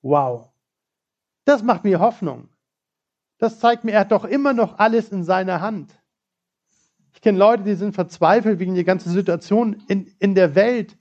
Wow. 0.00 0.48
Das 1.44 1.62
macht 1.62 1.84
mir 1.84 2.00
Hoffnung. 2.00 2.48
Das 3.36 3.58
zeigt 3.58 3.84
mir, 3.84 3.92
er 3.92 4.00
hat 4.00 4.12
doch 4.12 4.24
immer 4.24 4.54
noch 4.54 4.78
alles 4.78 5.10
in 5.10 5.24
seiner 5.24 5.60
Hand. 5.60 5.92
Ich 7.12 7.20
kenne 7.20 7.36
Leute, 7.36 7.64
die 7.64 7.74
sind 7.74 7.94
verzweifelt 7.94 8.60
wegen 8.60 8.74
der 8.74 8.84
ganzen 8.84 9.12
Situation 9.12 9.82
in, 9.88 10.06
in 10.20 10.34
der 10.34 10.54
Welt. 10.54 10.96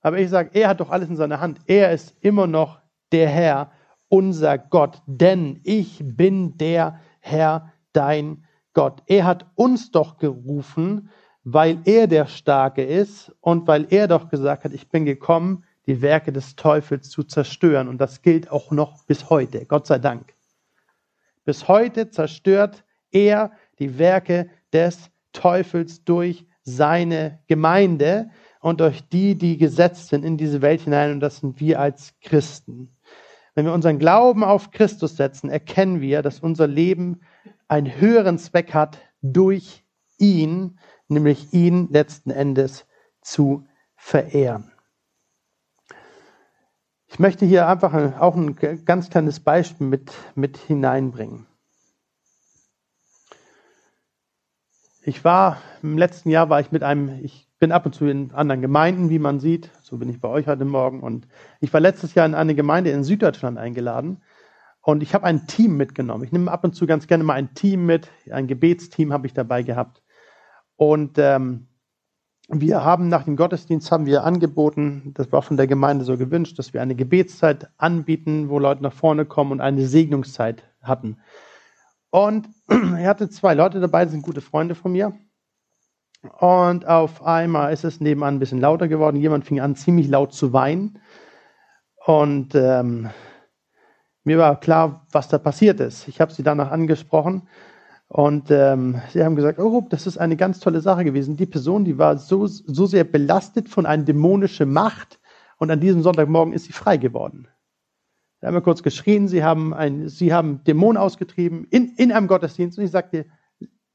Aber 0.00 0.18
ich 0.18 0.30
sage, 0.30 0.50
er 0.52 0.68
hat 0.68 0.80
doch 0.80 0.90
alles 0.90 1.08
in 1.08 1.16
seiner 1.16 1.40
Hand. 1.40 1.60
Er 1.66 1.92
ist 1.92 2.14
immer 2.20 2.46
noch 2.46 2.80
der 3.12 3.28
Herr, 3.28 3.72
unser 4.08 4.58
Gott. 4.58 5.02
Denn 5.06 5.60
ich 5.64 6.00
bin 6.02 6.56
der 6.56 7.00
Herr, 7.20 7.72
dein 7.92 8.44
Gott. 8.74 9.02
Er 9.06 9.24
hat 9.24 9.46
uns 9.54 9.90
doch 9.90 10.18
gerufen, 10.18 11.10
weil 11.44 11.78
er 11.84 12.06
der 12.06 12.26
Starke 12.26 12.84
ist 12.84 13.32
und 13.40 13.66
weil 13.66 13.86
er 13.90 14.06
doch 14.06 14.28
gesagt 14.28 14.64
hat, 14.64 14.72
ich 14.72 14.88
bin 14.88 15.04
gekommen, 15.04 15.64
die 15.86 16.02
Werke 16.02 16.32
des 16.32 16.54
Teufels 16.54 17.08
zu 17.08 17.24
zerstören. 17.24 17.88
Und 17.88 17.98
das 17.98 18.22
gilt 18.22 18.50
auch 18.50 18.70
noch 18.70 19.04
bis 19.04 19.30
heute, 19.30 19.64
Gott 19.64 19.86
sei 19.86 19.98
Dank. 19.98 20.34
Bis 21.44 21.66
heute 21.66 22.10
zerstört 22.10 22.84
er 23.10 23.52
die 23.78 23.98
Werke 23.98 24.50
des 24.72 25.10
Teufels 25.32 26.04
durch 26.04 26.46
seine 26.62 27.38
Gemeinde 27.46 28.30
und 28.60 28.80
durch 28.80 29.08
die, 29.08 29.36
die 29.36 29.56
gesetzt 29.56 30.08
sind 30.08 30.24
in 30.24 30.36
diese 30.36 30.62
Welt 30.62 30.80
hinein. 30.80 31.12
Und 31.12 31.20
das 31.20 31.38
sind 31.38 31.60
wir 31.60 31.80
als 31.80 32.14
Christen. 32.20 32.96
Wenn 33.54 33.64
wir 33.64 33.72
unseren 33.72 33.98
Glauben 33.98 34.44
auf 34.44 34.70
Christus 34.70 35.16
setzen, 35.16 35.50
erkennen 35.50 36.00
wir, 36.00 36.22
dass 36.22 36.40
unser 36.40 36.66
Leben 36.66 37.20
einen 37.66 38.00
höheren 38.00 38.38
Zweck 38.38 38.74
hat 38.74 38.98
durch 39.20 39.84
ihn, 40.18 40.78
nämlich 41.08 41.52
ihn 41.52 41.88
letzten 41.90 42.30
Endes 42.30 42.86
zu 43.20 43.66
verehren. 43.96 44.72
Ich 47.08 47.18
möchte 47.18 47.46
hier 47.46 47.66
einfach 47.66 48.20
auch 48.20 48.36
ein 48.36 48.54
ganz 48.84 49.08
kleines 49.10 49.40
Beispiel 49.40 49.86
mit, 49.86 50.12
mit 50.34 50.56
hineinbringen. 50.56 51.46
Ich 55.02 55.24
war, 55.24 55.60
im 55.82 55.96
letzten 55.96 56.28
Jahr 56.28 56.50
war 56.50 56.60
ich 56.60 56.70
mit 56.70 56.82
einem, 56.82 57.24
ich 57.24 57.47
bin 57.58 57.72
ab 57.72 57.86
und 57.86 57.94
zu 57.94 58.06
in 58.06 58.32
anderen 58.32 58.60
Gemeinden, 58.60 59.10
wie 59.10 59.18
man 59.18 59.40
sieht, 59.40 59.70
so 59.82 59.98
bin 59.98 60.08
ich 60.08 60.20
bei 60.20 60.28
euch 60.28 60.46
heute 60.46 60.64
Morgen 60.64 61.00
und 61.00 61.26
ich 61.60 61.72
war 61.72 61.80
letztes 61.80 62.14
Jahr 62.14 62.26
in 62.26 62.34
eine 62.34 62.54
Gemeinde 62.54 62.90
in 62.90 63.04
Süddeutschland 63.04 63.58
eingeladen 63.58 64.22
und 64.82 65.02
ich 65.02 65.14
habe 65.14 65.24
ein 65.24 65.46
Team 65.46 65.76
mitgenommen. 65.76 66.24
Ich 66.24 66.32
nehme 66.32 66.50
ab 66.50 66.64
und 66.64 66.74
zu 66.74 66.86
ganz 66.86 67.06
gerne 67.06 67.24
mal 67.24 67.34
ein 67.34 67.54
Team 67.54 67.84
mit, 67.84 68.08
ein 68.30 68.46
Gebetsteam 68.46 69.12
habe 69.12 69.26
ich 69.26 69.34
dabei 69.34 69.62
gehabt. 69.62 70.02
Und 70.76 71.18
ähm, 71.18 71.66
wir 72.48 72.82
haben 72.82 73.08
nach 73.08 73.24
dem 73.24 73.36
Gottesdienst 73.36 73.92
haben 73.92 74.06
wir 74.06 74.24
angeboten, 74.24 75.12
das 75.14 75.30
war 75.30 75.42
von 75.42 75.58
der 75.58 75.66
Gemeinde 75.66 76.06
so 76.06 76.16
gewünscht, 76.16 76.58
dass 76.58 76.72
wir 76.72 76.80
eine 76.80 76.94
Gebetszeit 76.94 77.68
anbieten, 77.76 78.48
wo 78.48 78.58
Leute 78.58 78.82
nach 78.82 78.94
vorne 78.94 79.26
kommen 79.26 79.52
und 79.52 79.60
eine 79.60 79.86
Segnungszeit 79.86 80.62
hatten. 80.80 81.18
Und 82.10 82.48
er 82.68 83.08
hatte 83.08 83.28
zwei 83.28 83.52
Leute 83.52 83.80
dabei, 83.80 84.06
sind 84.06 84.22
gute 84.22 84.40
Freunde 84.40 84.74
von 84.74 84.92
mir. 84.92 85.12
Und 86.40 86.86
auf 86.86 87.24
einmal 87.24 87.72
ist 87.72 87.84
es 87.84 88.00
nebenan 88.00 88.34
ein 88.34 88.38
bisschen 88.38 88.60
lauter 88.60 88.88
geworden. 88.88 89.16
Jemand 89.16 89.44
fing 89.44 89.60
an, 89.60 89.76
ziemlich 89.76 90.08
laut 90.08 90.32
zu 90.32 90.52
weinen. 90.52 90.98
Und 92.04 92.54
ähm, 92.54 93.10
mir 94.24 94.38
war 94.38 94.60
klar, 94.60 95.06
was 95.12 95.28
da 95.28 95.38
passiert 95.38 95.80
ist. 95.80 96.08
Ich 96.08 96.20
habe 96.20 96.32
sie 96.32 96.42
danach 96.42 96.70
angesprochen 96.70 97.48
und 98.08 98.50
ähm, 98.50 99.00
sie 99.10 99.22
haben 99.22 99.36
gesagt, 99.36 99.58
oh, 99.58 99.86
das 99.88 100.06
ist 100.06 100.18
eine 100.18 100.36
ganz 100.36 100.60
tolle 100.60 100.80
Sache 100.80 101.04
gewesen. 101.04 101.36
Die 101.36 101.46
Person, 101.46 101.84
die 101.84 101.98
war 101.98 102.16
so, 102.18 102.46
so 102.46 102.86
sehr 102.86 103.04
belastet 103.04 103.68
von 103.68 103.86
einer 103.86 104.04
dämonischen 104.04 104.72
Macht 104.72 105.20
und 105.58 105.70
an 105.70 105.80
diesem 105.80 106.02
Sonntagmorgen 106.02 106.54
ist 106.54 106.64
sie 106.64 106.72
frei 106.72 106.96
geworden. 106.96 107.48
Sie 108.40 108.46
haben 108.46 108.54
mir 108.54 108.62
kurz 108.62 108.82
geschrien, 108.82 109.28
sie 109.28 109.44
haben, 109.44 109.74
ein, 109.74 110.08
sie 110.08 110.32
haben 110.32 110.62
Dämonen 110.64 110.96
ausgetrieben 110.96 111.66
in, 111.70 111.94
in 111.96 112.12
einem 112.12 112.28
Gottesdienst 112.28 112.78
und 112.78 112.84
ich 112.84 112.90
sagte, 112.90 113.26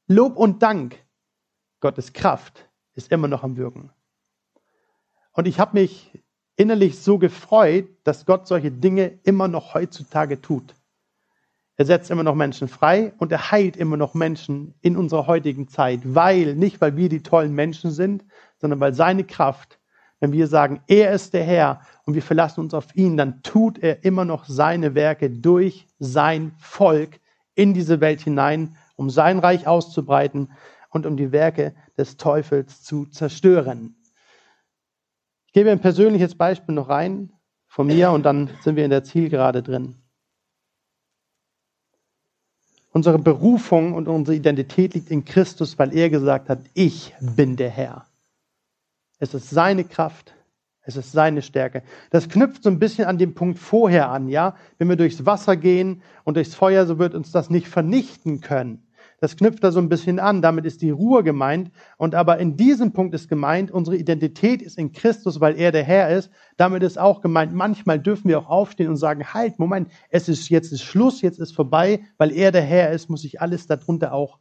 Lob 0.08 0.38
und 0.38 0.62
Dank, 0.62 0.98
Gottes 1.84 2.14
Kraft 2.14 2.70
ist 2.96 3.12
immer 3.12 3.28
noch 3.28 3.44
am 3.44 3.58
Wirken. 3.58 3.90
Und 5.34 5.50
ich 5.50 5.60
habe 5.60 5.78
mich 5.78 6.18
innerlich 6.56 6.98
so 6.98 7.18
gefreut, 7.18 7.90
dass 8.06 8.26
Gott 8.26 8.48
solche 8.48 8.72
Dinge 8.72 9.20
immer 9.24 9.50
noch 9.50 9.74
heutzutage 9.74 10.40
tut. 10.40 10.76
Er 11.76 11.86
setzt 11.86 12.10
immer 12.10 12.24
noch 12.24 12.36
Menschen 12.36 12.70
frei 12.70 13.12
und 13.18 13.34
er 13.34 13.52
heilt 13.52 13.76
immer 13.76 13.98
noch 13.98 14.14
Menschen 14.14 14.76
in 14.80 14.96
unserer 14.96 15.28
heutigen 15.28 15.68
Zeit, 15.68 16.00
weil, 16.06 16.56
nicht 16.56 16.80
weil 16.80 16.96
wir 16.96 17.10
die 17.10 17.22
tollen 17.22 17.54
Menschen 17.54 17.92
sind, 17.92 18.24
sondern 18.60 18.80
weil 18.80 18.94
seine 18.94 19.26
Kraft, 19.26 19.78
wenn 20.22 20.32
wir 20.32 20.48
sagen, 20.48 20.82
er 20.88 21.12
ist 21.12 21.34
der 21.34 21.44
Herr 21.44 21.82
und 22.06 22.14
wir 22.14 22.22
verlassen 22.22 22.62
uns 22.62 22.74
auf 22.74 22.96
ihn, 22.96 23.18
dann 23.18 23.44
tut 23.44 23.78
er 23.78 24.06
immer 24.06 24.24
noch 24.24 24.46
seine 24.46 24.96
Werke 24.96 25.30
durch 25.30 25.90
sein 26.00 26.54
Volk 26.60 27.20
in 27.56 27.74
diese 27.74 28.00
Welt 28.00 28.22
hinein, 28.22 28.78
um 28.96 29.10
sein 29.10 29.40
Reich 29.40 29.68
auszubreiten 29.68 30.50
und 30.94 31.06
um 31.06 31.18
die 31.18 31.32
Werke 31.32 31.74
des 31.98 32.18
Teufels 32.18 32.84
zu 32.84 33.06
zerstören. 33.08 33.96
Ich 35.48 35.54
gebe 35.54 35.72
ein 35.72 35.82
persönliches 35.82 36.36
Beispiel 36.36 36.76
noch 36.76 36.90
rein 36.90 37.34
von 37.68 37.88
mir 37.88 38.12
und 38.12 38.24
dann 38.24 38.50
sind 38.62 38.76
wir 38.76 38.86
in 38.86 38.92
der 38.92 39.04
Zielgerade 39.04 39.64
drin. 39.64 39.96
Unsere 42.92 43.18
Berufung 43.18 43.94
und 43.94 44.08
unsere 44.08 44.38
Identität 44.38 44.94
liegt 44.94 45.10
in 45.10 45.26
Christus, 45.26 45.80
weil 45.80 45.96
er 45.96 46.12
gesagt 46.12 46.48
hat, 46.50 46.60
ich 46.76 47.14
bin 47.20 47.56
der 47.56 47.72
Herr. 47.72 48.06
Es 49.18 49.34
ist 49.34 49.50
seine 49.50 49.84
Kraft, 49.84 50.36
es 50.82 50.96
ist 50.96 51.12
seine 51.12 51.42
Stärke. 51.42 51.82
Das 52.12 52.30
knüpft 52.30 52.62
so 52.62 52.70
ein 52.70 52.78
bisschen 52.78 53.06
an 53.06 53.18
den 53.18 53.34
Punkt 53.34 53.58
vorher 53.58 54.10
an, 54.10 54.30
ja? 54.30 54.56
Wenn 54.78 54.90
wir 54.90 54.96
durchs 54.96 55.26
Wasser 55.26 55.58
gehen 55.58 56.04
und 56.24 56.36
durchs 56.36 56.54
Feuer, 56.54 56.86
so 56.86 57.00
wird 57.00 57.16
uns 57.16 57.32
das 57.32 57.50
nicht 57.50 57.68
vernichten 57.68 58.42
können. 58.42 58.86
Das 59.24 59.38
knüpft 59.38 59.64
da 59.64 59.72
so 59.72 59.80
ein 59.80 59.88
bisschen 59.88 60.20
an. 60.20 60.42
Damit 60.42 60.66
ist 60.66 60.82
die 60.82 60.90
Ruhe 60.90 61.24
gemeint. 61.24 61.72
Und 61.96 62.14
aber 62.14 62.40
in 62.40 62.58
diesem 62.58 62.92
Punkt 62.92 63.16
ist 63.16 63.30
gemeint, 63.30 63.72
unsere 63.72 63.96
Identität 63.96 64.62
ist 64.62 64.78
in 64.78 64.92
Christus, 64.92 65.40
weil 65.40 65.58
er 65.58 65.72
der 65.72 65.86
Herr 65.86 66.10
ist. 66.10 66.30
Damit 66.58 66.84
ist 66.84 67.00
auch 67.00 67.22
gemeint, 67.22 67.54
manchmal 67.54 68.00
dürfen 68.00 68.28
wir 68.28 68.38
auch 68.38 68.50
aufstehen 68.50 68.90
und 68.90 68.98
sagen, 68.98 69.34
halt, 69.34 69.60
Moment, 69.60 69.90
es 70.10 70.28
ist 70.28 70.50
jetzt 70.50 70.74
ist 70.74 70.84
Schluss, 70.84 71.22
jetzt 71.22 71.40
ist 71.40 71.56
vorbei, 71.56 72.02
weil 72.18 72.34
er 72.34 72.52
der 72.52 72.64
Herr 72.64 72.92
ist, 72.92 73.10
muss 73.10 73.24
ich 73.24 73.40
alles 73.40 73.66
darunter 73.66 74.12
auch, 74.12 74.40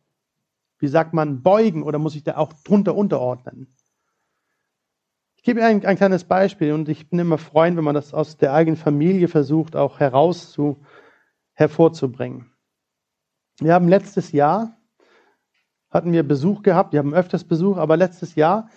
wie 0.80 0.89
sagt 0.89 1.14
man, 1.14 1.45
beugen 1.45 1.85
oder 1.85 2.01
muss 2.01 2.16
ich 2.16 2.24
da 2.24 2.37
auch 2.37 2.53
drunter 2.64 2.97
unterordnen. 2.97 3.76
Ich 5.37 5.45
gebe 5.45 5.64
ein, 5.64 5.87
ein 5.87 5.97
kleines 5.97 6.24
Beispiel 6.24 6.72
und 6.72 6.89
ich 6.89 7.09
bin 7.09 7.20
immer 7.20 7.39
freuen, 7.39 7.76
wenn 7.76 7.85
man 7.85 7.95
das 7.95 8.12
aus 8.12 8.37
der 8.37 8.53
eigenen 8.53 8.76
Familie 8.76 9.28
versucht, 9.28 9.76
auch 9.76 10.01
heraus 10.01 10.59
hervorzubringen. 11.53 12.51
Wir 13.64 13.74
haben 13.74 13.88
letztes 13.88 14.32
Jahr, 14.32 14.76
hatten 15.90 16.12
wir 16.12 16.26
Besuch 16.26 16.62
gehabt, 16.62 16.92
wir 16.92 16.98
haben 16.98 17.14
öfters 17.14 17.44
Besuch, 17.44 17.76
aber 17.76 17.96
letztes 17.96 18.34
Jahr, 18.34 18.68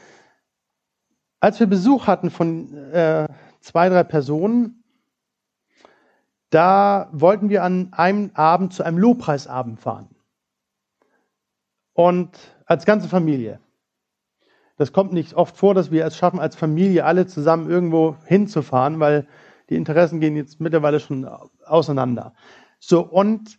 als 1.39 1.59
wir 1.59 1.67
Besuch 1.67 2.07
hatten 2.07 2.29
von 2.29 2.73
äh, 2.91 3.27
zwei, 3.61 3.89
drei 3.89 4.03
Personen. 4.03 4.83
Da 6.49 7.09
wollten 7.11 7.49
wir 7.49 7.63
an 7.63 7.93
einem 7.93 8.31
Abend 8.33 8.73
zu 8.73 8.83
einem 8.83 8.97
Lobpreisabend 8.97 9.79
fahren. 9.79 10.09
Und 11.93 12.37
als 12.65 12.85
ganze 12.85 13.07
Familie. 13.07 13.59
Das 14.77 14.91
kommt 14.91 15.13
nicht 15.13 15.33
oft 15.35 15.55
vor, 15.57 15.73
dass 15.73 15.91
wir 15.91 16.05
es 16.05 16.17
schaffen, 16.17 16.39
als 16.39 16.55
Familie 16.55 17.05
alle 17.05 17.27
zusammen 17.27 17.69
irgendwo 17.69 18.17
hinzufahren, 18.25 18.99
weil 18.99 19.27
die 19.69 19.75
Interessen 19.75 20.19
gehen 20.19 20.35
jetzt 20.35 20.59
mittlerweile 20.59 20.99
schon 20.99 21.25
auseinander. 21.65 22.33
So, 22.79 23.01
und 23.01 23.57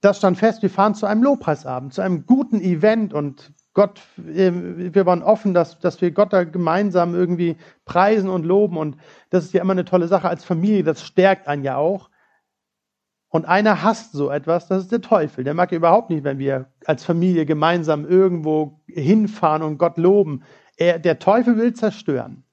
das 0.00 0.18
stand 0.18 0.38
fest, 0.38 0.62
wir 0.62 0.70
fahren 0.70 0.94
zu 0.94 1.06
einem 1.06 1.22
Lobpreisabend, 1.22 1.94
zu 1.94 2.02
einem 2.02 2.26
guten 2.26 2.60
Event 2.60 3.14
und 3.14 3.52
Gott, 3.74 4.00
wir 4.16 5.04
waren 5.04 5.22
offen, 5.22 5.52
dass, 5.52 5.78
dass 5.80 6.00
wir 6.00 6.10
Gott 6.10 6.32
da 6.32 6.44
gemeinsam 6.44 7.14
irgendwie 7.14 7.56
preisen 7.84 8.30
und 8.30 8.44
loben 8.44 8.78
und 8.78 8.96
das 9.28 9.44
ist 9.44 9.52
ja 9.52 9.60
immer 9.60 9.72
eine 9.72 9.84
tolle 9.84 10.08
Sache 10.08 10.28
als 10.28 10.44
Familie, 10.44 10.82
das 10.82 11.02
stärkt 11.02 11.46
einen 11.46 11.62
ja 11.62 11.76
auch. 11.76 12.08
Und 13.28 13.44
einer 13.44 13.82
hasst 13.82 14.12
so 14.12 14.30
etwas, 14.30 14.66
das 14.68 14.84
ist 14.84 14.92
der 14.92 15.02
Teufel. 15.02 15.44
Der 15.44 15.52
mag 15.52 15.70
ja 15.72 15.76
überhaupt 15.76 16.08
nicht, 16.08 16.24
wenn 16.24 16.38
wir 16.38 16.72
als 16.86 17.04
Familie 17.04 17.44
gemeinsam 17.44 18.06
irgendwo 18.06 18.80
hinfahren 18.86 19.62
und 19.62 19.76
Gott 19.76 19.98
loben. 19.98 20.44
Er, 20.78 20.98
der 20.98 21.18
Teufel 21.18 21.58
will 21.58 21.74
zerstören. 21.74 22.44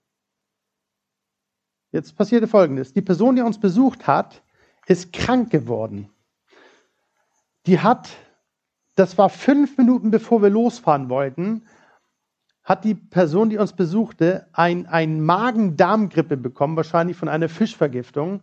Jetzt 1.94 2.18
passierte 2.18 2.48
Folgendes. 2.48 2.92
Die 2.92 3.02
Person, 3.02 3.38
die 3.38 3.44
uns 3.44 3.60
besucht 3.60 4.08
hat, 4.08 4.42
ist 4.88 5.14
krank 5.14 5.52
geworden. 5.52 6.10
Die 7.66 7.80
hat, 7.80 8.10
das 8.96 9.18
war 9.18 9.30
fünf 9.30 9.78
Minuten 9.78 10.12
bevor 10.12 10.42
wir 10.42 10.50
losfahren 10.50 11.10
wollten, 11.10 11.66
hat 12.64 12.86
die 12.86 12.96
Person, 12.96 13.50
die 13.50 13.58
uns 13.58 13.74
besuchte, 13.74 14.48
ein, 14.54 14.86
ein 14.86 15.22
Magen-Darm-Grippe 15.22 16.38
bekommen, 16.38 16.78
wahrscheinlich 16.78 17.18
von 17.18 17.28
einer 17.28 17.50
Fischvergiftung 17.50 18.42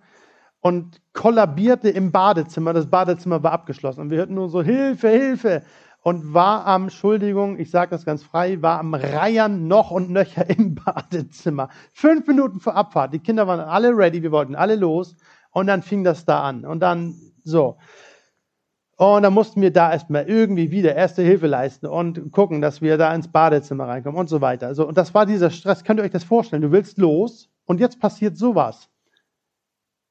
und 0.60 1.00
kollabierte 1.14 1.88
im 1.88 2.12
Badezimmer. 2.12 2.72
Das 2.72 2.88
Badezimmer 2.88 3.42
war 3.42 3.52
abgeschlossen 3.52 4.00
und 4.00 4.10
wir 4.10 4.18
hörten 4.18 4.34
nur 4.34 4.50
so 4.50 4.62
Hilfe, 4.62 5.08
Hilfe 5.08 5.62
und 6.02 6.34
war 6.34 6.66
am, 6.66 6.84
Entschuldigung, 6.84 7.58
ich 7.58 7.70
sage 7.70 7.90
das 7.90 8.04
ganz 8.04 8.22
frei, 8.22 8.60
war 8.62 8.78
am 8.78 8.94
Reiern 8.94 9.68
noch 9.68 9.90
und 9.90 10.10
nöcher 10.10 10.48
im 10.48 10.74
Badezimmer. 10.84 11.68
Fünf 11.92 12.26
Minuten 12.26 12.60
vor 12.60 12.74
Abfahrt. 12.74 13.14
Die 13.14 13.18
Kinder 13.18 13.46
waren 13.46 13.60
alle 13.60 13.96
ready, 13.96 14.22
wir 14.22 14.32
wollten 14.32 14.54
alle 14.54 14.76
los 14.76 15.16
und 15.50 15.66
dann 15.66 15.82
fing 15.82 16.04
das 16.04 16.24
da 16.24 16.42
an 16.42 16.64
und 16.64 16.80
dann 16.80 17.14
so. 17.44 17.78
Und 19.00 19.22
dann 19.22 19.32
mussten 19.32 19.62
wir 19.62 19.72
da 19.72 19.90
erstmal 19.90 20.28
irgendwie 20.28 20.70
wieder 20.70 20.94
erste 20.94 21.22
Hilfe 21.22 21.46
leisten 21.46 21.86
und 21.86 22.32
gucken, 22.32 22.60
dass 22.60 22.82
wir 22.82 22.98
da 22.98 23.14
ins 23.14 23.28
Badezimmer 23.28 23.88
reinkommen 23.88 24.20
und 24.20 24.28
so 24.28 24.42
weiter. 24.42 24.66
Also, 24.66 24.86
und 24.86 24.98
das 24.98 25.14
war 25.14 25.24
dieser 25.24 25.48
Stress. 25.48 25.84
Könnt 25.84 26.00
ihr 26.00 26.04
euch 26.04 26.10
das 26.10 26.22
vorstellen? 26.22 26.60
Du 26.60 26.70
willst 26.70 26.98
los 26.98 27.48
und 27.64 27.80
jetzt 27.80 27.98
passiert 27.98 28.36
sowas. 28.36 28.90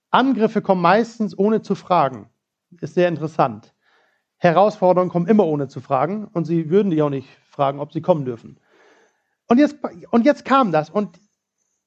Angriffe 0.09 0.63
kommen 0.63 0.81
meistens 0.81 1.37
ohne 1.37 1.61
zu 1.61 1.75
fragen. 1.75 2.31
Ist 2.81 2.95
sehr 2.95 3.09
interessant. 3.09 3.75
Herausforderungen 4.37 5.11
kommen 5.11 5.27
immer 5.27 5.45
ohne 5.45 5.67
zu 5.67 5.81
fragen 5.81 6.25
und 6.25 6.45
sie 6.45 6.71
würden 6.71 6.89
dich 6.89 7.03
auch 7.03 7.11
nicht 7.11 7.29
fragen, 7.51 7.79
ob 7.79 7.93
sie 7.93 8.01
kommen 8.01 8.25
dürfen. 8.25 8.59
Und 9.47 9.59
jetzt, 9.59 9.75
und 10.09 10.25
jetzt 10.25 10.45
kam 10.45 10.71
das 10.71 10.89
und 10.89 11.19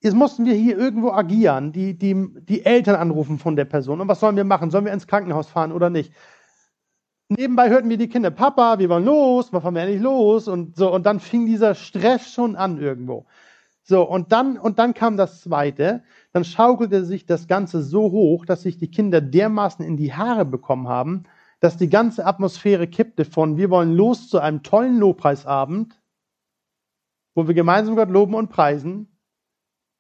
jetzt 0.03 0.15
mussten 0.15 0.45
wir 0.45 0.55
hier 0.55 0.79
irgendwo 0.79 1.11
agieren, 1.11 1.73
die, 1.73 1.99
die, 1.99 2.29
die 2.43 2.65
Eltern 2.65 2.95
anrufen 2.95 3.41
von 3.41 3.57
der 3.57 3.65
Person. 3.65 4.01
Und 4.01 4.07
was 4.07 4.21
sollen 4.21 4.37
wir 4.37 4.45
machen? 4.45 4.71
Sollen 4.71 4.85
wir 4.85 4.93
ins 4.93 5.09
Krankenhaus 5.09 5.49
fahren 5.49 5.73
oder 5.73 5.91
nicht? 5.91 6.13
Nebenbei 7.37 7.71
hörten 7.71 7.89
wir 7.89 7.99
die 7.99 8.09
Kinder, 8.09 8.31
Papa, 8.31 8.79
wir 8.79 8.89
wollen 8.89 9.05
los, 9.05 9.53
wann 9.53 9.63
fahren 9.63 9.75
wir 9.75 9.83
endlich 9.83 10.01
los? 10.01 10.49
Und 10.49 10.77
so, 10.77 10.93
und 10.93 11.07
dann 11.07 11.21
fing 11.21 11.47
dieser 11.47 11.75
Stress 11.75 12.33
schon 12.33 12.57
an 12.57 12.79
irgendwo. 12.79 13.27
So, 13.83 14.03
und 14.03 14.33
dann, 14.33 14.59
und 14.59 14.79
dann 14.79 14.95
kam 14.95 15.17
das 15.17 15.41
zweite 15.43 16.03
dann 16.33 16.45
schaukelte 16.45 17.05
sich 17.05 17.27
das 17.27 17.47
Ganze 17.47 17.83
so 17.83 18.11
hoch, 18.11 18.47
dass 18.47 18.63
sich 18.63 18.79
die 18.79 18.91
Kinder 18.91 19.21
dermaßen 19.21 19.85
in 19.85 19.97
die 19.97 20.15
Haare 20.15 20.45
bekommen 20.45 20.89
haben, 20.89 21.25
dass 21.61 21.77
die 21.77 21.91
ganze 21.91 22.27
Atmosphäre 22.27 22.89
kippte 22.89 23.25
von 23.25 23.57
wir 23.57 23.71
wollen 23.71 23.93
los 23.93 24.29
zu 24.29 24.41
einem 24.41 24.63
tollen 24.63 24.99
Lobpreisabend, 24.99 26.01
wo 27.35 27.47
wir 27.47 27.55
gemeinsam 27.55 27.97
Gott 27.97 28.09
loben 28.09 28.35
und 28.35 28.49
preisen. 28.49 29.09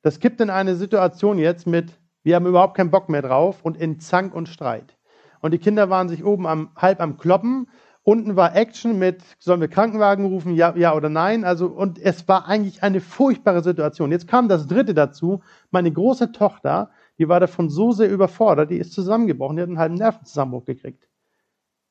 Das 0.00 0.18
kippt 0.18 0.40
in 0.40 0.50
eine 0.50 0.74
Situation 0.74 1.38
jetzt 1.38 1.66
mit 1.66 1.98
wir 2.24 2.36
haben 2.36 2.46
überhaupt 2.46 2.76
keinen 2.76 2.92
Bock 2.92 3.08
mehr 3.08 3.22
drauf 3.22 3.62
und 3.64 3.76
in 3.76 3.98
Zank 3.98 4.32
und 4.32 4.48
Streit. 4.48 4.96
Und 5.42 5.50
die 5.52 5.58
Kinder 5.58 5.90
waren 5.90 6.08
sich 6.08 6.24
oben 6.24 6.46
am, 6.46 6.70
halb 6.76 7.02
am 7.02 7.18
Kloppen 7.18 7.66
Unten 8.04 8.34
war 8.34 8.56
Action 8.56 8.98
mit, 8.98 9.22
sollen 9.38 9.60
wir 9.60 9.68
Krankenwagen 9.68 10.24
rufen, 10.24 10.54
ja, 10.56 10.74
ja 10.76 10.94
oder 10.94 11.08
nein? 11.08 11.44
Also, 11.44 11.66
und 11.66 12.00
es 12.00 12.26
war 12.26 12.48
eigentlich 12.48 12.82
eine 12.82 13.00
furchtbare 13.00 13.62
Situation. 13.62 14.10
Jetzt 14.10 14.26
kam 14.26 14.48
das 14.48 14.66
dritte 14.66 14.92
dazu. 14.92 15.40
Meine 15.70 15.92
große 15.92 16.32
Tochter, 16.32 16.90
die 17.18 17.28
war 17.28 17.38
davon 17.38 17.70
so 17.70 17.92
sehr 17.92 18.10
überfordert, 18.10 18.70
die 18.70 18.78
ist 18.78 18.92
zusammengebrochen, 18.92 19.56
die 19.56 19.62
hat 19.62 19.68
einen 19.68 19.78
halben 19.78 19.94
Nervenzusammenbruch 19.94 20.64
gekriegt. 20.64 21.08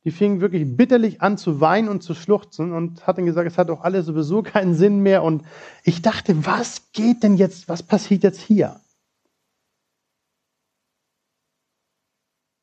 Die 0.03 0.11
fing 0.11 0.41
wirklich 0.41 0.75
bitterlich 0.75 1.21
an 1.21 1.37
zu 1.37 1.61
weinen 1.61 1.87
und 1.87 2.03
zu 2.03 2.13
schluchzen 2.13 2.73
und 2.73 3.07
hat 3.07 3.17
dann 3.17 3.25
gesagt, 3.25 3.47
es 3.47 3.57
hat 3.57 3.69
doch 3.69 3.81
alles 3.81 4.05
sowieso 4.05 4.43
keinen 4.43 4.73
Sinn 4.73 4.99
mehr. 4.99 5.23
Und 5.23 5.43
ich 5.85 6.01
dachte, 6.01 6.45
was 6.45 6.91
geht 6.91 7.23
denn 7.23 7.37
jetzt, 7.37 7.69
was 7.69 7.83
passiert 7.83 8.23
jetzt 8.23 8.41
hier? 8.41 8.80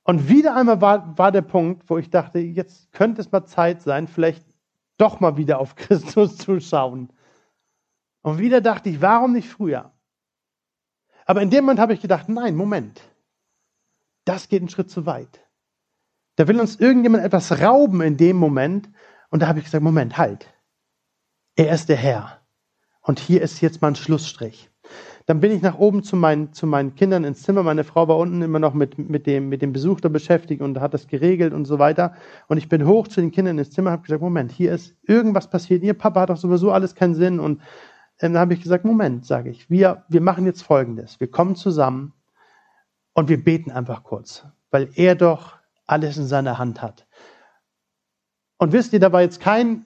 Und 0.09 0.26
wieder 0.26 0.56
einmal 0.56 0.80
war, 0.80 1.18
war 1.18 1.30
der 1.30 1.42
Punkt, 1.42 1.90
wo 1.90 1.98
ich 1.98 2.09
dachte, 2.09 2.38
jetzt 2.38 2.90
könnte 2.92 3.20
es 3.20 3.30
mal 3.30 3.44
Zeit 3.44 3.82
sein, 3.82 4.09
vielleicht 4.09 4.42
doch 4.96 5.20
mal 5.20 5.36
wieder 5.36 5.59
auf 5.59 5.74
Christus 5.76 6.38
zu 6.38 6.61
schauen. 6.61 7.12
Und 8.22 8.38
wieder 8.38 8.62
dachte 8.62 8.88
ich, 8.88 9.02
warum 9.02 9.34
nicht 9.34 9.50
früher? 9.50 9.92
Aber 11.26 11.42
in 11.42 11.50
dem 11.50 11.66
Moment 11.66 11.78
habe 11.78 11.92
ich 11.92 12.00
gedacht, 12.00 12.30
nein, 12.30 12.56
Moment. 12.56 13.02
Das 14.24 14.48
geht 14.48 14.62
einen 14.62 14.70
Schritt 14.70 14.90
zu 14.90 15.04
weit. 15.04 15.46
Da 16.36 16.48
will 16.48 16.59
uns 16.59 16.76
irgendjemand 16.76 17.22
etwas 17.22 17.61
rauben 17.61 18.00
in 18.00 18.16
dem 18.16 18.38
Moment. 18.38 18.88
Und 19.28 19.42
da 19.42 19.46
habe 19.48 19.59
ich 19.59 19.66
gesagt, 19.66 19.84
Moment, 19.84 20.16
halt. 20.16 20.46
Er 21.54 21.74
ist 21.74 21.90
der 21.90 21.98
Herr. 21.98 22.40
Und 23.02 23.20
hier 23.20 23.42
ist 23.42 23.61
jetzt 23.61 23.82
mal 23.82 23.88
ein 23.88 23.94
Schlussstrich. 23.94 24.70
Dann 25.29 25.41
bin 25.41 25.53
ich 25.53 25.61
nach 25.61 25.79
oben 25.79 26.03
zu 26.03 26.16
meinen, 26.16 26.55
zu 26.55 26.66
meinen 26.66 26.95
Kindern 26.95 27.22
ins 27.22 27.43
Zimmer. 27.43 27.62
Meine 27.62 27.85
Frau 27.85 28.09
war 28.09 28.16
unten 28.16 28.41
immer 28.41 28.59
noch 28.59 28.72
mit, 28.72 28.99
mit, 29.11 29.26
dem, 29.26 29.51
mit 29.51 29.61
dem 29.61 29.74
Besuch 29.74 30.01
da 30.01 30.09
beschäftigt 30.09 30.62
und 30.62 30.81
hat 30.81 30.95
das 30.95 31.07
geregelt 31.07 31.53
und 31.53 31.66
so 31.66 31.79
weiter. 31.79 32.14
Und 32.47 32.57
ich 32.57 32.70
bin 32.70 32.87
hoch 32.87 33.09
zu 33.09 33.20
den 33.20 33.31
Kindern 33.31 33.59
ins 33.59 33.70
Zimmer, 33.70 33.91
habe 33.91 34.05
gesagt, 34.05 34.22
Moment, 34.22 34.51
hier 34.51 34.72
ist 34.72 34.97
irgendwas 35.03 35.51
passiert. 35.51 35.83
Ihr 35.83 35.93
Papa 35.93 36.22
hat 36.22 36.31
doch 36.31 36.39
sowieso 36.39 36.72
alles 36.72 36.95
keinen 36.95 37.14
Sinn. 37.14 37.41
Und 37.41 37.61
dann 38.20 38.39
habe 38.39 38.55
ich 38.55 38.62
gesagt, 38.62 38.87
Moment, 38.87 39.26
sage 39.26 39.51
ich, 39.51 39.68
wir, 39.68 40.03
wir 40.09 40.22
machen 40.22 40.47
jetzt 40.47 40.62
Folgendes. 40.62 41.20
Wir 41.20 41.31
kommen 41.31 41.57
zusammen 41.57 42.14
und 43.12 43.29
wir 43.29 43.45
beten 43.45 43.70
einfach 43.70 44.05
kurz, 44.05 44.47
weil 44.70 44.89
er 44.95 45.14
doch 45.14 45.59
alles 45.87 46.16
in 46.16 46.26
seiner 46.26 46.59
Hand 46.59 46.81
hat. 46.81 47.07
Und 48.57 48.72
wisst 48.72 48.95
ihr, 48.95 49.01
da 49.01 49.12
war 49.12 49.20
jetzt 49.20 49.41
kein 49.41 49.85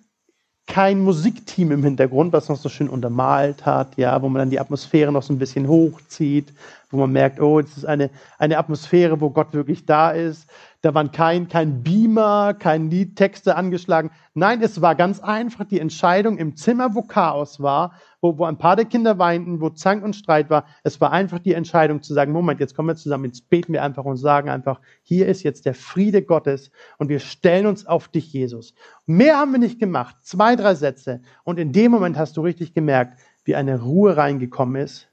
kein 0.66 1.00
Musikteam 1.00 1.72
im 1.72 1.82
Hintergrund, 1.82 2.32
was 2.32 2.48
noch 2.48 2.56
so 2.56 2.68
schön 2.68 2.88
untermalt 2.88 3.66
hat, 3.66 3.96
ja, 3.96 4.20
wo 4.22 4.28
man 4.28 4.40
dann 4.40 4.50
die 4.50 4.60
Atmosphäre 4.60 5.12
noch 5.12 5.22
so 5.22 5.32
ein 5.32 5.38
bisschen 5.38 5.68
hochzieht, 5.68 6.52
wo 6.90 6.98
man 6.98 7.12
merkt, 7.12 7.40
oh, 7.40 7.58
es 7.58 7.76
ist 7.76 7.84
eine, 7.84 8.10
eine 8.38 8.58
Atmosphäre, 8.58 9.20
wo 9.20 9.30
Gott 9.30 9.52
wirklich 9.52 9.86
da 9.86 10.10
ist. 10.10 10.46
Da 10.82 10.94
waren 10.94 11.12
kein, 11.12 11.46
kein 11.46 11.84
Beamer, 11.84 12.54
kein 12.54 12.90
Liedtexte 12.90 13.54
angeschlagen. 13.54 14.10
Nein, 14.34 14.60
es 14.62 14.82
war 14.82 14.96
ganz 14.96 15.20
einfach 15.20 15.64
die 15.64 15.78
Entscheidung 15.78 16.38
im 16.38 16.56
Zimmer, 16.56 16.96
wo 16.96 17.02
Chaos 17.02 17.60
war, 17.60 17.92
wo, 18.20 18.36
wo 18.36 18.44
ein 18.46 18.58
paar 18.58 18.74
der 18.74 18.86
Kinder 18.86 19.16
weinten, 19.16 19.60
wo 19.60 19.70
Zank 19.70 20.02
und 20.02 20.16
Streit 20.16 20.50
war. 20.50 20.66
Es 20.82 21.00
war 21.00 21.12
einfach 21.12 21.38
die 21.38 21.54
Entscheidung 21.54 22.02
zu 22.02 22.12
sagen, 22.14 22.32
Moment, 22.32 22.58
jetzt 22.58 22.74
kommen 22.74 22.88
wir 22.88 22.96
zusammen, 22.96 23.26
jetzt 23.26 23.48
beten 23.48 23.72
wir 23.72 23.84
einfach 23.84 24.04
und 24.04 24.16
sagen 24.16 24.48
einfach, 24.48 24.80
hier 25.04 25.28
ist 25.28 25.44
jetzt 25.44 25.66
der 25.66 25.74
Friede 25.74 26.20
Gottes 26.20 26.72
und 26.98 27.08
wir 27.08 27.20
stellen 27.20 27.66
uns 27.66 27.86
auf 27.86 28.08
dich, 28.08 28.32
Jesus. 28.32 28.74
Mehr 29.06 29.38
haben 29.38 29.52
wir 29.52 29.60
nicht 29.60 29.78
gemacht. 29.78 30.16
Zwei, 30.22 30.56
drei 30.56 30.74
Sätze. 30.74 31.22
Und 31.44 31.60
in 31.60 31.72
dem 31.72 31.92
Moment 31.92 32.18
hast 32.18 32.36
du 32.36 32.40
richtig 32.40 32.74
gemerkt, 32.74 33.20
wie 33.44 33.54
eine 33.54 33.80
Ruhe 33.82 34.16
reingekommen 34.16 34.82
ist 34.82 35.08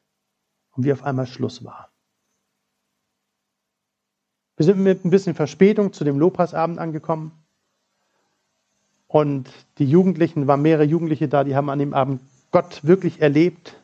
und 0.71 0.83
wie 0.83 0.93
auf 0.93 1.03
einmal 1.03 1.27
Schluss 1.27 1.63
war. 1.63 1.88
Wir 4.59 4.65
sind 4.65 4.79
mit 4.79 5.05
ein 5.05 5.09
bisschen 5.09 5.35
Verspätung 5.35 5.93
zu 5.93 6.03
dem 6.03 6.19
Lobpreisabend 6.19 6.79
angekommen. 6.79 7.31
Und 9.07 9.49
die 9.77 9.85
Jugendlichen, 9.85 10.47
waren 10.47 10.61
mehrere 10.61 10.83
Jugendliche 10.83 11.29
da, 11.29 11.45
die 11.45 11.55
haben 11.55 11.69
an 11.69 11.79
dem 11.79 11.93
Abend 11.93 12.19
Gott 12.51 12.83
wirklich 12.83 13.21
erlebt. 13.21 13.77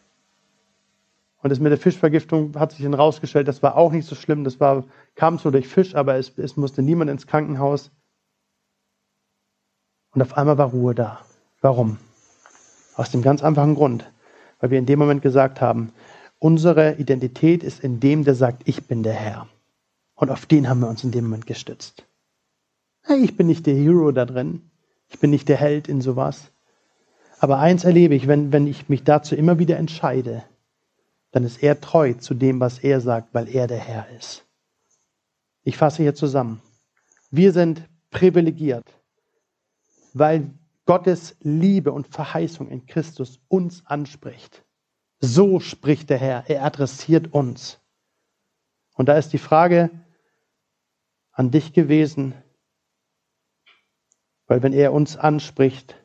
Und 1.42 1.50
das 1.50 1.62
mit 1.62 1.72
der 1.72 1.78
Fischvergiftung 1.78 2.60
hat 2.60 2.74
sich 2.74 2.84
dann 2.84 2.94
rausgestellt, 2.94 3.48
das 3.48 3.64
war 3.64 3.78
auch 3.78 3.94
nicht 3.94 4.06
so 4.06 4.16
schlimm. 4.16 4.44
Das 4.44 4.60
war, 4.60 4.84
kam 5.16 5.38
so 5.38 5.50
durch 5.50 5.66
Fisch, 5.66 5.96
aber 5.96 6.16
es, 6.16 6.38
es 6.38 6.58
musste 6.58 6.82
niemand 6.82 7.10
ins 7.10 7.26
Krankenhaus. 7.26 7.90
Und 10.12 10.22
auf 10.22 10.36
einmal 10.36 10.58
war 10.58 10.72
Ruhe 10.72 10.94
da. 10.94 11.22
Warum? 11.62 12.00
Aus 12.98 13.12
dem 13.12 13.22
ganz 13.22 13.42
einfachen 13.42 13.76
Grund, 13.76 14.12
weil 14.60 14.72
wir 14.72 14.80
in 14.80 14.86
dem 14.86 15.00
Moment 15.00 15.22
gesagt 15.22 15.62
haben, 15.62 15.94
Unsere 16.40 16.96
Identität 16.98 17.64
ist 17.64 17.80
in 17.80 18.02
dem, 18.02 18.26
der 18.26 18.36
sagt, 18.36 18.64
ich 18.66 18.84
bin 18.88 19.04
der 19.04 19.14
Herr. 19.14 19.48
Und 20.16 20.32
auf 20.32 20.46
den 20.46 20.68
haben 20.70 20.80
wir 20.80 20.88
uns 20.88 21.04
in 21.04 21.12
dem 21.12 21.26
Moment 21.26 21.46
gestützt. 21.46 22.06
Hey, 23.04 23.20
ich 23.24 23.38
bin 23.38 23.48
nicht 23.48 23.66
der 23.66 23.76
Hero 23.76 24.12
da 24.12 24.26
drin. 24.26 24.72
Ich 25.10 25.20
bin 25.20 25.30
nicht 25.30 25.48
der 25.48 25.58
Held 25.58 25.88
in 25.88 26.02
sowas. 26.02 26.52
Aber 27.40 27.60
eins 27.60 27.84
erlebe 27.84 28.16
ich, 28.16 28.28
wenn, 28.28 28.52
wenn 28.52 28.66
ich 28.66 28.90
mich 28.90 29.04
dazu 29.04 29.36
immer 29.36 29.60
wieder 29.60 29.78
entscheide, 29.78 30.44
dann 31.32 31.44
ist 31.44 31.62
er 31.62 31.82
treu 31.82 32.14
zu 32.14 32.34
dem, 32.34 32.60
was 32.60 32.80
er 32.80 33.02
sagt, 33.02 33.34
weil 33.34 33.50
er 33.50 33.68
der 33.68 33.78
Herr 33.78 34.10
ist. 34.18 34.46
Ich 35.64 35.78
fasse 35.78 36.02
hier 36.02 36.16
zusammen. 36.16 36.62
Wir 37.30 37.52
sind 37.52 37.88
privilegiert, 38.10 38.86
weil 40.14 40.50
Gottes 40.86 41.36
Liebe 41.42 41.92
und 41.92 42.08
Verheißung 42.08 42.70
in 42.70 42.86
Christus 42.86 43.42
uns 43.50 43.86
anspricht. 43.86 44.64
So 45.20 45.60
spricht 45.60 46.10
der 46.10 46.20
Herr. 46.20 46.50
Er 46.50 46.64
adressiert 46.64 47.34
uns. 47.34 47.80
Und 48.94 49.10
da 49.10 49.18
ist 49.18 49.34
die 49.34 49.38
Frage 49.38 49.90
an 51.36 51.52
dich 51.52 51.74
gewesen, 51.74 52.34
weil 54.48 54.64
wenn 54.64 54.74
er 54.74 54.94
uns 54.94 55.18
anspricht, 55.18 55.96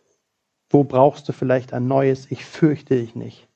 wo 0.68 0.84
brauchst 0.84 1.28
du 1.28 1.32
vielleicht 1.32 1.72
ein 1.72 1.86
neues? 1.86 2.30
Ich 2.30 2.44
fürchte 2.44 2.96
dich 2.96 3.14
nicht. 3.14 3.48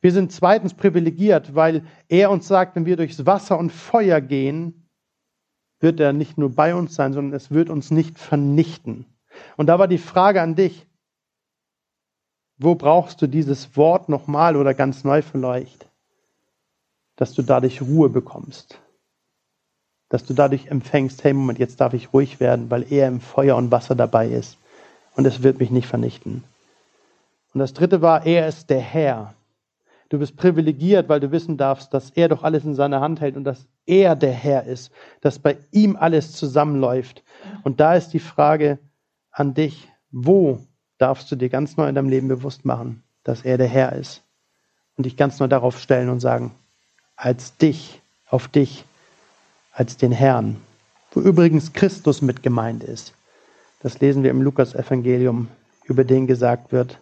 Wir 0.00 0.12
sind 0.12 0.32
zweitens 0.32 0.74
privilegiert, 0.74 1.54
weil 1.54 1.84
er 2.08 2.30
uns 2.30 2.46
sagt, 2.46 2.76
wenn 2.76 2.86
wir 2.86 2.96
durchs 2.96 3.26
Wasser 3.26 3.58
und 3.58 3.72
Feuer 3.72 4.20
gehen, 4.20 4.88
wird 5.80 6.00
er 6.00 6.12
nicht 6.12 6.38
nur 6.38 6.54
bei 6.54 6.74
uns 6.74 6.94
sein, 6.94 7.12
sondern 7.12 7.34
es 7.34 7.50
wird 7.50 7.70
uns 7.70 7.90
nicht 7.90 8.18
vernichten. 8.18 9.06
Und 9.56 9.66
da 9.66 9.78
war 9.78 9.88
die 9.88 9.98
Frage 9.98 10.40
an 10.40 10.54
dich, 10.54 10.86
wo 12.58 12.74
brauchst 12.74 13.20
du 13.20 13.26
dieses 13.26 13.76
Wort 13.76 14.08
nochmal 14.08 14.56
oder 14.56 14.74
ganz 14.74 15.04
neu 15.04 15.22
vielleicht, 15.22 15.90
dass 17.16 17.34
du 17.34 17.42
dadurch 17.42 17.82
Ruhe 17.82 18.08
bekommst, 18.08 18.80
dass 20.08 20.24
du 20.24 20.34
dadurch 20.34 20.68
empfängst, 20.68 21.22
hey 21.24 21.32
Moment, 21.32 21.58
jetzt 21.58 21.80
darf 21.80 21.94
ich 21.94 22.12
ruhig 22.12 22.40
werden, 22.40 22.70
weil 22.70 22.90
er 22.90 23.08
im 23.08 23.20
Feuer 23.20 23.56
und 23.56 23.70
Wasser 23.70 23.94
dabei 23.94 24.28
ist 24.28 24.58
und 25.16 25.26
es 25.26 25.42
wird 25.42 25.58
mich 25.58 25.70
nicht 25.70 25.88
vernichten. 25.88 26.44
Und 27.52 27.60
das 27.60 27.72
dritte 27.72 28.02
war, 28.02 28.26
er 28.26 28.46
ist 28.46 28.70
der 28.70 28.80
Herr. 28.80 29.34
Du 30.08 30.18
bist 30.18 30.36
privilegiert, 30.36 31.08
weil 31.08 31.20
du 31.20 31.32
wissen 31.32 31.56
darfst, 31.56 31.92
dass 31.92 32.10
er 32.10 32.28
doch 32.28 32.44
alles 32.44 32.64
in 32.64 32.74
seiner 32.74 33.00
Hand 33.00 33.20
hält 33.20 33.36
und 33.36 33.44
dass 33.44 33.66
er 33.86 34.14
der 34.14 34.32
Herr 34.32 34.64
ist, 34.64 34.92
dass 35.20 35.38
bei 35.38 35.56
ihm 35.72 35.96
alles 35.96 36.32
zusammenläuft. 36.32 37.24
Und 37.64 37.80
da 37.80 37.94
ist 37.94 38.10
die 38.10 38.20
Frage 38.20 38.78
an 39.32 39.54
dich, 39.54 39.88
wo 40.12 40.60
darfst 40.98 41.30
du 41.30 41.36
dir 41.36 41.48
ganz 41.48 41.76
neu 41.76 41.88
in 41.88 41.94
deinem 41.94 42.08
Leben 42.08 42.28
bewusst 42.28 42.64
machen, 42.64 43.02
dass 43.24 43.42
er 43.42 43.58
der 43.58 43.68
Herr 43.68 43.94
ist 43.94 44.22
und 44.96 45.04
dich 45.04 45.16
ganz 45.16 45.40
neu 45.40 45.48
darauf 45.48 45.80
stellen 45.80 46.08
und 46.08 46.20
sagen, 46.20 46.52
als 47.16 47.56
dich, 47.56 48.00
auf 48.28 48.48
dich, 48.48 48.84
als 49.76 49.98
den 49.98 50.10
Herrn, 50.10 50.56
wo 51.12 51.20
übrigens 51.20 51.74
Christus 51.74 52.22
mit 52.22 52.42
gemeint 52.42 52.82
ist. 52.82 53.12
Das 53.80 54.00
lesen 54.00 54.22
wir 54.22 54.30
im 54.30 54.40
Lukas-Evangelium, 54.40 55.48
über 55.84 56.02
den 56.02 56.26
gesagt 56.26 56.72
wird, 56.72 57.00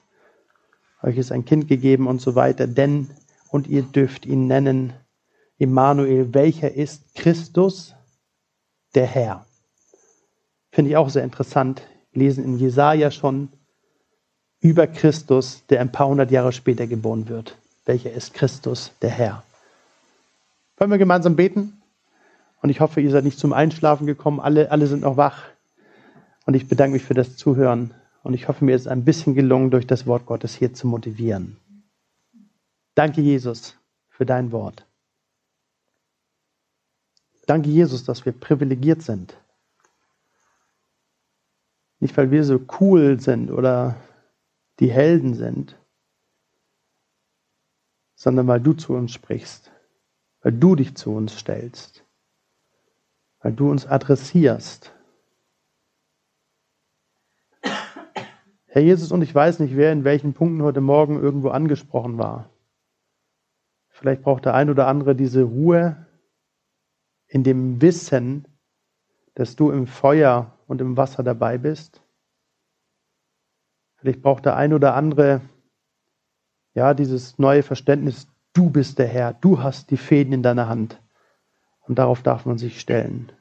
euch 1.03 1.16
ist 1.16 1.31
ein 1.31 1.45
Kind 1.45 1.68
gegeben 1.68 2.09
und 2.09 2.20
so 2.20 2.35
weiter, 2.35 2.66
denn, 2.66 3.11
und 3.49 3.68
ihr 3.68 3.83
dürft 3.83 4.27
ihn 4.27 4.49
nennen, 4.49 4.93
Immanuel, 5.57 6.35
welcher 6.35 6.75
ist 6.75 7.14
Christus, 7.14 7.95
der 8.95 9.07
Herr. 9.07 9.47
Finde 10.72 10.91
ich 10.91 10.97
auch 10.97 11.11
sehr 11.11 11.22
interessant. 11.22 11.83
lesen 12.12 12.45
in 12.45 12.59
Jesaja 12.59 13.11
schon 13.11 13.49
über 14.61 14.87
Christus, 14.87 15.62
der 15.68 15.81
ein 15.81 15.93
paar 15.93 16.09
hundert 16.09 16.31
Jahre 16.31 16.53
später 16.53 16.87
geboren 16.87 17.29
wird. 17.29 17.57
Welcher 17.85 18.12
ist 18.12 18.35
Christus, 18.35 18.93
der 19.03 19.11
Herr? 19.11 19.45
Wollen 20.77 20.91
wir 20.91 20.99
gemeinsam 20.99 21.37
beten? 21.37 21.81
Und 22.65 22.71
ich 22.71 22.81
hoffe, 22.81 23.03
ihr 23.03 23.11
seid 23.11 23.25
nicht 23.25 23.39
zum 23.39 23.53
Einschlafen 23.53 24.07
gekommen. 24.07 24.41
Alle, 24.41 24.71
alle 24.71 24.87
sind 24.87 25.03
noch 25.03 25.19
wach. 25.19 25.51
Und 26.47 26.55
ich 26.55 26.67
bedanke 26.67 26.95
mich 26.95 27.03
für 27.03 27.12
das 27.12 27.37
Zuhören. 27.37 27.93
Und 28.23 28.33
ich 28.33 28.49
hoffe, 28.49 28.65
mir 28.65 28.75
ist 28.75 28.89
ein 28.89 29.05
bisschen 29.05 29.35
gelungen, 29.35 29.71
durch 29.71 29.87
das 29.87 30.07
Wort 30.07 30.25
Gottes 30.25 30.55
hier 30.55 30.73
zu 30.73 30.87
motivieren. 30.87 31.59
Danke, 32.95 33.21
Jesus, 33.21 33.77
für 34.09 34.25
dein 34.25 34.51
Wort. 34.51 34.87
Danke, 37.45 37.69
Jesus, 37.69 38.03
dass 38.05 38.25
wir 38.25 38.33
privilegiert 38.33 39.03
sind. 39.03 39.37
Nicht, 42.01 42.17
weil 42.17 42.31
wir 42.31 42.45
so 42.45 42.59
cool 42.81 43.21
sind 43.21 43.51
oder 43.51 43.97
die 44.81 44.91
Helden 44.91 45.35
sind, 45.35 45.79
sondern 48.15 48.47
weil 48.47 48.62
du 48.62 48.73
zu 48.73 48.95
uns 48.95 49.12
sprichst, 49.12 49.71
weil 50.41 50.53
du 50.53 50.77
dich 50.77 50.95
zu 50.95 51.15
uns 51.15 51.39
stellst, 51.39 52.04
weil 53.45 53.53
du 53.53 53.71
uns 53.71 53.87
adressierst 53.87 54.95
Herr 58.75 58.83
Jesus, 58.83 59.13
und 59.13 59.23
ich 59.23 59.33
weiß 59.33 59.61
nicht, 59.61 59.77
wer 59.77 59.93
in 59.93 60.03
welchen 60.03 60.35
Punkten 60.35 60.61
heute 60.65 60.81
Morgen 60.81 61.23
irgendwo 61.23 61.51
angesprochen 61.51 62.19
war. 62.19 62.51
Vielleicht 63.89 64.23
braucht 64.23 64.47
der 64.47 64.55
ein 64.55 64.69
oder 64.69 64.89
andere 64.89 65.15
diese 65.15 65.45
Ruhe 65.45 66.09
in 67.29 67.45
dem 67.45 67.81
Wissen, 67.81 68.49
dass 69.35 69.55
du 69.55 69.71
im 69.71 69.87
Feuer 69.87 70.59
und 70.67 70.81
im 70.81 70.97
Wasser 70.97 71.23
dabei 71.23 71.57
bist. 71.57 72.03
Vielleicht 73.95 74.23
braucht 74.23 74.45
der 74.45 74.57
ein 74.57 74.73
oder 74.73 74.97
andere 74.97 75.41
ja 76.75 76.95
dieses 76.95 77.39
neue 77.39 77.63
Verständnis, 77.63 78.27
du 78.55 78.71
bist 78.71 78.99
der 78.99 79.07
Herr, 79.07 79.35
du 79.35 79.63
hast 79.63 79.93
die 79.93 79.97
Fäden 79.97 80.33
in 80.33 80.43
deiner 80.43 80.69
Hand. 80.69 81.01
Und 81.87 81.99
darauf 81.99 82.22
darf 82.22 82.47
man 82.47 82.59
sich 82.59 82.80
stellen. 82.80 83.32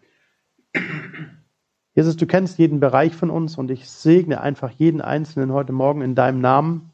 Jesus, 1.95 2.17
du 2.17 2.25
kennst 2.25 2.57
jeden 2.57 2.79
Bereich 2.79 3.15
von 3.15 3.29
uns 3.29 3.57
und 3.57 3.69
ich 3.69 3.89
segne 3.89 4.41
einfach 4.41 4.71
jeden 4.71 5.01
Einzelnen 5.01 5.51
heute 5.51 5.71
Morgen 5.71 6.01
in 6.01 6.15
deinem 6.15 6.41
Namen. 6.41 6.91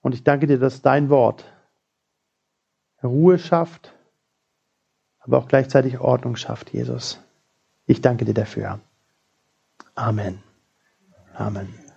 Und 0.00 0.14
ich 0.14 0.22
danke 0.22 0.46
dir, 0.46 0.58
dass 0.58 0.80
dein 0.80 1.10
Wort 1.10 1.44
Ruhe 3.02 3.38
schafft, 3.38 3.94
aber 5.18 5.38
auch 5.38 5.48
gleichzeitig 5.48 5.98
Ordnung 5.98 6.36
schafft, 6.36 6.72
Jesus. 6.72 7.20
Ich 7.86 8.00
danke 8.00 8.24
dir 8.24 8.34
dafür. 8.34 8.80
Amen. 9.94 10.42
Amen. 11.34 11.87